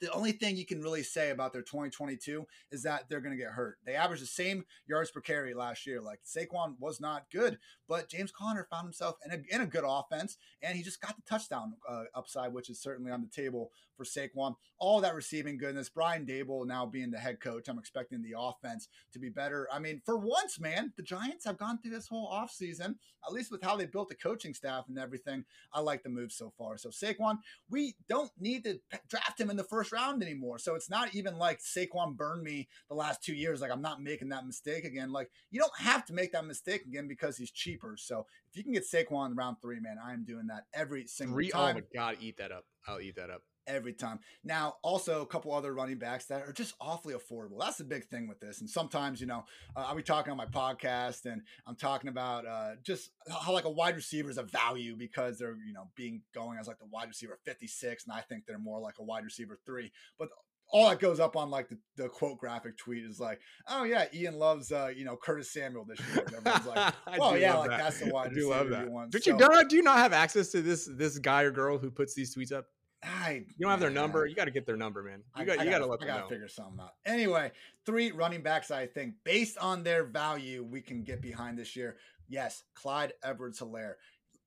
the 0.00 0.10
only 0.12 0.32
thing 0.32 0.56
you 0.56 0.66
can 0.66 0.80
really 0.80 1.02
say 1.02 1.30
about 1.30 1.52
their 1.52 1.62
2022 1.62 2.46
is 2.70 2.82
that 2.82 3.08
they're 3.08 3.20
going 3.20 3.36
to 3.36 3.42
get 3.42 3.52
hurt. 3.52 3.78
They 3.84 3.94
averaged 3.94 4.22
the 4.22 4.26
same 4.26 4.64
yards 4.86 5.10
per 5.10 5.20
carry 5.20 5.54
last 5.54 5.86
year. 5.86 6.00
Like 6.00 6.20
Saquon 6.24 6.74
was 6.78 7.00
not 7.00 7.30
good, 7.30 7.58
but 7.88 8.08
James 8.08 8.32
Conner 8.32 8.66
found 8.70 8.86
himself 8.86 9.16
in 9.24 9.32
a, 9.32 9.54
in 9.54 9.60
a 9.60 9.66
good 9.66 9.84
offense, 9.86 10.38
and 10.62 10.76
he 10.76 10.82
just 10.82 11.00
got 11.00 11.16
the 11.16 11.22
touchdown 11.22 11.74
uh, 11.88 12.04
upside, 12.14 12.52
which 12.52 12.70
is 12.70 12.80
certainly 12.80 13.10
on 13.10 13.20
the 13.20 13.28
table 13.28 13.70
for 14.00 14.04
Saquon. 14.06 14.54
All 14.78 15.02
that 15.02 15.14
receiving 15.14 15.58
goodness. 15.58 15.90
Brian 15.90 16.24
Daboll 16.24 16.66
now 16.66 16.86
being 16.86 17.10
the 17.10 17.18
head 17.18 17.38
coach, 17.40 17.68
I'm 17.68 17.78
expecting 17.78 18.22
the 18.22 18.34
offense 18.38 18.88
to 19.12 19.18
be 19.18 19.28
better. 19.28 19.68
I 19.70 19.78
mean, 19.78 20.00
for 20.06 20.16
once, 20.16 20.58
man, 20.58 20.92
the 20.96 21.02
Giants 21.02 21.44
have 21.44 21.58
gone 21.58 21.78
through 21.78 21.92
this 21.92 22.08
whole 22.08 22.30
offseason, 22.32 22.94
at 23.26 23.32
least 23.32 23.52
with 23.52 23.62
how 23.62 23.76
they 23.76 23.84
built 23.84 24.08
the 24.08 24.14
coaching 24.14 24.54
staff 24.54 24.86
and 24.88 24.98
everything. 24.98 25.44
I 25.74 25.80
like 25.80 26.02
the 26.02 26.08
move 26.08 26.32
so 26.32 26.52
far. 26.56 26.78
So 26.78 26.88
Saquon, 26.88 27.38
we 27.68 27.94
don't 28.08 28.30
need 28.40 28.64
to 28.64 28.80
draft 29.08 29.38
him 29.38 29.50
in 29.50 29.56
the 29.56 29.64
first 29.64 29.92
round 29.92 30.22
anymore. 30.22 30.58
So 30.58 30.74
it's 30.74 30.88
not 30.88 31.14
even 31.14 31.36
like 31.36 31.60
Saquon 31.60 32.16
burned 32.16 32.42
me 32.42 32.68
the 32.88 32.94
last 32.94 33.22
two 33.22 33.34
years. 33.34 33.60
Like 33.60 33.70
I'm 33.70 33.82
not 33.82 34.02
making 34.02 34.30
that 34.30 34.46
mistake 34.46 34.84
again. 34.84 35.12
Like 35.12 35.30
you 35.50 35.60
don't 35.60 35.78
have 35.78 36.06
to 36.06 36.14
make 36.14 36.32
that 36.32 36.46
mistake 36.46 36.86
again 36.86 37.06
because 37.06 37.36
he's 37.36 37.50
cheaper. 37.50 37.96
So 37.98 38.24
if 38.48 38.56
you 38.56 38.64
can 38.64 38.72
get 38.72 38.84
Saquon 38.90 39.36
round 39.36 39.58
three, 39.60 39.78
man, 39.78 39.96
I 40.02 40.14
am 40.14 40.24
doing 40.24 40.46
that 40.46 40.64
every 40.72 41.06
single 41.06 41.34
three, 41.34 41.52
oh 41.52 41.58
time. 41.58 41.76
Oh 41.76 41.80
my 41.98 42.12
god, 42.12 42.16
eat 42.20 42.38
that 42.38 42.50
up. 42.50 42.64
I'll 42.88 43.00
eat 43.00 43.16
that 43.16 43.28
up 43.28 43.42
every 43.66 43.92
time. 43.92 44.20
Now, 44.44 44.76
also 44.82 45.22
a 45.22 45.26
couple 45.26 45.52
other 45.52 45.72
running 45.72 45.98
backs 45.98 46.26
that 46.26 46.42
are 46.42 46.52
just 46.52 46.74
awfully 46.80 47.14
affordable. 47.14 47.58
That's 47.58 47.78
the 47.78 47.84
big 47.84 48.06
thing 48.06 48.28
with 48.28 48.40
this. 48.40 48.60
And 48.60 48.68
sometimes, 48.68 49.20
you 49.20 49.26
know, 49.26 49.44
uh, 49.76 49.84
I'll 49.88 49.94
be 49.94 50.02
talking 50.02 50.30
on 50.30 50.36
my 50.36 50.46
podcast 50.46 51.26
and 51.26 51.42
I'm 51.66 51.76
talking 51.76 52.08
about 52.08 52.46
uh, 52.46 52.72
just 52.82 53.10
how 53.28 53.52
like 53.52 53.64
a 53.64 53.70
wide 53.70 53.96
receiver 53.96 54.30
is 54.30 54.38
a 54.38 54.42
value 54.42 54.96
because 54.96 55.38
they're, 55.38 55.56
you 55.66 55.72
know, 55.72 55.88
being 55.96 56.22
going 56.34 56.58
as 56.58 56.66
like 56.66 56.78
the 56.78 56.86
wide 56.86 57.08
receiver 57.08 57.38
56. 57.44 58.04
And 58.04 58.12
I 58.12 58.20
think 58.20 58.44
they're 58.46 58.58
more 58.58 58.80
like 58.80 58.98
a 58.98 59.04
wide 59.04 59.24
receiver 59.24 59.58
three. 59.66 59.92
But 60.18 60.28
all 60.72 60.88
that 60.88 61.00
goes 61.00 61.20
up 61.20 61.36
on 61.36 61.50
like 61.50 61.68
the, 61.68 61.78
the 61.96 62.08
quote 62.08 62.38
graphic 62.38 62.76
tweet 62.76 63.04
is 63.04 63.20
like, 63.20 63.40
oh 63.68 63.84
yeah, 63.84 64.06
Ian 64.14 64.38
loves 64.38 64.72
uh, 64.72 64.90
you 64.94 65.04
know 65.04 65.16
Curtis 65.16 65.52
Samuel 65.52 65.84
this 65.84 65.98
year. 66.14 66.24
Everyone's 66.36 66.66
like, 66.66 66.94
oh 67.20 67.34
yeah, 67.34 67.56
like 67.56 67.70
that. 67.70 67.78
that's 67.78 68.00
the 68.00 68.10
wide 68.12 68.30
I 68.30 68.34
do 68.34 68.50
love 68.50 68.68
that. 68.70 68.84
you 68.84 69.06
But 69.10 69.24
so, 69.24 69.30
you 69.32 69.68
do 69.68 69.76
you 69.76 69.82
not 69.82 69.98
have 69.98 70.12
access 70.12 70.50
to 70.50 70.62
this 70.62 70.88
this 70.96 71.18
guy 71.18 71.42
or 71.42 71.50
girl 71.50 71.78
who 71.78 71.90
puts 71.90 72.14
these 72.14 72.34
tweets 72.34 72.52
up? 72.52 72.66
I 73.02 73.44
you 73.46 73.62
don't 73.62 73.70
have 73.70 73.80
their 73.80 73.90
number. 73.90 74.26
You 74.26 74.34
got 74.34 74.44
to 74.44 74.50
get 74.50 74.66
their 74.66 74.76
number, 74.76 75.02
man. 75.02 75.22
You 75.38 75.44
got 75.44 75.64
you 75.64 75.70
got 75.70 75.78
to 75.78 75.86
let 75.86 76.02
I 76.02 76.06
got 76.06 76.22
to 76.22 76.28
figure 76.28 76.48
something 76.48 76.80
out. 76.80 76.94
Anyway, 77.06 77.50
three 77.86 78.10
running 78.10 78.42
backs. 78.42 78.70
I 78.70 78.86
think 78.86 79.14
based 79.24 79.56
on 79.58 79.82
their 79.82 80.04
value, 80.04 80.62
we 80.62 80.80
can 80.80 81.02
get 81.02 81.22
behind 81.22 81.58
this 81.58 81.76
year. 81.76 81.96
Yes, 82.28 82.62
Clyde 82.74 83.14
Edwards-Helaire. 83.24 83.94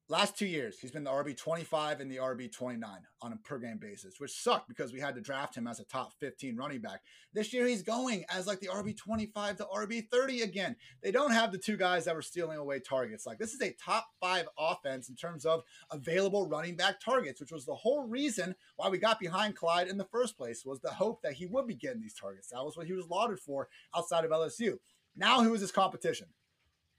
Last 0.10 0.38
two 0.38 0.48
years, 0.48 0.80
he's 0.80 0.92
been 0.92 1.06
the 1.06 1.10
RB 1.10 1.36
25 1.38 2.02
and 2.02 2.12
the 2.12 2.18
RB 2.18 2.52
29 2.52 2.90
on 3.22 3.32
a 3.32 3.38
per 3.38 3.58
game 3.58 3.78
basis, 3.78 4.20
which 4.20 4.34
sucked 4.34 4.68
because 4.68 4.92
we 4.92 5.00
had 5.00 5.16
to 5.16 5.22
draft 5.22 5.56
him 5.56 5.66
as 5.66 5.80
a 5.80 5.86
top 5.86 6.12
15 6.20 6.58
running 6.58 6.82
back. 6.82 7.00
This 7.32 7.54
year, 7.54 7.66
he's 7.66 7.84
going 7.84 8.26
as 8.30 8.46
like 8.46 8.60
the 8.60 8.68
RB 8.68 8.98
25 8.98 9.58
to 9.58 9.64
RB 9.74 10.10
30 10.12 10.42
again. 10.42 10.76
They 11.02 11.12
don't 11.12 11.32
have 11.32 11.54
the 11.54 11.58
two 11.58 11.78
guys 11.78 12.04
that 12.04 12.16
were 12.16 12.22
stealing 12.22 12.58
away 12.58 12.82
targets. 12.82 13.26
Like, 13.26 13.40
this 13.40 13.54
is 13.54 13.62
a 13.62 13.74
top 13.82 14.08
five 14.20 14.46
offense 14.60 15.08
in 15.08 15.16
terms 15.16 15.46
of 15.46 15.64
available 15.90 16.50
running 16.50 16.76
back 16.76 17.00
targets, 17.00 17.40
which 17.40 17.54
was 17.54 17.66
the 17.66 17.74
whole 17.74 18.06
reason 18.06 18.56
why 18.76 18.90
we 18.90 18.98
got 18.98 19.22
behind 19.22 19.56
Clyde 19.56 19.88
in 19.88 19.98
the 19.98 20.04
first 20.12 20.38
place, 20.38 20.66
was 20.66 20.82
the 20.82 20.92
hope 20.92 21.22
that 21.22 21.34
he 21.34 21.46
would 21.46 21.66
be 21.66 21.76
getting 21.76 22.02
these 22.02 22.14
targets. 22.14 22.50
That 22.50 22.66
was 22.66 22.76
what 22.76 22.88
he 22.88 22.94
was 22.94 23.08
lauded 23.08 23.40
for 23.40 23.70
outside 23.96 24.26
of 24.26 24.32
LSU. 24.32 24.80
Now, 25.16 25.42
who 25.44 25.54
is 25.54 25.62
his 25.62 25.72
competition? 25.72 26.28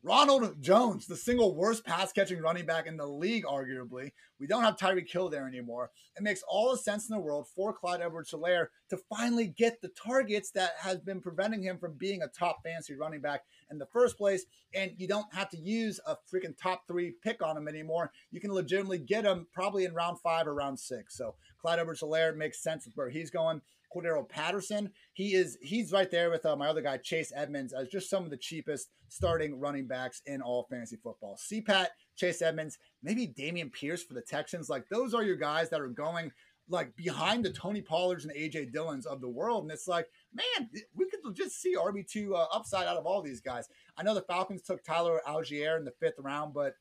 Ronald 0.06 0.60
Jones, 0.60 1.06
the 1.06 1.16
single 1.16 1.54
worst 1.54 1.86
pass 1.86 2.12
catching 2.12 2.38
running 2.38 2.66
back 2.66 2.86
in 2.86 2.98
the 2.98 3.06
league, 3.06 3.46
arguably. 3.46 4.12
We 4.38 4.46
don't 4.46 4.62
have 4.62 4.76
Tyreek 4.76 5.10
Hill 5.10 5.30
there 5.30 5.48
anymore. 5.48 5.92
It 6.14 6.22
makes 6.22 6.42
all 6.46 6.70
the 6.70 6.76
sense 6.76 7.08
in 7.08 7.16
the 7.16 7.22
world 7.22 7.46
for 7.56 7.72
Clyde 7.72 8.02
Edwards 8.02 8.30
Helaire 8.30 8.66
to 8.90 8.98
finally 9.08 9.46
get 9.46 9.80
the 9.80 9.88
targets 9.88 10.50
that 10.50 10.72
has 10.78 10.98
been 10.98 11.22
preventing 11.22 11.62
him 11.62 11.78
from 11.78 11.94
being 11.96 12.20
a 12.20 12.28
top 12.28 12.58
fantasy 12.62 12.94
running 12.94 13.22
back 13.22 13.44
in 13.70 13.78
the 13.78 13.86
first 13.86 14.18
place. 14.18 14.44
And 14.74 14.90
you 14.98 15.08
don't 15.08 15.32
have 15.32 15.48
to 15.50 15.56
use 15.56 15.98
a 16.06 16.16
freaking 16.30 16.54
top 16.60 16.82
three 16.86 17.14
pick 17.22 17.42
on 17.42 17.56
him 17.56 17.66
anymore. 17.66 18.12
You 18.30 18.42
can 18.42 18.52
legitimately 18.52 18.98
get 18.98 19.24
him 19.24 19.46
probably 19.54 19.86
in 19.86 19.94
round 19.94 20.20
five 20.20 20.46
or 20.46 20.54
round 20.54 20.78
six. 20.78 21.16
So 21.16 21.34
Clyde 21.62 21.78
Edwards 21.78 22.02
Helaire 22.02 22.36
makes 22.36 22.62
sense 22.62 22.86
where 22.94 23.08
he's 23.08 23.30
going. 23.30 23.62
Cordarrelle 23.94 24.28
Patterson. 24.28 24.90
He 25.12 25.34
is 25.34 25.58
he's 25.62 25.92
right 25.92 26.10
there 26.10 26.30
with 26.30 26.44
uh, 26.46 26.56
my 26.56 26.68
other 26.68 26.82
guy 26.82 26.96
Chase 26.96 27.32
Edmonds 27.34 27.72
as 27.72 27.88
just 27.88 28.10
some 28.10 28.24
of 28.24 28.30
the 28.30 28.36
cheapest 28.36 28.90
starting 29.08 29.60
running 29.60 29.86
backs 29.86 30.22
in 30.26 30.42
all 30.42 30.66
fantasy 30.70 30.96
football. 30.96 31.38
CPAT, 31.38 31.88
Chase 32.16 32.42
Edmonds, 32.42 32.78
maybe 33.02 33.26
Dameon 33.26 33.72
Pierce 33.72 34.02
for 34.02 34.14
the 34.14 34.22
Texans. 34.22 34.68
Like 34.68 34.88
those 34.88 35.14
are 35.14 35.22
your 35.22 35.36
guys 35.36 35.70
that 35.70 35.80
are 35.80 35.88
going 35.88 36.32
like 36.68 36.94
behind 36.96 37.44
the 37.44 37.50
Tony 37.50 37.82
Pollards 37.82 38.24
and 38.24 38.34
AJ 38.34 38.72
Dillons 38.72 39.06
of 39.06 39.20
the 39.20 39.28
world. 39.28 39.64
And 39.64 39.72
it's 39.72 39.86
like, 39.86 40.08
man, 40.32 40.70
we 40.94 41.06
could 41.06 41.20
just 41.34 41.60
see 41.60 41.76
RB2 41.76 42.32
uh, 42.32 42.46
upside 42.52 42.86
out 42.86 42.96
of 42.96 43.06
all 43.06 43.22
these 43.22 43.40
guys. 43.40 43.68
I 43.96 44.02
know 44.02 44.14
the 44.14 44.22
Falcons 44.22 44.62
took 44.62 44.82
Tyler 44.82 45.20
Allgeier 45.28 45.76
in 45.76 45.84
the 45.84 45.92
fifth 46.00 46.18
round, 46.18 46.54
but 46.54 46.74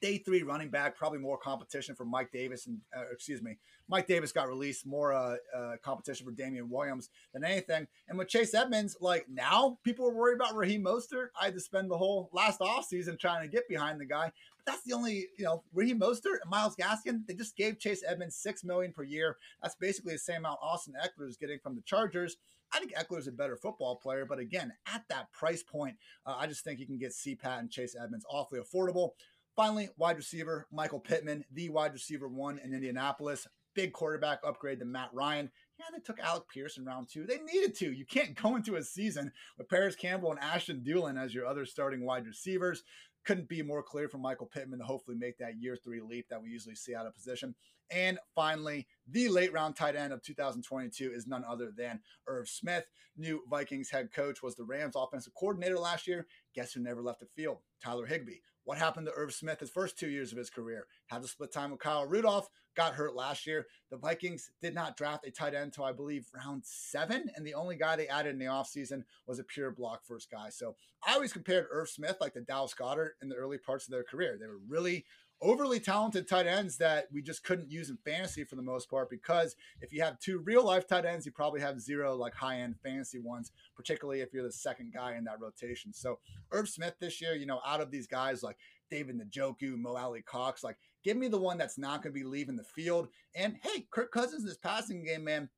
day 0.00 0.18
three 0.18 0.42
running 0.42 0.70
back, 0.70 0.96
probably 0.96 1.18
more 1.18 1.38
competition 1.38 1.94
for 1.94 2.04
Mike 2.04 2.30
Davis 2.32 2.66
and 2.66 2.78
uh, 2.96 3.04
excuse 3.12 3.42
me, 3.42 3.56
Mike 3.88 4.06
Davis 4.06 4.32
got 4.32 4.48
released, 4.48 4.86
more 4.86 5.12
uh, 5.12 5.36
uh, 5.56 5.72
competition 5.82 6.24
for 6.24 6.32
Damien 6.32 6.70
Williams 6.70 7.10
than 7.32 7.44
anything. 7.44 7.86
And 8.08 8.18
with 8.18 8.28
Chase 8.28 8.54
Edmonds, 8.54 8.96
like 9.00 9.26
now 9.28 9.78
people 9.84 10.06
are 10.06 10.14
worried 10.14 10.36
about 10.36 10.54
Raheem 10.54 10.84
Mostert. 10.84 11.28
I 11.40 11.46
had 11.46 11.54
to 11.54 11.60
spend 11.60 11.90
the 11.90 11.98
whole 11.98 12.30
last 12.32 12.60
offseason 12.60 13.18
trying 13.18 13.42
to 13.42 13.48
get 13.48 13.68
behind 13.68 14.00
the 14.00 14.06
guy. 14.06 14.32
But 14.56 14.72
that's 14.72 14.84
the 14.84 14.92
only, 14.92 15.26
you 15.36 15.44
know, 15.44 15.64
Raheem 15.74 16.00
Mostert 16.00 16.40
and 16.42 16.50
Myles 16.50 16.76
Gaskin, 16.76 17.26
they 17.26 17.34
just 17.34 17.56
gave 17.56 17.78
Chase 17.78 18.02
Edmonds 18.06 18.36
six 18.36 18.64
million 18.64 18.92
per 18.92 19.02
year. 19.02 19.36
That's 19.62 19.74
basically 19.74 20.12
the 20.14 20.18
same 20.18 20.38
amount 20.38 20.60
Austin 20.62 20.94
Ekeler 21.02 21.28
is 21.28 21.36
getting 21.36 21.58
from 21.58 21.74
the 21.74 21.82
Chargers. 21.82 22.36
I 22.72 22.78
think 22.78 22.94
Ekeler's 22.94 23.26
a 23.26 23.32
better 23.32 23.56
football 23.56 23.96
player, 23.96 24.24
but 24.24 24.38
again, 24.38 24.72
at 24.86 25.02
that 25.08 25.32
price 25.32 25.62
point, 25.62 25.96
uh, 26.24 26.36
I 26.38 26.46
just 26.46 26.62
think 26.62 26.78
you 26.78 26.86
can 26.86 26.98
get 26.98 27.10
CPAT 27.10 27.58
and 27.58 27.70
Chase 27.70 27.96
Edmonds 28.00 28.24
awfully 28.30 28.60
affordable. 28.60 29.10
Finally, 29.56 29.88
wide 29.96 30.16
receiver 30.16 30.66
Michael 30.72 31.00
Pittman, 31.00 31.44
the 31.52 31.68
wide 31.70 31.92
receiver 31.92 32.28
one 32.28 32.58
in 32.58 32.72
Indianapolis. 32.72 33.46
Big 33.74 33.92
quarterback 33.92 34.40
upgrade 34.44 34.80
to 34.80 34.84
Matt 34.84 35.10
Ryan. 35.12 35.50
Yeah, 35.78 35.86
they 35.92 36.00
took 36.00 36.18
Alec 36.18 36.44
Pierce 36.52 36.76
in 36.76 36.84
round 36.84 37.08
two. 37.08 37.24
They 37.24 37.38
needed 37.38 37.74
to. 37.76 37.92
You 37.92 38.04
can't 38.04 38.34
go 38.34 38.56
into 38.56 38.76
a 38.76 38.82
season 38.82 39.32
with 39.56 39.68
Parris 39.68 39.96
Campbell 39.96 40.30
and 40.30 40.40
Ashton 40.40 40.82
Dulin 40.86 41.22
as 41.22 41.34
your 41.34 41.46
other 41.46 41.64
starting 41.64 42.04
wide 42.04 42.26
receivers. 42.26 42.82
Couldn't 43.24 43.48
be 43.48 43.62
more 43.62 43.82
clear 43.82 44.08
for 44.08 44.18
Michael 44.18 44.46
Pittman 44.46 44.78
to 44.80 44.84
hopefully 44.84 45.16
make 45.16 45.38
that 45.38 45.60
year 45.60 45.76
three 45.76 46.00
leap 46.00 46.28
that 46.30 46.42
we 46.42 46.48
usually 46.48 46.74
see 46.74 46.94
out 46.94 47.06
of 47.06 47.14
position. 47.14 47.54
And 47.90 48.18
finally, 48.34 48.86
the 49.08 49.28
late 49.28 49.52
round 49.52 49.76
tight 49.76 49.96
end 49.96 50.12
of 50.12 50.22
2022 50.22 51.12
is 51.12 51.26
none 51.26 51.44
other 51.44 51.72
than 51.76 52.00
Irv 52.26 52.48
Smith. 52.48 52.84
New 53.16 53.42
Vikings 53.50 53.90
head 53.90 54.12
coach 54.12 54.42
was 54.42 54.54
the 54.54 54.64
Rams 54.64 54.94
offensive 54.96 55.34
coordinator 55.34 55.78
last 55.78 56.06
year. 56.06 56.26
Guess 56.54 56.72
who 56.72 56.80
never 56.80 57.02
left 57.02 57.20
the 57.20 57.26
field? 57.26 57.58
Tyler 57.82 58.06
Higbee. 58.06 58.38
What 58.70 58.78
happened 58.78 59.08
to 59.08 59.12
Irv 59.12 59.34
Smith 59.34 59.58
his 59.58 59.68
first 59.68 59.98
two 59.98 60.10
years 60.10 60.30
of 60.30 60.38
his 60.38 60.48
career? 60.48 60.86
Had 61.08 61.22
to 61.22 61.28
split 61.28 61.52
time 61.52 61.72
with 61.72 61.80
Kyle 61.80 62.06
Rudolph, 62.06 62.48
got 62.76 62.94
hurt 62.94 63.16
last 63.16 63.44
year. 63.44 63.66
The 63.90 63.96
Vikings 63.96 64.52
did 64.62 64.76
not 64.76 64.96
draft 64.96 65.26
a 65.26 65.32
tight 65.32 65.54
end 65.54 65.64
until 65.64 65.82
I 65.82 65.90
believe 65.90 66.28
round 66.32 66.62
seven, 66.64 67.28
and 67.34 67.44
the 67.44 67.54
only 67.54 67.74
guy 67.74 67.96
they 67.96 68.06
added 68.06 68.30
in 68.30 68.38
the 68.38 68.44
offseason 68.44 69.02
was 69.26 69.40
a 69.40 69.42
pure 69.42 69.72
block 69.72 70.04
first 70.04 70.30
guy. 70.30 70.50
So 70.50 70.76
I 71.04 71.14
always 71.14 71.32
compared 71.32 71.66
Irv 71.68 71.88
Smith 71.88 72.18
like 72.20 72.34
the 72.34 72.42
Dallas 72.42 72.72
Goedert 72.72 73.14
in 73.20 73.28
the 73.28 73.34
early 73.34 73.58
parts 73.58 73.88
of 73.88 73.90
their 73.90 74.04
career. 74.04 74.38
They 74.40 74.46
were 74.46 74.60
really 74.68 75.04
overly 75.42 75.80
talented 75.80 76.28
tight 76.28 76.46
ends 76.46 76.76
that 76.76 77.06
we 77.12 77.22
just 77.22 77.44
couldn't 77.44 77.70
use 77.70 77.88
in 77.88 77.96
fantasy 78.04 78.44
for 78.44 78.56
the 78.56 78.62
most 78.62 78.90
part 78.90 79.08
because 79.08 79.56
if 79.80 79.92
you 79.92 80.02
have 80.02 80.18
two 80.18 80.38
real 80.40 80.64
life 80.64 80.86
tight 80.86 81.04
ends, 81.04 81.24
you 81.24 81.32
probably 81.32 81.60
have 81.60 81.80
zero 81.80 82.14
like 82.14 82.34
high 82.34 82.60
end 82.60 82.76
fantasy 82.82 83.18
ones, 83.18 83.52
particularly 83.74 84.20
if 84.20 84.32
you're 84.32 84.42
the 84.42 84.52
second 84.52 84.92
guy 84.92 85.16
in 85.16 85.24
that 85.24 85.40
rotation. 85.40 85.92
So 85.92 86.18
Irv 86.52 86.68
Smith 86.68 86.94
this 87.00 87.20
year, 87.20 87.34
you 87.34 87.46
know, 87.46 87.60
out 87.66 87.80
of 87.80 87.90
these 87.90 88.06
guys 88.06 88.42
like 88.42 88.56
David 88.90 89.20
Njoku, 89.20 89.78
Mo 89.78 89.96
Alie-Cox, 89.96 90.62
like 90.62 90.76
give 91.04 91.16
me 91.16 91.28
the 91.28 91.38
one 91.38 91.56
that's 91.56 91.78
not 91.78 92.02
going 92.02 92.12
to 92.14 92.20
be 92.20 92.26
leaving 92.26 92.56
the 92.56 92.64
field. 92.64 93.08
And 93.34 93.56
hey, 93.62 93.86
Kirk 93.90 94.12
Cousins, 94.12 94.44
this 94.44 94.58
passing 94.58 95.04
game, 95.04 95.24
man, 95.24 95.48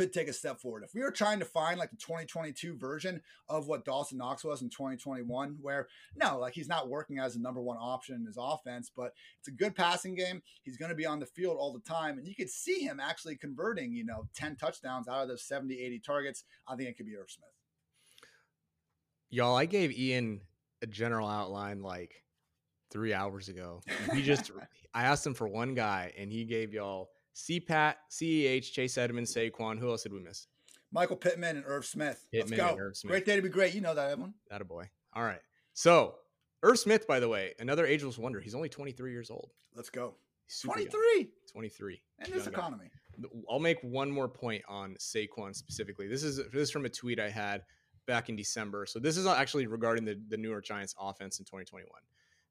could 0.00 0.14
take 0.14 0.28
a 0.28 0.32
step 0.32 0.58
forward. 0.58 0.82
If 0.82 0.94
we 0.94 1.02
were 1.02 1.10
trying 1.10 1.40
to 1.40 1.44
find 1.44 1.78
like 1.78 1.90
the 1.90 1.96
2022 1.96 2.76
version 2.76 3.20
of 3.50 3.66
what 3.66 3.84
Dawson 3.84 4.16
Knox 4.16 4.42
was 4.42 4.62
in 4.62 4.70
2021, 4.70 5.58
where 5.60 5.88
no, 6.16 6.38
like 6.38 6.54
he's 6.54 6.68
not 6.68 6.88
working 6.88 7.18
as 7.18 7.34
the 7.34 7.40
number 7.40 7.60
one 7.60 7.76
option 7.76 8.14
in 8.14 8.24
his 8.24 8.38
offense, 8.40 8.90
but 8.94 9.12
it's 9.38 9.48
a 9.48 9.52
good 9.52 9.74
passing 9.74 10.14
game. 10.14 10.42
He's 10.62 10.78
going 10.78 10.88
to 10.88 10.94
be 10.94 11.04
on 11.04 11.20
the 11.20 11.26
field 11.26 11.58
all 11.58 11.72
the 11.72 11.80
time. 11.80 12.16
And 12.16 12.26
you 12.26 12.34
could 12.34 12.48
see 12.48 12.80
him 12.80 12.98
actually 12.98 13.36
converting, 13.36 13.92
you 13.92 14.04
know, 14.04 14.26
10 14.34 14.56
touchdowns 14.56 15.06
out 15.06 15.22
of 15.22 15.28
those 15.28 15.44
70, 15.44 15.78
80 15.78 15.98
targets. 15.98 16.44
I 16.66 16.76
think 16.76 16.88
it 16.88 16.96
could 16.96 17.06
be 17.06 17.16
Irv 17.16 17.30
Smith. 17.30 17.50
Y'all, 19.28 19.54
I 19.54 19.66
gave 19.66 19.92
Ian 19.92 20.40
a 20.80 20.86
general 20.86 21.28
outline 21.28 21.82
like 21.82 22.24
three 22.90 23.12
hours 23.12 23.50
ago. 23.50 23.82
He 24.14 24.22
just, 24.22 24.50
I 24.94 25.04
asked 25.04 25.26
him 25.26 25.34
for 25.34 25.46
one 25.46 25.74
guy 25.74 26.14
and 26.16 26.32
he 26.32 26.44
gave 26.44 26.72
y'all 26.72 27.10
CPAT, 27.34 27.94
CEH, 28.10 28.72
Chase 28.72 28.98
Edmonds, 28.98 29.34
Saquon. 29.34 29.78
Who 29.78 29.90
else 29.90 30.02
did 30.02 30.12
we 30.12 30.20
miss? 30.20 30.46
Michael 30.92 31.16
Pittman 31.16 31.56
and 31.56 31.64
Irv 31.66 31.86
Smith. 31.86 32.26
Pittman 32.32 32.58
Let's 32.58 32.72
go. 32.72 32.78
Irv 32.78 32.96
Smith. 32.96 33.10
Great 33.10 33.24
day 33.24 33.36
to 33.36 33.42
be 33.42 33.48
great. 33.48 33.74
You 33.74 33.80
know 33.80 33.94
that, 33.94 34.10
Evan. 34.10 34.34
That 34.50 34.60
a 34.60 34.64
boy. 34.64 34.88
All 35.14 35.22
right. 35.22 35.40
So 35.72 36.16
Irv 36.62 36.78
Smith, 36.78 37.06
by 37.06 37.20
the 37.20 37.28
way, 37.28 37.54
another 37.58 37.86
ageless 37.86 38.18
wonder. 38.18 38.40
He's 38.40 38.54
only 38.54 38.68
23 38.68 39.12
years 39.12 39.30
old. 39.30 39.50
Let's 39.74 39.90
go. 39.90 40.14
23. 40.62 41.30
23. 41.52 42.02
In 42.26 42.32
this 42.32 42.46
economy. 42.46 42.90
Guy. 43.22 43.28
I'll 43.48 43.60
make 43.60 43.78
one 43.82 44.10
more 44.10 44.28
point 44.28 44.62
on 44.68 44.96
Saquon 44.98 45.54
specifically. 45.54 46.08
This 46.08 46.24
is 46.24 46.36
this 46.36 46.62
is 46.62 46.70
from 46.70 46.86
a 46.86 46.88
tweet 46.88 47.20
I 47.20 47.30
had 47.30 47.62
back 48.06 48.28
in 48.28 48.36
December. 48.36 48.86
So 48.86 48.98
this 48.98 49.16
is 49.16 49.26
actually 49.26 49.66
regarding 49.66 50.04
the, 50.04 50.20
the 50.28 50.36
New 50.36 50.48
York 50.48 50.64
Giants 50.64 50.94
offense 50.98 51.38
in 51.38 51.44
2021. 51.44 51.88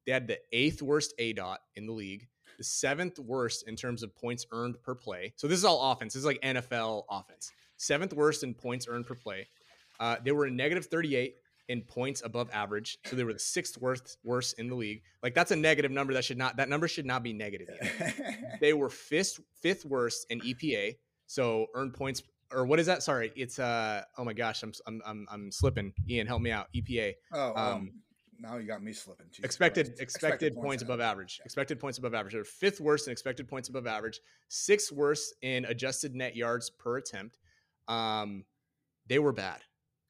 They 0.06 0.12
had 0.12 0.26
the 0.26 0.38
eighth 0.52 0.80
worst 0.80 1.12
aDOT 1.20 1.56
in 1.76 1.86
the 1.86 1.92
league, 1.92 2.26
the 2.60 2.64
seventh 2.64 3.18
worst 3.18 3.66
in 3.66 3.74
terms 3.74 4.02
of 4.02 4.14
points 4.14 4.44
earned 4.52 4.82
per 4.82 4.94
play. 4.94 5.32
So 5.36 5.48
this 5.48 5.58
is 5.58 5.64
all 5.64 5.92
offense. 5.92 6.12
This 6.12 6.20
is 6.20 6.26
like 6.26 6.38
NFL 6.42 7.04
offense. 7.08 7.52
Seventh 7.78 8.12
worst 8.12 8.44
in 8.44 8.52
points 8.52 8.86
earned 8.86 9.06
per 9.06 9.14
play. 9.14 9.48
Uh, 9.98 10.16
they 10.22 10.30
were 10.30 10.44
a 10.44 10.50
negative 10.50 10.84
38 10.84 11.36
in 11.70 11.80
points 11.80 12.20
above 12.22 12.50
average. 12.52 12.98
So 13.06 13.16
they 13.16 13.24
were 13.24 13.32
the 13.32 13.38
sixth 13.38 13.80
worst 13.80 14.18
worst 14.24 14.58
in 14.58 14.68
the 14.68 14.74
league. 14.74 15.00
Like 15.22 15.32
that's 15.32 15.52
a 15.52 15.56
negative 15.56 15.90
number. 15.90 16.12
That 16.12 16.22
should 16.22 16.36
not 16.36 16.58
that 16.58 16.68
number 16.68 16.86
should 16.86 17.06
not 17.06 17.22
be 17.22 17.32
negative. 17.32 17.70
they 18.60 18.74
were 18.74 18.90
fifth 18.90 19.40
fifth 19.62 19.86
worst 19.86 20.26
in 20.28 20.40
EPA. 20.40 20.96
So 21.28 21.64
earned 21.74 21.94
points 21.94 22.22
or 22.52 22.66
what 22.66 22.78
is 22.78 22.84
that? 22.88 23.02
Sorry, 23.02 23.32
it's 23.36 23.58
uh 23.58 24.02
oh 24.18 24.24
my 24.24 24.34
gosh, 24.34 24.62
I'm 24.62 24.74
I'm 24.86 25.00
I'm, 25.06 25.26
I'm 25.32 25.50
slipping. 25.50 25.94
Ian, 26.10 26.26
help 26.26 26.42
me 26.42 26.50
out. 26.50 26.66
EPA. 26.76 27.14
Oh, 27.32 27.54
um, 27.54 27.56
um 27.56 27.90
now 28.40 28.56
you 28.56 28.66
got 28.66 28.82
me 28.82 28.92
slipping. 28.92 29.26
Jesus 29.30 29.44
expected, 29.44 29.86
expected, 29.86 30.02
expected 30.02 30.54
points, 30.54 30.66
points 30.66 30.82
above 30.82 31.00
average. 31.00 31.34
average. 31.38 31.40
Expected 31.44 31.80
points 31.80 31.98
above 31.98 32.14
average. 32.14 32.34
They're 32.34 32.44
fifth 32.44 32.80
worst 32.80 33.08
in 33.08 33.12
expected 33.12 33.48
points 33.48 33.68
above 33.68 33.86
average. 33.86 34.20
Sixth 34.48 34.92
worst 34.92 35.34
in 35.42 35.64
adjusted 35.64 36.14
net 36.14 36.36
yards 36.36 36.70
per 36.70 36.96
attempt. 36.96 37.38
Um, 37.88 38.44
they 39.06 39.18
were 39.18 39.32
bad. 39.32 39.60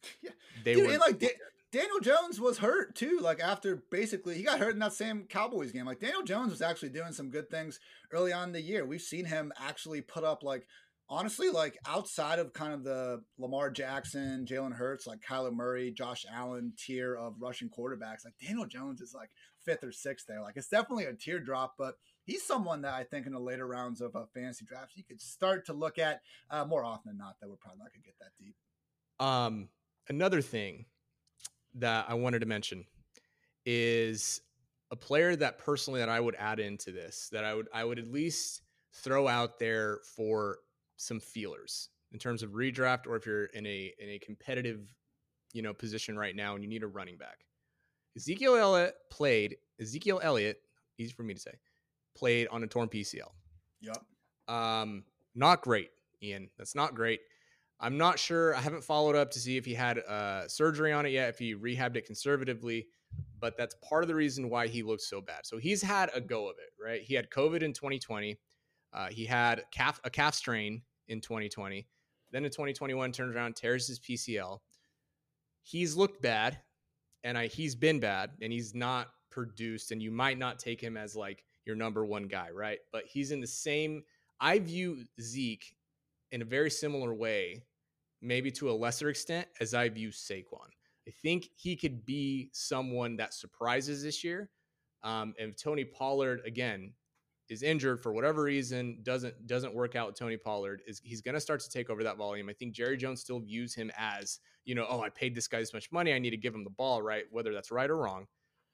Yeah, 0.23 0.31
they 0.65 0.75
Dude, 0.75 0.87
were 0.89 0.97
like 0.97 1.19
da- 1.19 1.37
Daniel 1.73 2.01
Jones 2.01 2.41
was 2.41 2.59
hurt 2.59 2.95
too. 2.95 3.19
Like 3.21 3.41
after 3.41 3.83
basically 3.91 4.35
he 4.35 4.43
got 4.43 4.59
hurt 4.59 4.73
in 4.73 4.79
that 4.81 4.95
same 4.95 5.25
Cowboys 5.29 5.73
game. 5.73 5.85
Like 5.85 6.01
Daniel 6.01 6.23
Jones 6.23 6.51
was 6.51 6.63
actually 6.63 6.89
doing 6.89 7.13
some 7.13 7.31
good 7.31 7.51
things 7.51 7.79
early 8.13 8.33
on 8.33 8.49
in 8.49 8.53
the 8.53 8.63
year. 8.63 8.87
We've 8.87 9.01
seen 9.01 9.27
him 9.27 9.53
actually 9.61 10.01
put 10.01 10.25
up 10.25 10.43
like 10.43 10.67
honestly, 11.11 11.51
like 11.51 11.77
outside 11.87 12.39
of 12.39 12.53
kind 12.53 12.73
of 12.73 12.85
the 12.85 13.21
Lamar 13.37 13.71
Jackson, 13.71 14.47
Jalen 14.49 14.73
Hurts, 14.73 15.07
like 15.07 15.21
Kyler 15.21 15.53
Murray, 15.53 15.91
Josh 15.91 16.25
Allen 16.33 16.73
tier 16.79 17.17
of 17.17 17.35
rushing 17.41 17.69
quarterbacks, 17.69 18.25
like 18.25 18.35
Daniel 18.41 18.67
Jones 18.67 19.01
is 19.01 19.13
like 19.13 19.31
fifth 19.65 19.83
or 19.83 19.93
sixth 19.93 20.27
there. 20.29 20.41
Like 20.41 20.57
it's 20.57 20.69
definitely 20.69 21.05
a 21.05 21.13
teardrop, 21.13 21.75
but 21.77 21.95
he's 22.25 22.47
someone 22.47 22.83
that 22.83 22.95
I 22.95 23.03
think 23.03 23.27
in 23.27 23.33
the 23.33 23.41
later 23.41 23.67
rounds 23.67 24.01
of 24.01 24.15
uh, 24.15 24.25
fantasy 24.33 24.65
drafts 24.65 24.97
you 24.97 25.05
could 25.05 25.21
start 25.21 25.67
to 25.67 25.73
look 25.73 25.99
at 25.99 26.21
uh, 26.51 26.65
more 26.65 26.85
often 26.85 27.11
than 27.11 27.19
not. 27.19 27.35
That 27.41 27.51
we're 27.51 27.57
probably 27.57 27.81
not 27.81 27.93
gonna 27.93 28.05
get 28.05 28.19
that 28.21 28.33
deep. 28.39 28.55
Um, 29.19 29.69
another 30.09 30.41
thing 30.41 30.87
that 31.75 32.07
I 32.09 32.15
wanted 32.15 32.39
to 32.41 32.47
mention 32.47 32.85
is 33.67 34.41
a 34.91 34.97
player 34.97 35.37
that 35.37 35.59
personally 35.59 36.01
that 36.01 36.09
I 36.09 36.19
would 36.19 36.35
add 36.37 36.59
into 36.61 36.93
this 36.93 37.29
that 37.33 37.45
I 37.45 37.55
would 37.55 37.69
I 37.75 37.85
would 37.85 37.99
at 37.99 38.11
least 38.11 38.63
throw 38.93 39.29
out 39.29 39.59
there 39.59 40.01
for 40.17 40.59
some 41.01 41.19
feelers 41.19 41.89
in 42.13 42.19
terms 42.19 42.43
of 42.43 42.51
redraft 42.51 43.07
or 43.07 43.17
if 43.17 43.25
you're 43.25 43.47
in 43.47 43.67
a 43.67 43.93
in 43.99 44.11
a 44.11 44.19
competitive 44.19 44.93
you 45.53 45.63
know 45.63 45.73
position 45.73 46.19
right 46.19 46.37
now 46.37 46.55
and 46.55 46.63
you 46.63 46.69
need 46.69 46.83
a 46.83 46.87
running 46.87 47.17
back. 47.17 47.45
Ezekiel 48.17 48.57
Elliott 48.57 48.95
played 49.11 49.57
Ezekiel 49.81 50.21
Elliott, 50.23 50.61
easy 50.99 51.13
for 51.13 51.23
me 51.23 51.35
to 51.35 51.41
say, 51.41 51.53
played 52.17 52.49
on 52.51 52.63
a 52.63 52.67
torn 52.67 52.89
PCL. 52.89 53.31
Yep. 53.81 54.05
Um, 54.49 55.05
not 55.35 55.63
great, 55.63 55.91
Ian. 56.23 56.51
That's 56.59 56.75
not 56.75 56.95
great. 56.95 57.21
I'm 57.79 57.97
not 57.97 58.19
sure. 58.19 58.55
I 58.55 58.61
haven't 58.61 58.85
followed 58.85 59.17
up 59.17 59.31
to 59.31 59.39
see 59.39 59.57
if 59.57 59.65
he 59.65 59.73
had 59.73 60.01
uh, 60.01 60.47
surgery 60.49 60.93
on 60.93 61.07
it 61.07 61.11
yet, 61.11 61.31
if 61.31 61.39
he 61.39 61.55
rehabbed 61.55 61.97
it 61.97 62.05
conservatively, 62.05 62.89
but 63.39 63.57
that's 63.57 63.75
part 63.77 64.05
of 64.05 64.09
the 64.09 64.15
reason 64.15 64.51
why 64.51 64.67
he 64.67 64.83
looks 64.83 65.09
so 65.09 65.23
bad. 65.23 65.47
So 65.47 65.57
he's 65.57 65.81
had 65.81 66.11
a 66.13 66.21
go 66.21 66.47
of 66.47 66.57
it, 66.59 66.83
right? 66.83 67.01
He 67.01 67.15
had 67.15 67.31
COVID 67.31 67.63
in 67.63 67.73
2020. 67.73 68.39
Uh, 68.93 69.07
he 69.09 69.25
had 69.25 69.65
calf, 69.73 69.99
a 70.05 70.11
calf 70.11 70.35
strain 70.35 70.83
in 71.11 71.21
2020. 71.21 71.87
Then 72.33 72.45
in 72.45 72.51
2021, 72.51 73.13
turns 73.13 73.37
around, 73.37 73.57
tears 73.57 73.87
his 73.87 73.99
PCL. 73.99 74.59
He's 75.63 75.97
looked 75.97 76.23
bad, 76.23 76.59
and 77.25 77.37
I, 77.37 77.47
he's 77.47 77.75
been 77.75 78.01
bad, 78.01 78.31
and 78.41 78.53
he's 78.53 78.75
not 78.75 79.09
produced. 79.31 79.91
And 79.91 80.03
you 80.03 80.11
might 80.11 80.39
not 80.39 80.59
take 80.59 80.81
him 80.81 80.97
as 80.97 81.15
like 81.15 81.45
your 81.67 81.77
number 81.77 82.07
one 82.07 82.25
guy, 82.25 82.51
right? 82.51 82.79
But 82.93 83.05
he's 83.07 83.33
in 83.33 83.41
the 83.41 83.47
same. 83.47 84.03
I 84.41 84.59
view 84.59 85.05
Zeke 85.21 85.75
in 86.33 86.43
a 86.43 86.47
very 86.47 86.71
similar 86.71 87.13
way 87.13 87.65
maybe 88.23 88.51
to 88.51 88.71
a 88.71 88.73
lesser 88.73 89.09
extent, 89.09 89.49
as 89.61 89.75
I 89.75 89.89
view 89.89 90.11
Saquon. 90.11 90.69
I 91.09 91.11
think 91.23 91.49
he 91.57 91.75
could 91.75 92.05
be 92.05 92.51
someone 92.53 93.17
that 93.17 93.35
surprises 93.35 94.03
this 94.03 94.23
year. 94.23 94.51
Um, 95.03 95.35
and 95.39 95.57
Tony 95.57 95.85
Pollard 95.85 96.43
again 96.45 96.93
is 97.51 97.63
injured 97.63 98.01
for 98.01 98.13
whatever 98.13 98.45
reason, 98.45 99.01
doesn't 99.03 99.47
doesn't 99.47 99.75
work 99.75 99.97
out 99.97 100.07
with 100.07 100.17
Tony 100.17 100.37
Pollard, 100.37 100.81
is 100.87 101.03
he's 101.05 101.21
going 101.21 101.35
to 101.35 101.41
start 101.41 101.61
to 101.61 101.69
take 101.69 101.91
over 101.91 102.03
that 102.05 102.17
volume. 102.17 102.49
I 102.49 102.53
think 102.55 102.73
Jerry 102.73 102.97
Jones 102.97 103.21
still 103.21 103.41
views 103.41 103.75
him 103.75 103.91
as 103.99 104.39
you 104.65 104.75
know, 104.75 104.87
oh, 104.89 105.01
I 105.01 105.09
paid 105.09 105.35
this 105.35 105.49
guy 105.49 105.59
this 105.59 105.75
much 105.75 105.91
money, 105.91 106.15
I 106.15 106.19
need 106.19 106.31
to 106.31 106.37
give 106.37 106.55
him 106.55 106.65
the 106.65 106.71
ball, 106.71 107.03
right? 107.03 107.25
Whether 107.31 107.53
that's 107.53 107.71
right 107.71 107.91
or 107.91 107.97
wrong. 107.97 108.27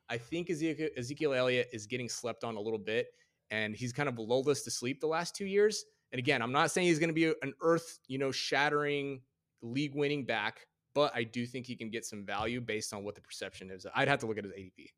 I 0.09 0.18
think 0.18 0.51
Ezekiel, 0.51 0.89
Ezekiel 0.97 1.33
Elliott 1.33 1.68
is 1.72 1.87
getting 1.87 2.09
slept 2.09 2.45
on 2.45 2.57
a 2.57 2.61
little 2.61 2.79
bit, 2.79 3.09
and 3.51 3.74
he's 3.74 3.93
kind 3.93 4.09
of 4.09 4.18
lulled 4.18 4.49
us 4.49 4.62
to 4.62 4.70
sleep 4.70 5.01
the 5.01 5.07
last 5.07 5.35
two 5.35 5.47
years. 5.47 5.85
And 6.12 6.18
again, 6.18 6.43
I'm 6.43 6.53
not 6.53 6.70
saying 6.70 6.87
he's 6.87 6.99
going 6.99 7.09
to 7.09 7.14
be 7.14 7.33
an 7.43 7.55
earth, 7.61 7.99
you 8.07 8.18
know, 8.18 8.31
shattering 8.31 9.22
league 9.62 9.95
winning 9.95 10.24
back, 10.24 10.66
but 10.95 11.12
I 11.14 11.24
do 11.24 11.47
think 11.47 11.66
he 11.66 11.77
can 11.77 11.91
get 11.91 12.05
some 12.05 12.24
value 12.24 12.61
based 12.61 12.93
on 12.93 13.05
what 13.05 13.14
the 13.14 13.20
perception 13.20 13.70
is. 13.70 13.87
I'd 13.95 14.09
have 14.09 14.20
to 14.20 14.27
look 14.27 14.39
at 14.39 14.45
his 14.45 14.53
ADP. 14.53 14.91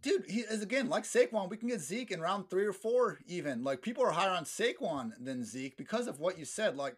Dude, 0.00 0.24
he 0.28 0.40
is 0.40 0.62
again 0.62 0.88
like 0.88 1.04
Saquon. 1.04 1.50
We 1.50 1.56
can 1.56 1.68
get 1.68 1.80
Zeke 1.80 2.10
in 2.10 2.20
round 2.20 2.48
three 2.48 2.64
or 2.64 2.72
four, 2.72 3.18
even. 3.26 3.62
Like 3.62 3.82
people 3.82 4.04
are 4.04 4.10
higher 4.10 4.30
on 4.30 4.44
Saquon 4.44 5.12
than 5.20 5.44
Zeke 5.44 5.76
because 5.76 6.06
of 6.06 6.18
what 6.18 6.38
you 6.38 6.44
said. 6.44 6.76
Like 6.76 6.96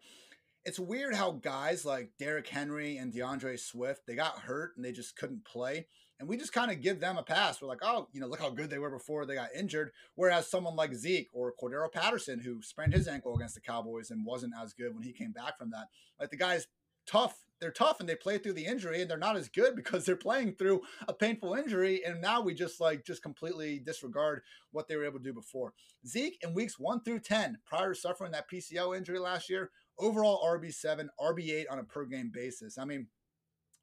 it's 0.64 0.78
weird 0.78 1.14
how 1.14 1.32
guys 1.32 1.84
like 1.84 2.10
Derrick 2.18 2.46
Henry 2.46 2.96
and 2.96 3.12
D'Andre 3.12 3.56
Swift 3.56 4.06
they 4.06 4.14
got 4.14 4.40
hurt 4.40 4.76
and 4.76 4.84
they 4.84 4.92
just 4.92 5.16
couldn't 5.16 5.44
play, 5.44 5.86
and 6.20 6.28
we 6.28 6.36
just 6.36 6.52
kind 6.52 6.70
of 6.70 6.80
give 6.80 7.00
them 7.00 7.16
a 7.16 7.22
pass. 7.22 7.60
We're 7.60 7.68
like, 7.68 7.82
oh, 7.82 8.08
you 8.12 8.20
know, 8.20 8.26
look 8.26 8.40
how 8.40 8.50
good 8.50 8.70
they 8.70 8.78
were 8.78 8.90
before 8.90 9.26
they 9.26 9.34
got 9.34 9.54
injured. 9.56 9.90
Whereas 10.14 10.50
someone 10.50 10.76
like 10.76 10.94
Zeke 10.94 11.28
or 11.32 11.54
Cordarrelle 11.60 11.92
Patterson, 11.92 12.40
who 12.40 12.62
sprained 12.62 12.92
his 12.92 13.08
ankle 13.08 13.34
against 13.34 13.54
the 13.54 13.60
Cowboys 13.60 14.10
and 14.10 14.24
wasn't 14.24 14.54
as 14.60 14.72
good 14.72 14.94
when 14.94 15.02
he 15.02 15.12
came 15.12 15.32
back 15.32 15.58
from 15.58 15.70
that, 15.70 15.88
like 16.20 16.30
the 16.30 16.36
guys 16.36 16.68
tough. 17.06 17.44
They're 17.60 17.70
tough 17.70 18.00
and 18.00 18.08
they 18.08 18.14
play 18.14 18.38
through 18.38 18.52
the 18.54 18.66
injury 18.66 19.00
and 19.00 19.10
they're 19.10 19.18
not 19.18 19.36
as 19.36 19.48
good 19.48 19.74
because 19.76 20.04
they're 20.04 20.16
playing 20.16 20.54
through 20.54 20.82
a 21.06 21.12
painful 21.12 21.54
injury. 21.54 22.02
And 22.04 22.20
now 22.20 22.40
we 22.40 22.54
just 22.54 22.80
like 22.80 23.04
just 23.04 23.22
completely 23.22 23.78
disregard 23.78 24.42
what 24.72 24.88
they 24.88 24.96
were 24.96 25.04
able 25.04 25.18
to 25.18 25.24
do 25.24 25.32
before. 25.32 25.72
Zeke 26.06 26.38
in 26.42 26.54
weeks 26.54 26.78
one 26.78 27.02
through 27.02 27.20
10, 27.20 27.58
prior 27.66 27.94
to 27.94 27.98
suffering 27.98 28.32
that 28.32 28.50
PCL 28.50 28.96
injury 28.96 29.18
last 29.18 29.48
year, 29.48 29.70
overall 29.98 30.44
RB7, 30.46 31.08
RB8 31.20 31.64
on 31.70 31.78
a 31.78 31.84
per 31.84 32.04
game 32.04 32.30
basis. 32.32 32.78
I 32.78 32.84
mean, 32.84 33.08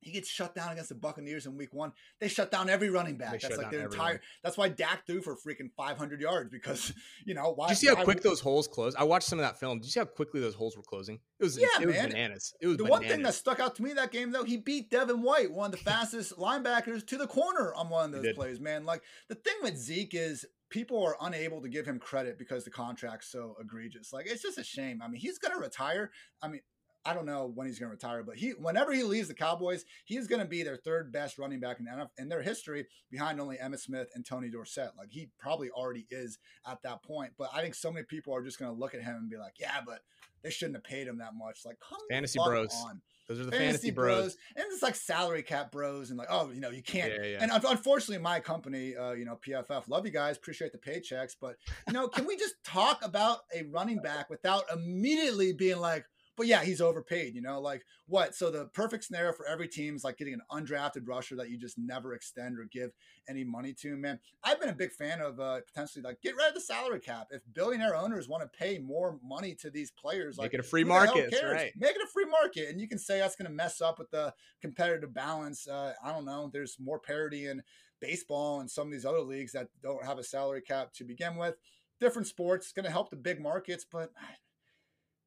he 0.06 0.12
gets 0.12 0.30
shut 0.30 0.54
down 0.54 0.72
against 0.72 0.90
the 0.90 0.96
Buccaneers 0.96 1.48
in 1.48 1.58
week 1.58 1.74
one. 1.74 1.92
They 2.20 2.28
shut 2.28 2.52
down 2.52 2.70
every 2.70 2.92
running 2.92 3.18
back. 3.18 3.32
They 3.32 3.40
that's 3.40 3.58
like 3.58 3.72
their 3.72 3.86
entire. 3.86 4.22
That's 4.44 4.56
why 4.56 4.70
Dak 4.70 5.08
threw 5.08 5.20
for 5.20 5.36
freaking 5.36 5.72
500 5.76 6.22
yards 6.22 6.52
because 6.52 6.94
you 7.26 7.34
know 7.34 7.54
why. 7.56 7.70
Did 7.70 7.82
you 7.82 7.90
see 7.90 7.96
how 7.96 8.04
quick 8.04 8.22
those 8.22 8.40
holes 8.40 8.68
closed? 8.68 8.96
I 8.98 9.04
watched 9.04 9.28
some 9.28 9.40
of 9.40 9.46
that 9.46 9.60
film. 9.60 9.80
Did 9.80 9.86
you 9.86 9.92
see 9.92 10.00
how 10.00 10.06
quickly 10.06 10.40
those 10.40 10.54
holes 10.54 10.78
were 10.78 10.84
closing? 10.84 11.20
It 11.40 11.44
was 11.44 11.58
yeah, 11.58 11.68
it 11.82 11.88
was 11.88 11.96
man. 11.96 12.10
bananas. 12.10 12.54
It 12.62 12.68
was 12.68 12.78
the 12.78 12.84
bananas. 12.84 13.00
one 13.02 13.10
thing 13.10 13.24
that 13.24 13.34
stuck 13.34 13.60
out 13.60 13.76
to 13.78 13.84
me 13.84 13.94
that 13.94 14.12
game 14.12 14.32
though. 14.32 14.44
He 14.44 14.58
beat 14.58 14.92
Devin 14.92 15.24
White, 15.24 15.52
one 15.52 15.66
of 15.66 15.72
the 15.72 15.78
fastest 15.90 16.38
linebackers, 16.38 17.06
to 17.08 17.18
the 17.18 17.28
corner 17.28 17.74
on 17.74 17.90
one 17.90 18.14
of 18.14 18.22
those 18.22 18.36
plays. 18.36 18.60
Man, 18.60 18.86
like 18.86 19.02
the 19.28 19.36
thing 19.36 19.56
with 19.64 19.76
Zeke 19.76 20.14
is 20.14 20.46
people 20.70 21.04
are 21.04 21.18
unable 21.22 21.62
to 21.64 21.70
give 21.70 21.88
him 21.88 21.98
credit 21.98 22.38
because 22.38 22.64
the 22.64 22.70
contract's 22.70 23.32
so 23.32 23.56
egregious. 23.60 24.14
Like 24.14 24.28
it's 24.28 24.44
just 24.44 24.60
a 24.60 24.64
shame. 24.64 25.02
I 25.02 25.08
mean, 25.08 25.20
he's 25.20 25.40
gonna 25.40 25.58
retire. 25.58 26.12
I 26.44 26.48
mean, 26.48 26.62
I 27.06 27.14
don't 27.14 27.26
know 27.26 27.52
when 27.54 27.68
he's 27.68 27.80
going 27.80 27.90
to 27.90 27.96
retire, 27.96 28.24
but 28.24 28.36
he 28.36 28.52
whenever 28.52 28.92
he 28.92 29.04
leaves 29.04 29.28
the 29.28 29.34
Cowboys, 29.34 29.86
he's 30.06 30.28
going 30.28 30.42
to 30.42 30.48
be 30.48 30.64
their 30.64 30.78
third 30.78 31.12
best 31.12 31.38
running 31.38 31.60
back 31.60 31.80
in, 31.80 31.88
in 32.18 32.30
their 32.30 32.42
history, 32.42 32.88
behind 33.12 33.40
only 33.40 33.58
Emmitt 33.58 33.80
Smith 33.80 34.10
and 34.16 34.26
Tony 34.26 34.50
Dorsett. 34.50 34.92
Like 34.98 35.10
he 35.12 35.30
probably 35.40 35.70
already 35.70 36.08
is 36.10 36.40
at 36.68 36.82
that 36.84 37.04
point. 37.04 37.34
But 37.38 37.50
I 37.54 37.62
think 37.62 37.76
so 37.76 37.92
many 37.92 38.06
people 38.06 38.34
are 38.34 38.44
just 38.44 38.60
going 38.60 38.74
to 38.74 38.80
look 38.80 38.96
at 38.96 39.04
him 39.04 39.16
and 39.16 39.30
be 39.30 39.38
like, 39.38 39.54
"Yeah, 39.60 39.82
but 39.86 40.00
they 40.44 40.50
shouldn't 40.50 40.78
have 40.78 40.84
paid 40.84 41.08
him 41.08 41.20
that 41.20 41.36
much." 41.36 41.62
Like, 41.66 41.78
come 41.80 42.00
fantasy 42.10 42.40
bros 42.44 42.74
on. 42.86 43.02
Those 43.28 43.40
are 43.40 43.46
the 43.46 43.52
fantasy, 43.52 43.68
fantasy 43.68 43.92
bros. 43.92 44.18
bros. 44.18 44.38
and 44.56 44.66
it's 44.72 44.84
like 44.84 44.96
salary 44.96 45.42
cap 45.42 45.72
bros, 45.72 46.10
and 46.10 46.20
like, 46.20 46.28
oh, 46.30 46.52
you 46.52 46.62
know, 46.62 46.70
you 46.70 46.84
can't. 46.84 47.12
Yeah, 47.12 47.26
yeah. 47.26 47.38
And 47.42 47.52
unfortunately, 47.52 48.22
my 48.22 48.40
company, 48.40 48.96
uh, 48.96 49.14
you 49.14 49.26
know, 49.26 49.40
PFF, 49.48 49.90
love 49.90 50.06
you 50.06 50.12
guys, 50.12 50.38
appreciate 50.38 50.72
the 50.72 50.78
paychecks, 50.78 51.36
but 51.40 51.56
you 51.88 51.94
know, 51.94 52.08
can 52.08 52.28
we 52.28 52.38
just 52.38 52.56
talk 52.64 53.04
about 53.04 53.40
a 53.56 53.64
running 53.64 53.98
back 53.98 54.30
without 54.30 54.66
immediately 54.72 55.54
being 55.54 55.80
like, 55.80 56.06
but 56.38 56.48
yeah, 56.48 56.64
he's 56.64 56.82
overpaid, 56.82 57.36
you 57.36 57.42
know, 57.42 57.60
like 57.60 57.86
what? 58.08 58.36
So 58.36 58.52
the 58.52 58.66
perfect 58.66 59.06
scenario 59.06 59.34
for 59.34 59.48
every 59.48 59.68
team 59.68 59.96
is 59.96 60.04
like 60.04 60.18
getting 60.18 60.34
an 60.34 60.42
undrafted 60.52 61.08
rusher 61.08 61.36
that 61.38 61.50
you 61.50 61.58
just 61.58 61.78
never 61.78 62.14
extend 62.14 62.60
or 62.60 62.66
give 62.72 62.92
any 63.30 63.44
money 63.44 63.74
to, 63.82 63.96
man. 63.96 64.20
I've 64.44 64.60
been 64.60 64.70
a 64.70 64.74
big 64.74 64.92
fan 64.92 65.22
of 65.22 65.40
uh, 65.40 65.62
potentially 65.66 66.04
like 66.04 66.22
get 66.22 66.36
rid 66.36 66.48
of 66.48 66.54
the 66.54 66.62
salary 66.62 67.00
cap. 67.00 67.28
If 67.32 67.42
billionaire 67.54 67.96
owners 67.96 68.28
want 68.28 68.44
to 68.44 68.58
pay 68.58 68.80
more 68.80 69.20
money 69.24 69.56
to 69.56 69.70
these 69.70 69.92
players, 69.92 70.38
like 70.38 70.52
make 70.52 70.56
it 70.56 70.60
a 70.60 70.64
free 70.64 70.84
market, 70.84 71.32
right? 71.44 71.72
Make 71.78 71.96
it 71.96 72.02
a 72.04 72.12
free 72.12 72.26
market. 72.26 72.70
And 72.70 72.80
you 72.80 72.88
can 72.88 73.00
say 73.00 73.20
that's 73.20 73.36
going 73.36 73.50
to 73.50 73.56
mess 73.56 73.82
up 73.82 74.00
with 74.00 74.12
the 74.12 74.34
competitive 74.62 75.14
balance. 75.14 75.68
Uh, 75.68 75.94
I 76.04 76.12
don't 76.12 76.26
know. 76.26 76.50
There's 76.52 76.78
more 76.80 77.00
parity 77.00 77.48
in 77.48 77.64
baseball 78.02 78.60
and 78.60 78.70
some 78.70 78.88
of 78.88 78.92
these 78.92 79.06
other 79.06 79.22
leagues 79.22 79.54
that 79.54 79.70
don't 79.82 80.06
have 80.06 80.20
a 80.20 80.24
salary 80.24 80.62
cap 80.62 80.94
to 80.94 81.04
begin 81.04 81.38
with. 81.38 81.56
Different 82.00 82.28
sports 82.28 82.66
it's 82.66 82.74
going 82.74 82.86
to 82.86 82.92
help 82.92 83.10
the 83.10 83.16
big 83.16 83.42
markets, 83.42 83.86
but 83.90 84.12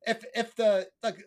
if 0.07 0.25
if 0.35 0.55
the 0.57 0.89
like 1.03 1.25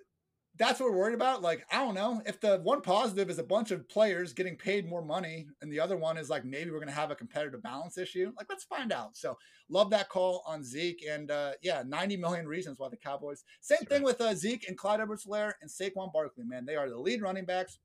that's 0.57 0.79
what 0.79 0.91
we're 0.91 0.97
worried 0.97 1.15
about. 1.15 1.41
Like, 1.41 1.65
I 1.71 1.77
don't 1.77 1.95
know. 1.95 2.21
If 2.25 2.39
the 2.41 2.59
one 2.59 2.81
positive 2.81 3.29
is 3.29 3.39
a 3.39 3.43
bunch 3.43 3.71
of 3.71 3.87
players 3.87 4.33
getting 4.33 4.57
paid 4.57 4.87
more 4.87 5.01
money, 5.01 5.47
and 5.61 5.71
the 5.71 5.79
other 5.79 5.97
one 5.97 6.17
is 6.17 6.29
like 6.29 6.43
maybe 6.45 6.71
we're 6.71 6.79
gonna 6.79 6.91
have 6.91 7.09
a 7.11 7.15
competitive 7.15 7.63
balance 7.63 7.97
issue, 7.97 8.31
like 8.37 8.47
let's 8.49 8.65
find 8.65 8.91
out. 8.91 9.15
So 9.15 9.37
love 9.69 9.89
that 9.91 10.09
call 10.09 10.43
on 10.45 10.63
Zeke. 10.63 11.03
And 11.09 11.31
uh 11.31 11.53
yeah, 11.61 11.83
90 11.85 12.17
million 12.17 12.47
reasons 12.47 12.79
why 12.79 12.89
the 12.89 12.97
Cowboys. 12.97 13.43
Same 13.61 13.77
That's 13.81 13.89
thing 13.89 14.03
right. 14.03 14.17
with 14.17 14.21
uh, 14.21 14.35
Zeke 14.35 14.67
and 14.67 14.77
Clyde 14.77 14.99
Edwards 14.99 15.25
Helaire 15.25 15.53
and 15.61 15.69
Saquon 15.69 16.11
Barkley, 16.11 16.43
man. 16.45 16.65
They 16.65 16.75
are 16.75 16.89
the 16.89 16.97
lead 16.97 17.21
running 17.21 17.45
backs, 17.45 17.79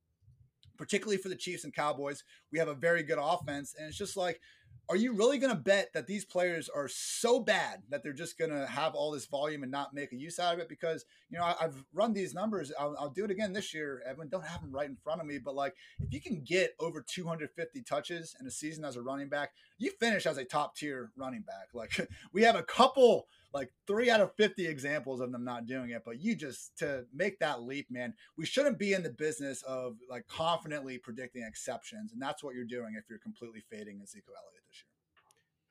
particularly 0.77 1.19
for 1.19 1.29
the 1.29 1.37
Chiefs 1.37 1.65
and 1.65 1.75
Cowboys. 1.75 2.25
We 2.53 2.59
have 2.59 2.69
a 2.69 2.75
very 2.75 3.03
good 3.03 3.19
offense, 3.21 3.75
and 3.79 3.89
it's 3.89 3.97
just 3.97 4.17
like 4.17 4.41
are 4.89 4.97
you 4.97 5.13
really 5.13 5.39
going 5.39 5.53
to 5.53 5.61
bet 5.61 5.93
that 5.95 6.07
these 6.07 6.25
players 6.25 6.69
are 6.69 6.89
so 6.89 7.41
bad 7.41 7.83
that 7.91 8.03
they're 8.03 8.13
just 8.13 8.39
going 8.39 8.51
to 8.51 8.67
have 8.67 8.95
all 8.95 9.11
this 9.11 9.27
volume 9.27 9.63
and 9.63 9.73
not 9.73 9.95
make 9.95 10.13
a 10.13 10.17
use 10.17 10.39
out 10.39 10.55
of 10.55 10.61
it? 10.61 10.69
Because, 10.69 11.05
you 11.29 11.39
know, 11.39 11.45
I, 11.45 11.55
have 11.61 11.75
run 11.93 12.13
these 12.13 12.35
numbers. 12.35 12.71
I'll, 12.79 12.95
I'll, 12.99 13.11
do 13.11 13.25
it 13.25 13.31
again 13.31 13.53
this 13.53 13.73
year. 13.75 14.03
Evan, 14.07 14.29
don't 14.29 14.45
have 14.45 14.61
them 14.61 14.71
right 14.71 14.89
in 14.89 14.97
front 14.97 15.21
of 15.21 15.27
me, 15.27 15.39
but 15.39 15.55
like 15.55 15.75
if 16.01 16.13
you 16.13 16.21
can 16.21 16.43
get 16.45 16.75
over 16.79 17.03
250 17.03 17.83
touches 17.83 18.37
in 18.41 18.47
a 18.47 18.51
season 18.51 18.85
as 18.85 18.97
a 18.97 19.03
running 19.03 19.29
back, 19.29 19.53
you 19.79 19.91
finish 19.99 20.27
as 20.27 20.39
a 20.39 20.45
top 20.45 20.77
tier 20.77 21.11
running 21.17 21.43
back. 21.43 21.69
Like 21.73 22.09
we 22.33 22.43
have 22.43 22.57
a 22.57 22.63
couple 22.63 23.27
like 23.57 23.73
three 23.87 24.11
out 24.11 24.21
of 24.21 24.35
50 24.37 24.67
examples 24.67 25.21
of 25.21 25.33
them 25.33 25.43
not 25.43 25.67
doing 25.67 25.91
it. 25.91 26.03
But 26.05 26.21
you 26.21 26.37
just 26.37 26.77
to 26.79 27.07
make 27.15 27.39
that 27.39 27.63
leap, 27.63 27.87
man, 27.91 28.13
we 28.37 28.45
shouldn't 28.45 28.79
be 28.79 28.93
in 28.93 29.03
the 29.03 29.11
business 29.11 29.63
of 29.63 29.97
like 30.11 30.29
confidently 30.29 30.99
predicting 30.99 31.43
exceptions. 31.43 32.13
And 32.13 32.21
that's 32.21 32.45
what 32.45 32.55
you're 32.55 32.67
doing 32.67 32.95
if 32.99 33.05
you're 33.09 33.19
completely 33.19 33.63
fading 33.71 34.01
Ezekiel 34.03 34.35
Elliott 34.37 34.63
this 34.69 34.85
year. 34.85 34.91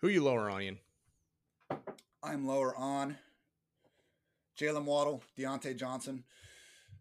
Who 0.02 0.08
you 0.08 0.24
lower 0.24 0.50
on, 0.50 0.62
Ian? 0.64 0.80
I'm 2.24 2.48
lower 2.48 2.76
on 2.76 3.18
Jalen 4.60 4.86
Waddle, 4.86 5.22
Diontae 5.38 5.78
Johnson. 5.78 6.24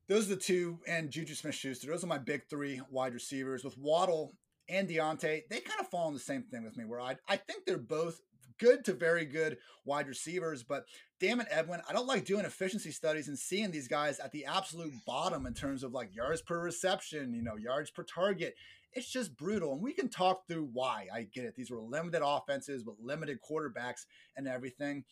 Those 0.06 0.26
are 0.26 0.34
the 0.34 0.40
two, 0.40 0.80
and 0.86 1.10
Juju 1.10 1.34
Smith 1.34 1.54
Schuster. 1.54 1.86
Those 1.86 2.04
are 2.04 2.08
my 2.08 2.18
big 2.18 2.42
three 2.50 2.82
wide 2.90 3.14
receivers. 3.14 3.64
With 3.64 3.78
Waddle 3.78 4.34
and 4.68 4.86
Diontae, 4.86 5.48
they 5.48 5.60
kind 5.60 5.80
of 5.80 5.88
fall 5.88 6.08
in 6.08 6.14
the 6.14 6.20
same 6.20 6.42
thing 6.42 6.62
with 6.62 6.76
me, 6.76 6.84
where 6.84 7.00
I, 7.00 7.16
I 7.26 7.36
think 7.36 7.64
they're 7.64 7.78
both 7.78 8.20
good 8.58 8.84
to 8.84 8.92
very 8.92 9.24
good 9.24 9.58
wide 9.84 10.08
receivers. 10.08 10.62
But 10.62 10.84
damn 11.20 11.40
it, 11.40 11.48
Edwin, 11.50 11.80
I 11.88 11.92
don't 11.92 12.06
like 12.06 12.24
doing 12.24 12.44
efficiency 12.44 12.90
studies 12.90 13.28
and 13.28 13.38
seeing 13.38 13.70
these 13.70 13.88
guys 13.88 14.18
at 14.18 14.32
the 14.32 14.44
absolute 14.44 14.92
mm. 14.92 15.04
bottom 15.06 15.46
in 15.46 15.54
terms 15.54 15.82
of 15.82 15.92
like 15.92 16.14
yards 16.14 16.42
per 16.42 16.60
reception, 16.60 17.34
you 17.34 17.42
know, 17.42 17.56
yards 17.56 17.90
per 17.90 18.02
target. 18.02 18.54
It's 18.92 19.10
just 19.10 19.36
brutal. 19.36 19.72
And 19.72 19.82
we 19.82 19.92
can 19.92 20.08
talk 20.08 20.46
through 20.46 20.68
why. 20.72 21.08
I 21.12 21.22
get 21.22 21.44
it. 21.44 21.54
These 21.56 21.70
were 21.70 21.80
limited 21.80 22.22
offenses 22.24 22.84
with 22.84 22.96
limited 23.00 23.38
quarterbacks 23.48 24.06
and 24.36 24.46
everything. 24.46 25.04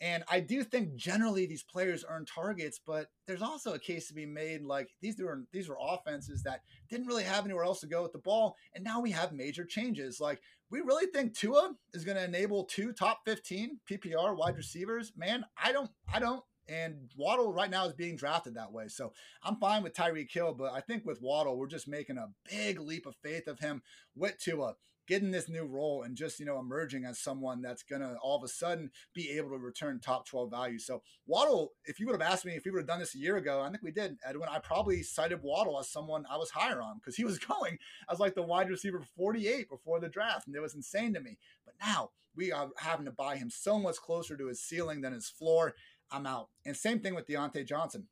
And 0.00 0.22
I 0.30 0.40
do 0.40 0.62
think 0.62 0.94
generally 0.94 1.46
these 1.46 1.64
players 1.64 2.04
earn 2.08 2.24
targets, 2.24 2.80
but 2.84 3.08
there's 3.26 3.42
also 3.42 3.74
a 3.74 3.80
case 3.80 4.06
to 4.08 4.14
be 4.14 4.26
made 4.26 4.62
like 4.62 4.90
these 5.02 5.20
were 5.20 5.44
these 5.52 5.68
were 5.68 5.78
offenses 5.80 6.42
that 6.44 6.60
didn't 6.88 7.08
really 7.08 7.24
have 7.24 7.44
anywhere 7.44 7.64
else 7.64 7.80
to 7.80 7.88
go 7.88 8.02
with 8.02 8.12
the 8.12 8.18
ball, 8.18 8.54
and 8.74 8.84
now 8.84 9.00
we 9.00 9.10
have 9.10 9.32
major 9.32 9.64
changes. 9.64 10.20
Like 10.20 10.40
we 10.70 10.80
really 10.80 11.06
think 11.06 11.34
Tua 11.34 11.74
is 11.94 12.04
going 12.04 12.16
to 12.16 12.24
enable 12.24 12.64
two 12.64 12.92
top 12.92 13.20
15 13.24 13.80
PPR 13.90 14.36
wide 14.36 14.56
receivers. 14.56 15.12
Man, 15.16 15.44
I 15.62 15.72
don't, 15.72 15.90
I 16.12 16.18
don't. 16.18 16.42
And 16.68 17.10
Waddle 17.16 17.52
right 17.52 17.70
now 17.70 17.86
is 17.86 17.94
being 17.94 18.16
drafted 18.16 18.54
that 18.54 18.72
way. 18.72 18.88
So 18.88 19.12
I'm 19.42 19.56
fine 19.56 19.82
with 19.82 19.94
Tyreek 19.94 20.30
Hill, 20.30 20.52
but 20.52 20.74
I 20.74 20.80
think 20.80 21.06
with 21.06 21.22
Waddle, 21.22 21.56
we're 21.56 21.66
just 21.66 21.88
making 21.88 22.18
a 22.18 22.28
big 22.50 22.78
leap 22.78 23.06
of 23.06 23.16
faith 23.22 23.48
of 23.48 23.58
him 23.58 23.82
with 24.14 24.36
Tua 24.38 24.74
getting 25.08 25.30
this 25.30 25.48
new 25.48 25.64
role 25.64 26.02
and 26.02 26.14
just, 26.14 26.38
you 26.38 26.46
know, 26.46 26.58
emerging 26.60 27.04
as 27.04 27.18
someone 27.18 27.62
that's 27.62 27.82
going 27.82 28.02
to 28.02 28.16
all 28.22 28.36
of 28.36 28.44
a 28.44 28.48
sudden 28.48 28.90
be 29.14 29.30
able 29.30 29.50
to 29.50 29.56
return 29.56 29.98
top 29.98 30.26
12 30.26 30.50
value. 30.50 30.78
So 30.78 31.02
Waddle, 31.26 31.72
if 31.86 31.98
you 31.98 32.06
would 32.06 32.20
have 32.20 32.30
asked 32.30 32.44
me 32.44 32.54
if 32.54 32.64
we 32.64 32.70
would 32.70 32.80
have 32.80 32.86
done 32.86 33.00
this 33.00 33.14
a 33.14 33.18
year 33.18 33.38
ago, 33.38 33.62
I 33.62 33.70
think 33.70 33.82
we 33.82 33.90
did, 33.90 34.18
Edwin, 34.24 34.48
I 34.50 34.58
probably 34.58 35.02
cited 35.02 35.42
Waddle 35.42 35.80
as 35.80 35.88
someone 35.88 36.26
I 36.30 36.36
was 36.36 36.50
higher 36.50 36.82
on 36.82 36.98
because 36.98 37.16
he 37.16 37.24
was 37.24 37.38
going 37.60 37.78
as 38.10 38.20
like 38.20 38.34
the 38.34 38.42
wide 38.42 38.68
receiver 38.68 39.02
48 39.16 39.68
before 39.70 39.98
the 39.98 40.08
draft. 40.08 40.46
And 40.46 40.54
it 40.54 40.60
was 40.60 40.74
insane 40.74 41.14
to 41.14 41.20
me. 41.20 41.38
But 41.64 41.74
now 41.80 42.10
we 42.36 42.52
are 42.52 42.68
having 42.76 43.06
to 43.06 43.10
buy 43.10 43.36
him 43.36 43.50
so 43.50 43.78
much 43.78 43.96
closer 43.96 44.36
to 44.36 44.46
his 44.46 44.62
ceiling 44.62 45.00
than 45.00 45.14
his 45.14 45.28
floor. 45.28 45.74
I'm 46.10 46.26
out. 46.26 46.48
And 46.66 46.76
same 46.76 47.00
thing 47.00 47.14
with 47.14 47.26
Diontae 47.26 47.66
Johnson. 47.66 48.06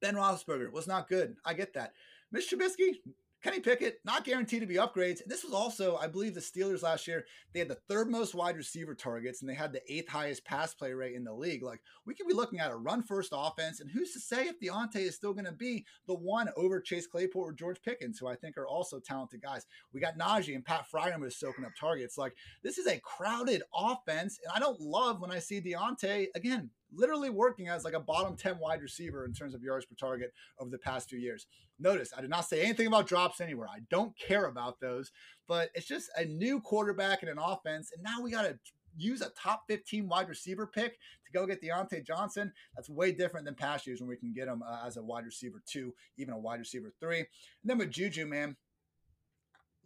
Ben 0.00 0.14
Roethlisberger 0.14 0.72
was 0.72 0.86
not 0.86 1.08
good. 1.08 1.36
I 1.44 1.54
get 1.54 1.74
that. 1.74 1.92
Mitch 2.32 2.50
Trubisky, 2.50 2.96
Kenny 3.42 3.60
Pickett, 3.60 4.00
not 4.04 4.24
guaranteed 4.24 4.60
to 4.60 4.66
be 4.66 4.74
upgrades. 4.74 5.20
This 5.26 5.44
was 5.44 5.52
also, 5.52 5.96
I 5.96 6.08
believe, 6.08 6.34
the 6.34 6.40
Steelers 6.40 6.82
last 6.82 7.06
year. 7.06 7.26
They 7.52 7.60
had 7.60 7.68
the 7.68 7.78
third 7.88 8.10
most 8.10 8.34
wide 8.34 8.56
receiver 8.56 8.94
targets 8.94 9.40
and 9.40 9.48
they 9.48 9.54
had 9.54 9.72
the 9.72 9.82
eighth 9.92 10.08
highest 10.08 10.44
pass 10.44 10.74
play 10.74 10.92
rate 10.92 11.14
in 11.14 11.22
the 11.22 11.32
league. 11.32 11.62
Like, 11.62 11.80
we 12.06 12.14
could 12.14 12.26
be 12.26 12.34
looking 12.34 12.60
at 12.60 12.72
a 12.72 12.76
run 12.76 13.02
first 13.02 13.32
offense. 13.34 13.80
And 13.80 13.90
who's 13.90 14.12
to 14.14 14.20
say 14.20 14.48
if 14.48 14.58
Diontae 14.58 14.96
is 14.96 15.14
still 15.14 15.32
going 15.32 15.44
to 15.44 15.52
be 15.52 15.84
the 16.06 16.14
one 16.14 16.48
over 16.56 16.80
Chase 16.80 17.06
Claypool 17.06 17.42
or 17.42 17.52
George 17.52 17.80
Pickens, 17.82 18.18
who 18.18 18.26
I 18.26 18.34
think 18.34 18.56
are 18.56 18.66
also 18.66 18.98
talented 18.98 19.42
guys? 19.42 19.66
We 19.92 20.00
got 20.00 20.18
Najee 20.18 20.54
and 20.54 20.64
Pat 20.64 20.86
Freiermuth 20.90 21.28
is 21.28 21.38
soaking 21.38 21.64
up 21.64 21.72
targets. 21.78 22.18
Like, 22.18 22.34
this 22.62 22.78
is 22.78 22.86
a 22.86 23.00
crowded 23.00 23.62
offense. 23.74 24.40
And 24.42 24.52
I 24.54 24.58
don't 24.58 24.80
love 24.80 25.20
when 25.20 25.30
I 25.30 25.38
see 25.38 25.60
Diontae, 25.60 26.28
again, 26.34 26.70
literally 26.92 27.30
working 27.30 27.68
as 27.68 27.84
like 27.84 27.94
a 27.94 28.00
bottom 28.00 28.36
10 28.36 28.58
wide 28.58 28.82
receiver 28.82 29.24
in 29.24 29.32
terms 29.32 29.54
of 29.54 29.62
yards 29.62 29.84
per 29.84 29.94
target 29.94 30.32
over 30.58 30.70
the 30.70 30.78
past 30.78 31.08
few 31.08 31.18
years. 31.18 31.46
Notice 31.78 32.12
I 32.16 32.20
did 32.20 32.30
not 32.30 32.48
say 32.48 32.62
anything 32.62 32.86
about 32.86 33.06
drops 33.06 33.40
anywhere. 33.40 33.68
I 33.68 33.80
don't 33.90 34.16
care 34.18 34.46
about 34.46 34.80
those, 34.80 35.12
but 35.46 35.70
it's 35.74 35.86
just 35.86 36.10
a 36.16 36.24
new 36.24 36.60
quarterback 36.60 37.22
and 37.22 37.30
an 37.30 37.38
offense. 37.38 37.90
And 37.92 38.02
now 38.02 38.22
we 38.22 38.30
got 38.30 38.42
to 38.42 38.58
use 38.96 39.20
a 39.20 39.30
top 39.30 39.64
15 39.68 40.08
wide 40.08 40.28
receiver 40.28 40.66
pick 40.66 40.98
to 41.26 41.32
go 41.32 41.46
get 41.46 41.62
Diontae 41.62 42.04
Johnson. 42.04 42.52
That's 42.74 42.88
way 42.88 43.12
different 43.12 43.44
than 43.44 43.54
past 43.54 43.86
years 43.86 44.00
when 44.00 44.08
we 44.08 44.16
can 44.16 44.32
get 44.32 44.48
him 44.48 44.62
uh, 44.62 44.86
as 44.86 44.96
a 44.96 45.02
wide 45.02 45.24
receiver 45.24 45.62
two, 45.66 45.94
even 46.16 46.34
a 46.34 46.38
wide 46.38 46.60
receiver 46.60 46.92
three. 47.00 47.18
And 47.18 47.26
then 47.64 47.78
with 47.78 47.90
Juju, 47.90 48.26
man, 48.26 48.56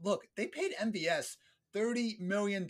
look, 0.02 0.26
they 0.36 0.46
paid 0.46 0.72
MVS 0.80 1.36
$30 1.74 2.20
million. 2.20 2.68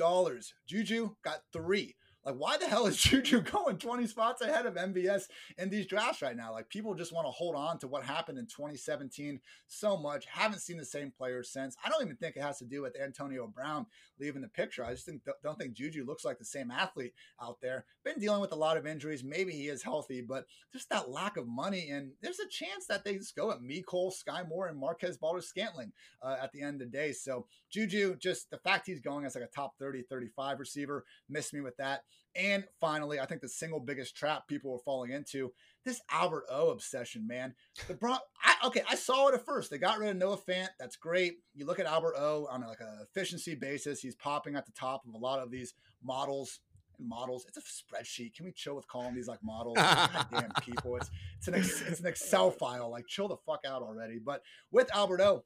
Juju 0.66 1.10
got 1.22 1.42
three. 1.52 1.96
Like, 2.24 2.36
why 2.36 2.56
the 2.58 2.66
hell 2.66 2.86
is 2.86 2.96
Juju 3.00 3.42
going 3.42 3.78
20 3.78 4.06
spots 4.06 4.42
ahead 4.42 4.66
of 4.66 4.74
MVS 4.74 5.24
in 5.58 5.70
these 5.70 5.86
drafts 5.86 6.22
right 6.22 6.36
now? 6.36 6.52
Like, 6.52 6.68
people 6.68 6.94
just 6.94 7.12
want 7.12 7.26
to 7.26 7.30
hold 7.30 7.54
on 7.54 7.78
to 7.78 7.88
what 7.88 8.04
happened 8.04 8.38
in 8.38 8.46
2017 8.46 9.40
so 9.66 9.96
much. 9.96 10.26
Haven't 10.26 10.60
seen 10.60 10.76
the 10.76 10.84
same 10.84 11.10
players 11.10 11.50
since. 11.50 11.76
I 11.84 11.88
don't 11.88 12.02
even 12.02 12.16
think 12.16 12.36
it 12.36 12.42
has 12.42 12.58
to 12.58 12.64
do 12.64 12.82
with 12.82 13.00
Antonio 13.00 13.46
Brown 13.46 13.86
leaving 14.20 14.42
the 14.42 14.48
picture. 14.48 14.84
I 14.84 14.92
just 14.92 15.06
think 15.06 15.22
don't 15.42 15.58
think 15.58 15.74
Juju 15.74 16.04
looks 16.04 16.24
like 16.24 16.38
the 16.38 16.44
same 16.44 16.70
athlete 16.70 17.14
out 17.42 17.58
there. 17.60 17.86
Been 18.04 18.18
dealing 18.18 18.40
with 18.40 18.52
a 18.52 18.56
lot 18.56 18.76
of 18.76 18.86
injuries. 18.86 19.24
Maybe 19.24 19.52
he 19.52 19.68
is 19.68 19.82
healthy, 19.82 20.20
but 20.20 20.44
just 20.72 20.90
that 20.90 21.10
lack 21.10 21.36
of 21.36 21.48
money. 21.48 21.88
And 21.90 22.12
there's 22.20 22.40
a 22.40 22.48
chance 22.48 22.86
that 22.88 23.04
they 23.04 23.14
just 23.14 23.34
go 23.36 23.50
at 23.50 23.62
Mecole, 23.62 24.12
Skyy 24.12 24.46
Moore, 24.48 24.68
and 24.68 24.78
Marquez 24.78 25.16
Valdes-Scantling 25.16 25.92
uh, 26.22 26.36
at 26.40 26.52
the 26.52 26.62
end 26.62 26.80
of 26.80 26.90
the 26.90 26.96
day. 26.96 27.12
So 27.12 27.46
Juju, 27.70 28.16
just 28.16 28.50
the 28.50 28.58
fact 28.58 28.86
he's 28.86 29.00
going 29.00 29.24
as 29.24 29.34
like 29.34 29.44
a 29.44 29.48
top 29.48 29.74
30, 29.78 30.02
35 30.02 30.60
receiver, 30.60 31.04
missed 31.28 31.54
me 31.54 31.60
with 31.60 31.76
that. 31.78 32.04
And 32.36 32.64
finally, 32.80 33.18
I 33.18 33.26
think 33.26 33.40
the 33.40 33.48
single 33.48 33.80
biggest 33.80 34.16
trap 34.16 34.46
people 34.46 34.70
were 34.72 34.78
falling 34.78 35.10
into 35.10 35.52
this 35.84 36.00
Albert 36.10 36.44
O 36.50 36.70
obsession, 36.70 37.26
man. 37.26 37.54
The 37.88 37.94
Bron- 37.94 38.18
I, 38.44 38.66
okay, 38.66 38.82
I 38.88 38.94
saw 38.94 39.28
it 39.28 39.34
at 39.34 39.44
first. 39.44 39.70
They 39.70 39.78
got 39.78 39.98
rid 39.98 40.10
of 40.10 40.16
Noah 40.16 40.38
Fant. 40.38 40.68
That's 40.78 40.96
great. 40.96 41.38
You 41.54 41.66
look 41.66 41.80
at 41.80 41.86
Albert 41.86 42.14
O 42.16 42.46
on 42.50 42.60
like 42.62 42.80
an 42.80 43.00
efficiency 43.02 43.54
basis. 43.54 44.00
He's 44.00 44.14
popping 44.14 44.54
at 44.54 44.66
the 44.66 44.72
top 44.72 45.02
of 45.08 45.14
a 45.14 45.18
lot 45.18 45.40
of 45.40 45.50
these 45.50 45.74
models 46.02 46.60
and 46.98 47.08
models. 47.08 47.46
It's 47.48 47.56
a 47.56 47.60
spreadsheet. 47.60 48.34
Can 48.34 48.44
we 48.44 48.52
chill 48.52 48.76
with 48.76 48.86
calling 48.86 49.14
these 49.14 49.26
like 49.26 49.42
models? 49.42 49.76
damn 49.76 50.52
people. 50.62 50.96
It's 50.96 51.10
it's 51.38 51.48
an 51.48 51.54
it's 51.54 52.00
an 52.00 52.06
Excel 52.06 52.50
file. 52.52 52.90
Like 52.90 53.06
chill 53.08 53.26
the 53.26 53.36
fuck 53.38 53.64
out 53.66 53.82
already. 53.82 54.18
But 54.24 54.42
with 54.70 54.94
Albert 54.94 55.20
O, 55.20 55.44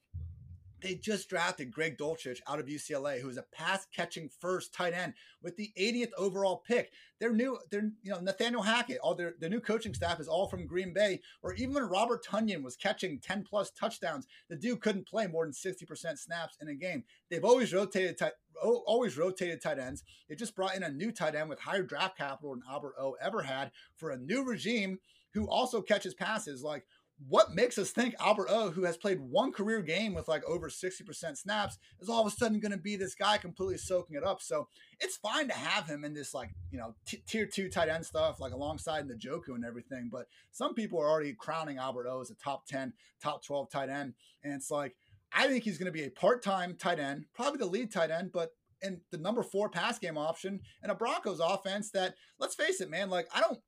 they 0.84 0.94
just 0.94 1.30
drafted 1.30 1.72
Greg 1.72 1.96
Dulcich 1.96 2.40
out 2.46 2.60
of 2.60 2.66
UCLA, 2.66 3.18
who 3.18 3.30
is 3.30 3.38
a 3.38 3.44
pass 3.54 3.86
catching 3.86 4.28
first 4.28 4.74
tight 4.74 4.92
end 4.92 5.14
with 5.42 5.56
the 5.56 5.72
80th 5.80 6.10
overall 6.18 6.58
pick. 6.58 6.92
Their 7.20 7.32
new, 7.32 7.58
their 7.70 7.90
you 8.02 8.12
know 8.12 8.20
Nathaniel 8.20 8.60
Hackett, 8.60 8.98
all 9.02 9.14
their 9.14 9.32
their 9.40 9.48
new 9.48 9.60
coaching 9.60 9.94
staff 9.94 10.20
is 10.20 10.28
all 10.28 10.46
from 10.46 10.66
Green 10.66 10.92
Bay. 10.92 11.22
Or 11.42 11.54
even 11.54 11.72
when 11.72 11.84
Robert 11.84 12.22
Tonyan 12.22 12.62
was 12.62 12.76
catching 12.76 13.18
10 13.18 13.44
plus 13.44 13.70
touchdowns, 13.70 14.26
the 14.50 14.56
dude 14.56 14.82
couldn't 14.82 15.08
play 15.08 15.26
more 15.26 15.46
than 15.46 15.54
60% 15.54 16.18
snaps 16.18 16.58
in 16.60 16.68
a 16.68 16.74
game. 16.74 17.04
They've 17.30 17.44
always 17.44 17.72
rotated 17.72 18.18
tight, 18.18 18.32
always 18.62 19.16
rotated 19.16 19.62
tight 19.62 19.78
ends. 19.78 20.04
They 20.28 20.34
just 20.34 20.54
brought 20.54 20.76
in 20.76 20.82
a 20.82 20.90
new 20.90 21.12
tight 21.12 21.34
end 21.34 21.48
with 21.48 21.60
higher 21.60 21.82
draft 21.82 22.18
capital 22.18 22.50
than 22.50 22.62
Albert 22.70 22.96
O 23.00 23.16
ever 23.22 23.40
had 23.40 23.72
for 23.96 24.10
a 24.10 24.18
new 24.18 24.44
regime 24.44 24.98
who 25.32 25.48
also 25.48 25.80
catches 25.80 26.12
passes. 26.12 26.62
Like 26.62 26.84
what 27.28 27.54
makes 27.54 27.78
us 27.78 27.90
think 27.90 28.14
Albert 28.20 28.48
O, 28.50 28.70
who 28.70 28.84
has 28.84 28.96
played 28.96 29.18
one 29.18 29.52
career 29.52 29.80
game 29.80 30.14
with 30.14 30.28
like 30.28 30.44
over 30.44 30.68
60% 30.68 31.36
snaps, 31.36 31.78
is 32.00 32.08
all 32.08 32.26
of 32.26 32.32
a 32.32 32.36
sudden 32.36 32.60
going 32.60 32.72
to 32.72 32.78
be 32.78 32.96
this 32.96 33.14
guy 33.14 33.38
completely 33.38 33.78
soaking 33.78 34.16
it 34.16 34.24
up? 34.24 34.42
So 34.42 34.68
it's 35.00 35.16
fine 35.16 35.48
to 35.48 35.54
have 35.54 35.86
him 35.86 36.04
in 36.04 36.12
this 36.12 36.34
like, 36.34 36.50
you 36.70 36.78
know, 36.78 36.94
t- 37.06 37.22
tier 37.26 37.46
two 37.46 37.68
tight 37.68 37.88
end 37.88 38.04
stuff, 38.04 38.40
like 38.40 38.52
alongside 38.52 39.08
Njoku 39.08 39.54
and 39.54 39.64
everything. 39.64 40.08
But 40.12 40.26
some 40.50 40.74
people 40.74 41.00
are 41.00 41.08
already 41.08 41.32
crowning 41.32 41.78
Albert 41.78 42.06
O 42.08 42.20
as 42.20 42.30
a 42.30 42.34
top 42.34 42.66
10, 42.66 42.92
top 43.22 43.44
12 43.44 43.70
tight 43.70 43.88
end. 43.88 44.14
And 44.42 44.52
it's 44.52 44.70
like, 44.70 44.94
I 45.32 45.48
think 45.48 45.64
he's 45.64 45.78
going 45.78 45.86
to 45.86 45.92
be 45.92 46.04
a 46.04 46.10
part 46.10 46.42
time 46.42 46.76
tight 46.78 46.98
end, 46.98 47.24
probably 47.34 47.58
the 47.58 47.66
lead 47.66 47.90
tight 47.90 48.10
end, 48.10 48.32
but 48.32 48.50
and 48.82 49.00
the 49.10 49.18
number 49.18 49.42
four 49.42 49.70
pass 49.70 49.98
game 49.98 50.18
option 50.18 50.60
and 50.82 50.92
a 50.92 50.94
Broncos 50.94 51.40
offense 51.40 51.90
that, 51.92 52.16
let's 52.38 52.54
face 52.54 52.82
it, 52.82 52.90
man, 52.90 53.08
like 53.08 53.26
I 53.34 53.40
don't 53.40 53.58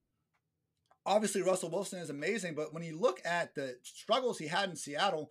obviously 1.06 1.42
Russell 1.42 1.70
Wilson 1.70 2.00
is 2.00 2.10
amazing, 2.10 2.54
but 2.54 2.74
when 2.74 2.82
you 2.82 2.98
look 2.98 3.20
at 3.24 3.54
the 3.54 3.76
struggles 3.82 4.38
he 4.38 4.48
had 4.48 4.68
in 4.68 4.76
Seattle, 4.76 5.30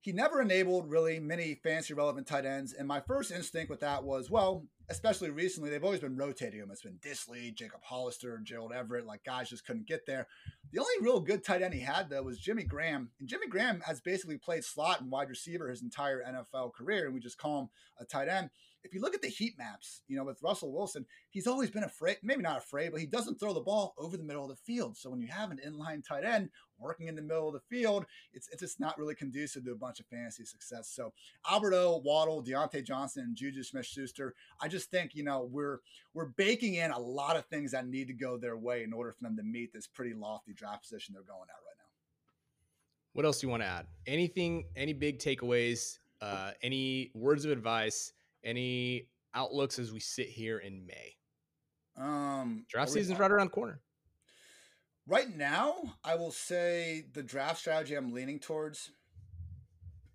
he 0.00 0.12
never 0.12 0.40
enabled 0.40 0.88
really 0.88 1.18
many 1.18 1.54
fancy 1.54 1.92
relevant 1.92 2.26
tight 2.26 2.44
ends. 2.44 2.72
And 2.72 2.86
my 2.86 3.00
first 3.00 3.32
instinct 3.32 3.68
with 3.68 3.80
that 3.80 4.04
was, 4.04 4.30
well, 4.30 4.64
especially 4.88 5.30
recently, 5.30 5.70
they've 5.70 5.84
always 5.84 6.00
been 6.00 6.16
rotating 6.16 6.60
him. 6.60 6.70
It's 6.70 6.82
been 6.82 7.00
Dissly, 7.04 7.52
Jacob 7.52 7.80
Hollister, 7.82 8.38
Gerald 8.44 8.72
Everett, 8.72 9.06
like 9.06 9.24
guys 9.24 9.50
just 9.50 9.66
couldn't 9.66 9.88
get 9.88 10.06
there. 10.06 10.28
The 10.72 10.78
only 10.78 10.92
real 11.02 11.20
good 11.20 11.44
tight 11.44 11.62
end 11.62 11.74
he 11.74 11.80
had 11.80 12.10
though 12.10 12.22
was 12.22 12.38
Jimmy 12.38 12.64
Graham. 12.64 13.10
And 13.18 13.28
Jimmy 13.28 13.48
Graham 13.48 13.80
has 13.86 14.00
basically 14.00 14.38
played 14.38 14.64
slot 14.64 15.00
and 15.00 15.10
wide 15.10 15.28
receiver 15.28 15.68
his 15.68 15.82
entire 15.82 16.22
NFL 16.22 16.74
career, 16.74 17.06
and 17.06 17.14
we 17.14 17.20
just 17.20 17.38
call 17.38 17.62
him 17.62 17.68
a 17.98 18.04
tight 18.04 18.28
end 18.28 18.50
if 18.84 18.94
you 18.94 19.00
look 19.00 19.14
at 19.14 19.22
the 19.22 19.28
heat 19.28 19.58
maps, 19.58 20.02
you 20.08 20.16
know, 20.16 20.24
with 20.24 20.42
Russell 20.42 20.72
Wilson, 20.72 21.04
he's 21.30 21.46
always 21.46 21.70
been 21.70 21.84
afraid, 21.84 22.18
maybe 22.22 22.42
not 22.42 22.58
afraid, 22.58 22.92
but 22.92 23.00
he 23.00 23.06
doesn't 23.06 23.38
throw 23.38 23.52
the 23.52 23.60
ball 23.60 23.94
over 23.98 24.16
the 24.16 24.22
middle 24.22 24.44
of 24.44 24.50
the 24.50 24.56
field. 24.56 24.96
So 24.96 25.10
when 25.10 25.20
you 25.20 25.28
have 25.28 25.50
an 25.50 25.60
inline 25.66 26.06
tight 26.06 26.24
end 26.24 26.50
working 26.78 27.08
in 27.08 27.16
the 27.16 27.22
middle 27.22 27.48
of 27.48 27.54
the 27.54 27.76
field, 27.76 28.06
it's, 28.32 28.48
it's 28.52 28.62
just 28.62 28.78
not 28.78 28.96
really 28.98 29.14
conducive 29.14 29.64
to 29.64 29.72
a 29.72 29.76
bunch 29.76 29.98
of 29.98 30.06
fantasy 30.06 30.44
success. 30.44 30.92
So 30.94 31.12
Albert 31.48 31.74
O, 31.74 32.00
Waddle, 32.04 32.42
Diontae 32.42 32.84
Johnson, 32.84 33.24
and 33.24 33.36
Juju 33.36 33.64
Smith 33.64 33.86
Schuster, 33.86 34.34
I 34.62 34.68
just 34.68 34.90
think, 34.90 35.14
you 35.14 35.24
know, 35.24 35.48
we're 35.50 35.80
we're 36.14 36.26
baking 36.26 36.74
in 36.74 36.90
a 36.90 36.98
lot 36.98 37.36
of 37.36 37.46
things 37.46 37.72
that 37.72 37.86
need 37.86 38.06
to 38.08 38.14
go 38.14 38.36
their 38.36 38.56
way 38.56 38.82
in 38.82 38.92
order 38.92 39.12
for 39.12 39.22
them 39.22 39.36
to 39.36 39.42
meet 39.42 39.72
this 39.72 39.86
pretty 39.86 40.14
lofty 40.14 40.52
draft 40.52 40.82
position 40.82 41.14
they're 41.14 41.22
going 41.22 41.48
at 41.48 41.62
right 41.66 41.76
now. 41.78 41.84
What 43.12 43.24
else 43.24 43.40
do 43.40 43.46
you 43.46 43.50
want 43.50 43.62
to 43.62 43.68
add? 43.68 43.86
Anything, 44.06 44.64
any 44.76 44.92
big 44.92 45.18
takeaways, 45.18 45.98
uh, 46.20 46.52
any 46.62 47.10
words 47.14 47.44
of 47.44 47.50
advice 47.50 48.12
any 48.48 49.08
outlooks 49.34 49.78
as 49.78 49.92
we 49.92 50.00
sit 50.00 50.28
here 50.28 50.58
in 50.58 50.86
May? 50.86 51.14
Um, 51.96 52.64
draft 52.68 52.90
season's 52.90 53.18
right 53.18 53.30
around 53.30 53.48
the 53.48 53.52
corner. 53.52 53.80
Right 55.06 55.34
now, 55.34 55.74
I 56.04 56.16
will 56.16 56.30
say 56.30 57.06
the 57.12 57.22
draft 57.22 57.60
strategy 57.60 57.94
I'm 57.94 58.12
leaning 58.12 58.38
towards 58.38 58.90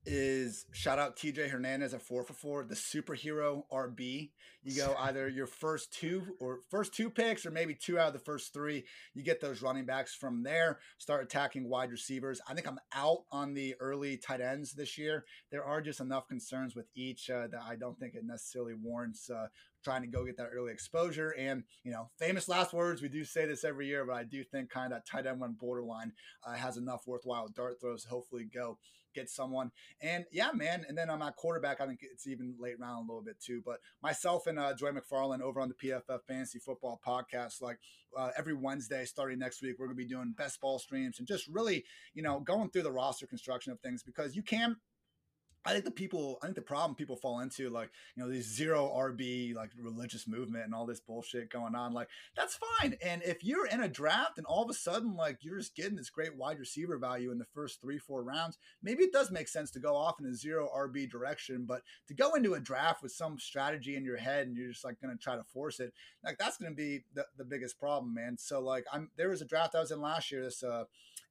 is 0.06 0.66
shout 0.72 1.00
out 1.00 1.16
TJ 1.16 1.50
Hernandez 1.50 1.94
at 1.94 2.02
four 2.02 2.24
for 2.24 2.34
four, 2.34 2.64
the 2.64 2.76
superhero 2.76 3.64
RB. 3.72 4.32
You 4.64 4.76
go 4.76 4.96
either 5.00 5.28
your 5.28 5.48
first 5.48 5.94
two 5.94 6.36
or 6.40 6.60
first 6.70 6.94
two 6.94 7.10
picks, 7.10 7.46
or 7.46 7.52
maybe 7.52 7.76
two 7.76 8.00
out 8.00 8.08
of 8.08 8.14
the 8.14 8.20
first 8.20 8.54
three. 8.54 8.86
You 9.14 9.24
get 9.24 9.42
those 9.42 9.62
running 9.62 9.86
backs 9.86 10.16
from 10.16 10.44
there. 10.44 10.80
Start 10.98 11.24
attacking 11.24 11.68
wide 11.70 11.92
receivers. 11.92 12.42
I 12.48 12.54
think 12.54 12.68
I'm 12.68 12.80
out 12.94 13.24
on 13.32 13.54
the 13.54 13.76
early 13.80 14.18
tight 14.18 14.42
ends 14.42 14.74
this 14.74 14.98
year. 14.98 15.26
There 15.52 15.66
are 15.66 15.82
just 15.82 16.00
enough 16.00 16.28
concerns 16.28 16.76
with 16.76 16.86
each 16.96 17.30
uh, 17.30 17.48
that 17.48 17.62
I 17.68 17.76
don't 17.76 18.00
think 18.00 18.16
it 18.16 18.24
necessarily 18.26 18.74
warrants 18.74 19.30
uh, 19.30 19.48
trying 19.84 20.02
to 20.02 20.08
go 20.08 20.26
get 20.26 20.38
that 20.38 20.50
early 20.54 20.72
exposure. 20.72 21.34
And, 21.38 21.64
you 21.84 21.92
know, 21.92 22.10
famous 22.18 22.48
last 22.48 22.74
words, 22.74 23.02
we 23.02 23.10
do 23.10 23.24
say 23.24 23.46
this 23.46 23.64
every 23.64 23.88
year, 23.88 24.06
but 24.06 24.16
I 24.16 24.24
do 24.24 24.44
think 24.44 24.70
kind 24.70 24.92
of 24.92 24.98
that 24.98 25.08
tight 25.08 25.28
end 25.28 25.40
one 25.40 25.56
borderline 25.60 26.14
uh, 26.46 26.54
has 26.54 26.78
enough 26.78 27.08
worthwhile 27.08 27.48
dart 27.48 27.80
throws 27.82 28.04
to 28.04 28.10
hopefully 28.10 28.48
go 28.52 28.78
get 29.14 29.30
someone. 29.30 29.72
And 30.02 30.26
yeah, 30.32 30.52
man. 30.54 30.86
And 30.88 30.98
then 30.98 31.10
on 31.10 31.20
my 31.20 31.32
quarterback, 31.32 31.80
I 31.80 31.86
think 31.86 32.00
it's 32.02 32.28
even 32.28 32.56
late 32.60 32.80
round 32.80 33.08
a 33.08 33.12
little 33.12 33.24
bit 33.24 33.40
too. 33.40 33.62
But 33.66 33.80
myself 34.02 34.48
and 34.48 34.60
uh, 34.60 34.74
Joy 34.74 34.92
McFarland 34.92 35.42
over 35.42 35.62
on 35.62 35.70
the 35.70 35.76
PFF 35.76 36.24
Fantasy 36.28 36.60
Football 36.60 37.00
Podcast, 37.06 37.62
like 37.62 37.78
uh, 38.18 38.32
every 38.38 38.54
Wednesday 38.54 39.06
starting 39.06 39.40
next 39.40 39.62
week, 39.62 39.76
we're 39.80 39.88
going 39.88 39.98
to 39.98 40.04
be 40.04 40.10
doing 40.10 40.34
best 40.36 40.60
ball 40.62 40.80
streams 40.80 41.20
and 41.20 41.28
just 41.28 41.48
really, 41.48 41.84
you 42.14 42.24
know, 42.24 42.40
going 42.40 42.70
through 42.70 42.84
the 42.84 42.92
roster 42.92 43.28
construction 43.28 43.72
of 43.72 43.80
things 43.80 44.04
because 44.04 44.36
you 44.36 44.44
can 44.44 44.76
I 45.66 45.72
think 45.72 45.86
the 45.86 45.92
people, 45.92 46.40
I 46.42 46.48
think 46.48 46.56
the 46.56 46.62
problem 46.62 46.96
people 46.96 47.16
fall 47.16 47.40
into, 47.40 47.70
like, 47.70 47.90
you 48.16 48.24
know, 48.24 48.30
these 48.30 48.54
zero 48.54 48.92
RB, 48.96 49.56
like 49.56 49.72
religious 49.80 50.28
movement 50.28 50.66
and 50.66 50.76
all 50.76 50.86
this 50.86 51.00
bullshit 51.00 51.50
going 51.50 51.76
on, 51.76 51.94
like, 51.94 52.10
that's 52.36 52.60
fine. 52.80 52.98
And 53.04 53.24
if 53.24 53.44
you're 53.44 53.68
in 53.68 53.82
a 53.82 53.88
draft 53.88 54.38
and 54.38 54.46
all 54.46 54.64
of 54.64 54.70
a 54.70 54.74
sudden, 54.74 55.16
like, 55.16 55.38
you're 55.42 55.58
just 55.58 55.76
getting 55.76 55.96
this 55.96 56.10
great 56.10 56.36
wide 56.36 56.60
receiver 56.60 56.98
value 56.98 57.32
in 57.32 57.38
the 57.38 57.46
first 57.54 57.82
three, 57.82 57.98
four 57.98 58.24
rounds, 58.24 58.58
maybe 58.82 59.04
it 59.04 59.14
does 59.14 59.32
make 59.32 59.48
sense 59.48 59.72
to 59.72 59.80
go 59.80 59.96
off 59.96 60.20
in 60.20 60.26
a 60.26 60.36
zero 60.36 60.70
RB 60.76 61.10
direction. 61.10 61.66
But 61.66 61.84
to 62.08 62.14
go 62.14 62.34
into 62.34 62.56
a 62.56 62.60
draft 62.60 63.02
with 63.02 63.14
some 63.14 63.40
strategy 63.40 63.96
in 63.96 64.04
your 64.04 64.18
head 64.18 64.48
and 64.48 64.58
you're 64.58 64.72
just 64.72 64.84
like 64.84 65.00
going 65.02 65.16
to 65.16 65.24
try 65.24 65.36
to 65.36 65.44
force 65.44 65.80
it, 65.80 65.94
like, 66.26 66.38
that's 66.38 66.58
going 66.58 66.72
to 66.72 66.76
be 66.76 67.04
the, 67.14 67.26
the 67.38 67.46
biggest 67.46 67.80
problem, 67.80 68.14
man. 68.14 68.38
So, 68.38 68.60
like, 68.60 68.86
I'm, 68.92 69.12
there 69.18 69.30
was 69.30 69.42
a 69.42 69.46
draft 69.46 69.76
I 69.76 69.80
was 69.80 69.92
in 69.92 70.02
last 70.02 70.32
year, 70.32 70.44
this, 70.44 70.62
uh, 70.62 70.86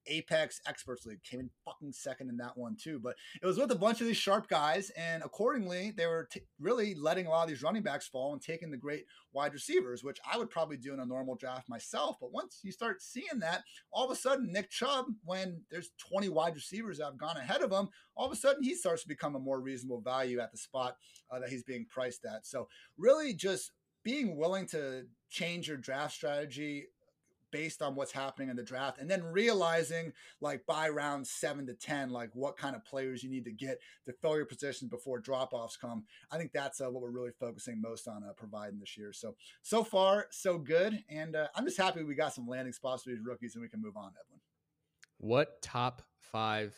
Apex 0.06 0.60
Experts 0.66 1.06
League. 1.06 1.22
Came 1.22 1.40
in 1.40 1.50
fucking 1.64 1.92
second 1.92 2.28
in 2.28 2.36
that 2.38 2.56
one 2.56 2.76
too. 2.80 3.00
But 3.02 3.16
it 3.42 3.46
was 3.46 3.58
with 3.58 3.70
a 3.70 3.76
bunch 3.76 4.00
of 4.00 4.06
these 4.06 4.16
sharp 4.16 4.48
guys, 4.48 4.90
and 4.96 5.22
accordingly, 5.22 5.92
they 5.96 6.06
were 6.06 6.28
t- 6.30 6.42
really 6.60 6.94
letting 6.94 7.26
a 7.26 7.30
lot 7.30 7.44
of 7.44 7.48
these 7.48 7.62
running 7.62 7.82
backs 7.82 8.08
fall 8.08 8.32
and 8.32 8.42
taking 8.42 8.70
the 8.70 8.76
great 8.76 9.04
wide 9.32 9.52
receivers, 9.52 10.04
which 10.04 10.18
I 10.30 10.38
would 10.38 10.50
probably 10.50 10.76
do 10.76 10.94
in 10.94 11.00
a 11.00 11.06
normal 11.06 11.34
draft 11.34 11.68
myself. 11.68 12.16
But 12.20 12.32
once 12.32 12.60
you 12.62 12.72
start 12.72 13.02
seeing 13.02 13.40
that, 13.40 13.62
all 13.92 14.04
of 14.04 14.10
a 14.10 14.16
sudden, 14.16 14.52
Nick 14.52 14.70
Chubb, 14.70 15.06
when 15.24 15.62
there's 15.70 15.90
20 16.10 16.28
wide 16.28 16.54
receivers 16.54 16.98
that 16.98 17.06
have 17.06 17.18
gone 17.18 17.36
ahead 17.36 17.62
of 17.62 17.72
him, 17.72 17.88
all 18.16 18.26
of 18.26 18.32
a 18.32 18.36
sudden 18.36 18.62
he 18.62 18.74
starts 18.74 19.02
to 19.02 19.08
become 19.08 19.34
a 19.34 19.40
more 19.40 19.60
reasonable 19.60 20.00
value 20.00 20.40
at 20.40 20.52
the 20.52 20.58
spot 20.58 20.96
uh, 21.30 21.38
that 21.38 21.48
he's 21.48 21.64
being 21.64 21.86
priced 21.88 22.24
at. 22.24 22.46
So 22.46 22.68
really, 22.96 23.34
just 23.34 23.72
being 24.04 24.36
willing 24.36 24.66
to 24.66 25.04
change 25.30 25.68
your 25.68 25.76
draft 25.76 26.14
strategy 26.14 26.86
based 27.52 27.82
on 27.82 27.94
what's 27.94 28.10
happening 28.10 28.48
in 28.48 28.56
the 28.56 28.62
draft 28.62 28.98
and 28.98 29.08
then 29.08 29.22
realizing 29.22 30.12
like 30.40 30.66
by 30.66 30.88
round 30.88 31.26
seven 31.26 31.66
to 31.66 31.74
10, 31.74 32.10
like 32.10 32.30
what 32.34 32.56
kind 32.56 32.74
of 32.74 32.84
players 32.84 33.22
you 33.22 33.30
need 33.30 33.44
to 33.44 33.52
get 33.52 33.78
to 34.06 34.12
fill 34.12 34.36
your 34.36 34.46
positions 34.46 34.90
before 34.90 35.20
drop 35.20 35.52
offs 35.52 35.76
come. 35.76 36.04
I 36.30 36.38
think 36.38 36.50
that's 36.52 36.80
uh, 36.80 36.90
what 36.90 37.02
we're 37.02 37.10
really 37.10 37.30
focusing 37.38 37.80
most 37.80 38.08
on 38.08 38.24
uh, 38.24 38.32
providing 38.32 38.80
this 38.80 38.96
year. 38.96 39.12
So, 39.12 39.36
so 39.62 39.84
far, 39.84 40.26
so 40.30 40.58
good. 40.58 40.98
And 41.08 41.36
uh, 41.36 41.48
I'm 41.54 41.64
just 41.64 41.78
happy 41.78 42.02
we 42.02 42.14
got 42.14 42.34
some 42.34 42.48
landing 42.48 42.72
spots 42.72 43.04
for 43.04 43.10
these 43.10 43.24
rookies 43.24 43.54
and 43.54 43.62
we 43.62 43.68
can 43.68 43.80
move 43.80 43.96
on, 43.96 44.10
Edwin. 44.10 44.40
What 45.18 45.62
top 45.62 46.02
five 46.18 46.74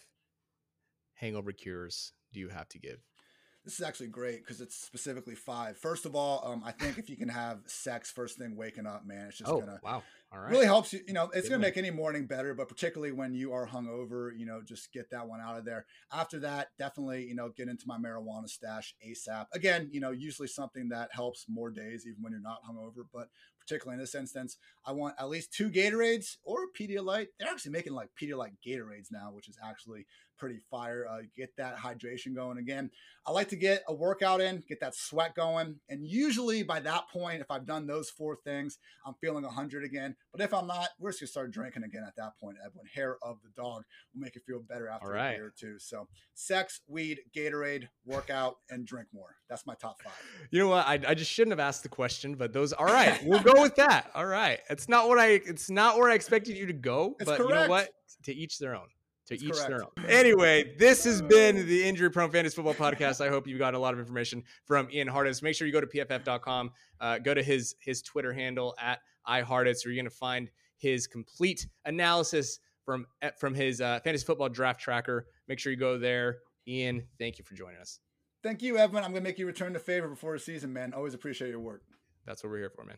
hangover 1.14 1.52
cures 1.52 2.12
do 2.32 2.40
you 2.40 2.48
have 2.48 2.68
to 2.70 2.78
give? 2.78 3.00
This 3.64 3.74
is 3.74 3.82
actually 3.82 4.08
great 4.08 4.44
because 4.44 4.60
it's 4.60 4.76
specifically 4.76 5.34
five. 5.34 5.78
First 5.78 6.04
of 6.04 6.14
all, 6.14 6.46
um, 6.46 6.62
I 6.64 6.72
think 6.72 6.98
if 6.98 7.08
you 7.08 7.16
can 7.16 7.30
have 7.30 7.60
sex 7.66 8.10
first 8.10 8.36
thing 8.36 8.56
waking 8.56 8.86
up, 8.86 9.06
man, 9.06 9.26
it's 9.28 9.38
just 9.38 9.50
oh, 9.50 9.60
gonna 9.60 9.80
wow. 9.82 10.02
All 10.30 10.40
right. 10.40 10.50
really 10.50 10.66
helps 10.66 10.92
you. 10.92 11.00
You 11.06 11.14
know, 11.14 11.30
it's 11.32 11.48
Good 11.48 11.54
gonna 11.54 11.62
make 11.62 11.78
any 11.78 11.90
morning 11.90 12.26
better, 12.26 12.54
but 12.54 12.68
particularly 12.68 13.12
when 13.12 13.34
you 13.34 13.52
are 13.52 13.66
hungover, 13.66 14.36
you 14.36 14.44
know, 14.44 14.60
just 14.62 14.92
get 14.92 15.08
that 15.10 15.26
one 15.26 15.40
out 15.40 15.56
of 15.56 15.64
there. 15.64 15.86
After 16.12 16.40
that, 16.40 16.68
definitely, 16.78 17.24
you 17.24 17.34
know, 17.34 17.50
get 17.56 17.68
into 17.68 17.84
my 17.86 17.96
marijuana 17.96 18.48
stash 18.48 18.94
ASAP. 19.06 19.46
Again, 19.54 19.88
you 19.92 20.00
know, 20.00 20.10
usually 20.10 20.48
something 20.48 20.90
that 20.90 21.08
helps 21.12 21.46
more 21.48 21.70
days, 21.70 22.04
even 22.06 22.22
when 22.22 22.32
you're 22.32 22.42
not 22.42 22.62
hungover. 22.68 23.04
But 23.12 23.28
particularly 23.58 23.94
in 23.94 24.00
this 24.00 24.14
instance, 24.14 24.58
I 24.84 24.92
want 24.92 25.14
at 25.18 25.28
least 25.28 25.52
two 25.52 25.70
Gatorades 25.70 26.36
or 26.42 26.66
Pedialyte. 26.78 27.28
They're 27.38 27.48
actually 27.48 27.72
making 27.72 27.94
like 27.94 28.10
Pedialyte 28.20 28.56
Gatorades 28.66 29.10
now, 29.10 29.30
which 29.32 29.48
is 29.48 29.58
actually 29.64 30.06
pretty 30.36 30.58
fire. 30.70 31.06
Uh, 31.10 31.22
get 31.36 31.56
that 31.56 31.76
hydration 31.76 32.34
going 32.34 32.58
again. 32.58 32.90
I 33.26 33.30
like 33.30 33.48
to 33.48 33.56
get 33.56 33.82
a 33.88 33.94
workout 33.94 34.40
in, 34.40 34.62
get 34.68 34.80
that 34.80 34.94
sweat 34.94 35.34
going. 35.34 35.76
And 35.88 36.06
usually 36.06 36.62
by 36.62 36.80
that 36.80 37.08
point, 37.10 37.40
if 37.40 37.50
I've 37.50 37.66
done 37.66 37.86
those 37.86 38.10
four 38.10 38.36
things, 38.44 38.78
I'm 39.06 39.14
feeling 39.20 39.44
100 39.44 39.84
again. 39.84 40.14
But 40.32 40.42
if 40.42 40.52
I'm 40.52 40.66
not, 40.66 40.88
we're 40.98 41.10
just 41.10 41.20
going 41.20 41.26
to 41.26 41.30
start 41.30 41.50
drinking 41.52 41.84
again 41.84 42.04
at 42.06 42.16
that 42.16 42.32
point, 42.38 42.58
Edwin. 42.64 42.84
Hair 42.94 43.16
of 43.22 43.38
the 43.42 43.50
dog 43.56 43.84
will 44.12 44.20
make 44.20 44.34
you 44.34 44.42
feel 44.46 44.60
better 44.60 44.88
after 44.88 45.08
right. 45.08 45.30
a 45.30 45.34
year 45.36 45.46
or 45.46 45.54
two. 45.58 45.78
So 45.78 46.06
sex, 46.34 46.80
weed, 46.86 47.20
Gatorade, 47.34 47.88
workout, 48.04 48.56
and 48.70 48.86
drink 48.86 49.08
more. 49.14 49.36
That's 49.48 49.66
my 49.66 49.74
top 49.74 50.02
five. 50.02 50.12
You 50.50 50.58
know 50.58 50.68
what? 50.68 50.86
I, 50.86 51.00
I 51.08 51.14
just 51.14 51.30
shouldn't 51.30 51.52
have 51.52 51.66
asked 51.66 51.82
the 51.82 51.88
question, 51.88 52.34
but 52.34 52.52
those, 52.52 52.72
all 52.72 52.86
right, 52.86 53.24
we'll 53.24 53.42
go 53.42 53.62
with 53.62 53.76
that. 53.76 54.10
All 54.14 54.26
right. 54.26 54.60
It's 54.68 54.88
not 54.88 55.08
what 55.08 55.18
I, 55.18 55.28
it's 55.28 55.70
not 55.70 55.96
where 55.96 56.10
I 56.10 56.14
expected 56.14 56.56
you 56.56 56.66
to 56.66 56.72
go, 56.72 57.16
it's 57.18 57.28
but 57.28 57.38
correct. 57.38 57.48
you 57.48 57.54
know 57.54 57.68
what? 57.68 57.90
To 58.24 58.34
each 58.34 58.58
their 58.58 58.74
own 58.74 58.86
to 59.26 59.34
That's 59.34 59.42
each 59.42 59.52
correct. 59.52 59.68
their 59.68 59.82
own. 59.82 60.10
Anyway, 60.10 60.74
this 60.78 61.04
has 61.04 61.22
been 61.22 61.66
the 61.66 61.84
Injury 61.84 62.10
Prone 62.10 62.30
Fantasy 62.30 62.54
Football 62.56 62.74
Podcast. 62.74 63.24
I 63.24 63.28
hope 63.28 63.46
you 63.46 63.58
got 63.58 63.74
a 63.74 63.78
lot 63.78 63.94
of 63.94 64.00
information 64.00 64.42
from 64.66 64.88
Ian 64.92 65.08
Hartitz. 65.08 65.42
Make 65.42 65.56
sure 65.56 65.66
you 65.66 65.72
go 65.72 65.80
to 65.80 65.86
pff.com, 65.86 66.70
uh, 67.00 67.18
go 67.18 67.34
to 67.34 67.42
his 67.42 67.74
his 67.80 68.02
Twitter 68.02 68.32
handle 68.32 68.74
at 68.80 69.00
IHartitz, 69.26 69.84
where 69.84 69.92
you're 69.92 70.02
going 70.02 70.10
to 70.10 70.16
find 70.16 70.50
his 70.76 71.06
complete 71.06 71.66
analysis 71.84 72.58
from 72.84 73.06
eh, 73.22 73.30
from 73.38 73.54
his 73.54 73.80
uh, 73.80 74.00
fantasy 74.04 74.24
football 74.24 74.48
draft 74.48 74.80
tracker. 74.80 75.26
Make 75.48 75.58
sure 75.58 75.72
you 75.72 75.78
go 75.78 75.98
there. 75.98 76.38
Ian, 76.66 77.06
thank 77.18 77.38
you 77.38 77.44
for 77.44 77.54
joining 77.54 77.80
us. 77.80 78.00
Thank 78.42 78.62
you, 78.62 78.76
Evan. 78.76 78.98
I'm 78.98 79.12
going 79.12 79.14
to 79.14 79.20
make 79.22 79.38
you 79.38 79.46
return 79.46 79.72
the 79.72 79.78
favor 79.78 80.08
before 80.08 80.34
the 80.34 80.38
season, 80.38 80.72
man. 80.72 80.92
Always 80.92 81.14
appreciate 81.14 81.48
your 81.48 81.60
work. 81.60 81.82
That's 82.26 82.42
what 82.42 82.50
we're 82.50 82.58
here 82.58 82.70
for, 82.70 82.84
man. 82.84 82.96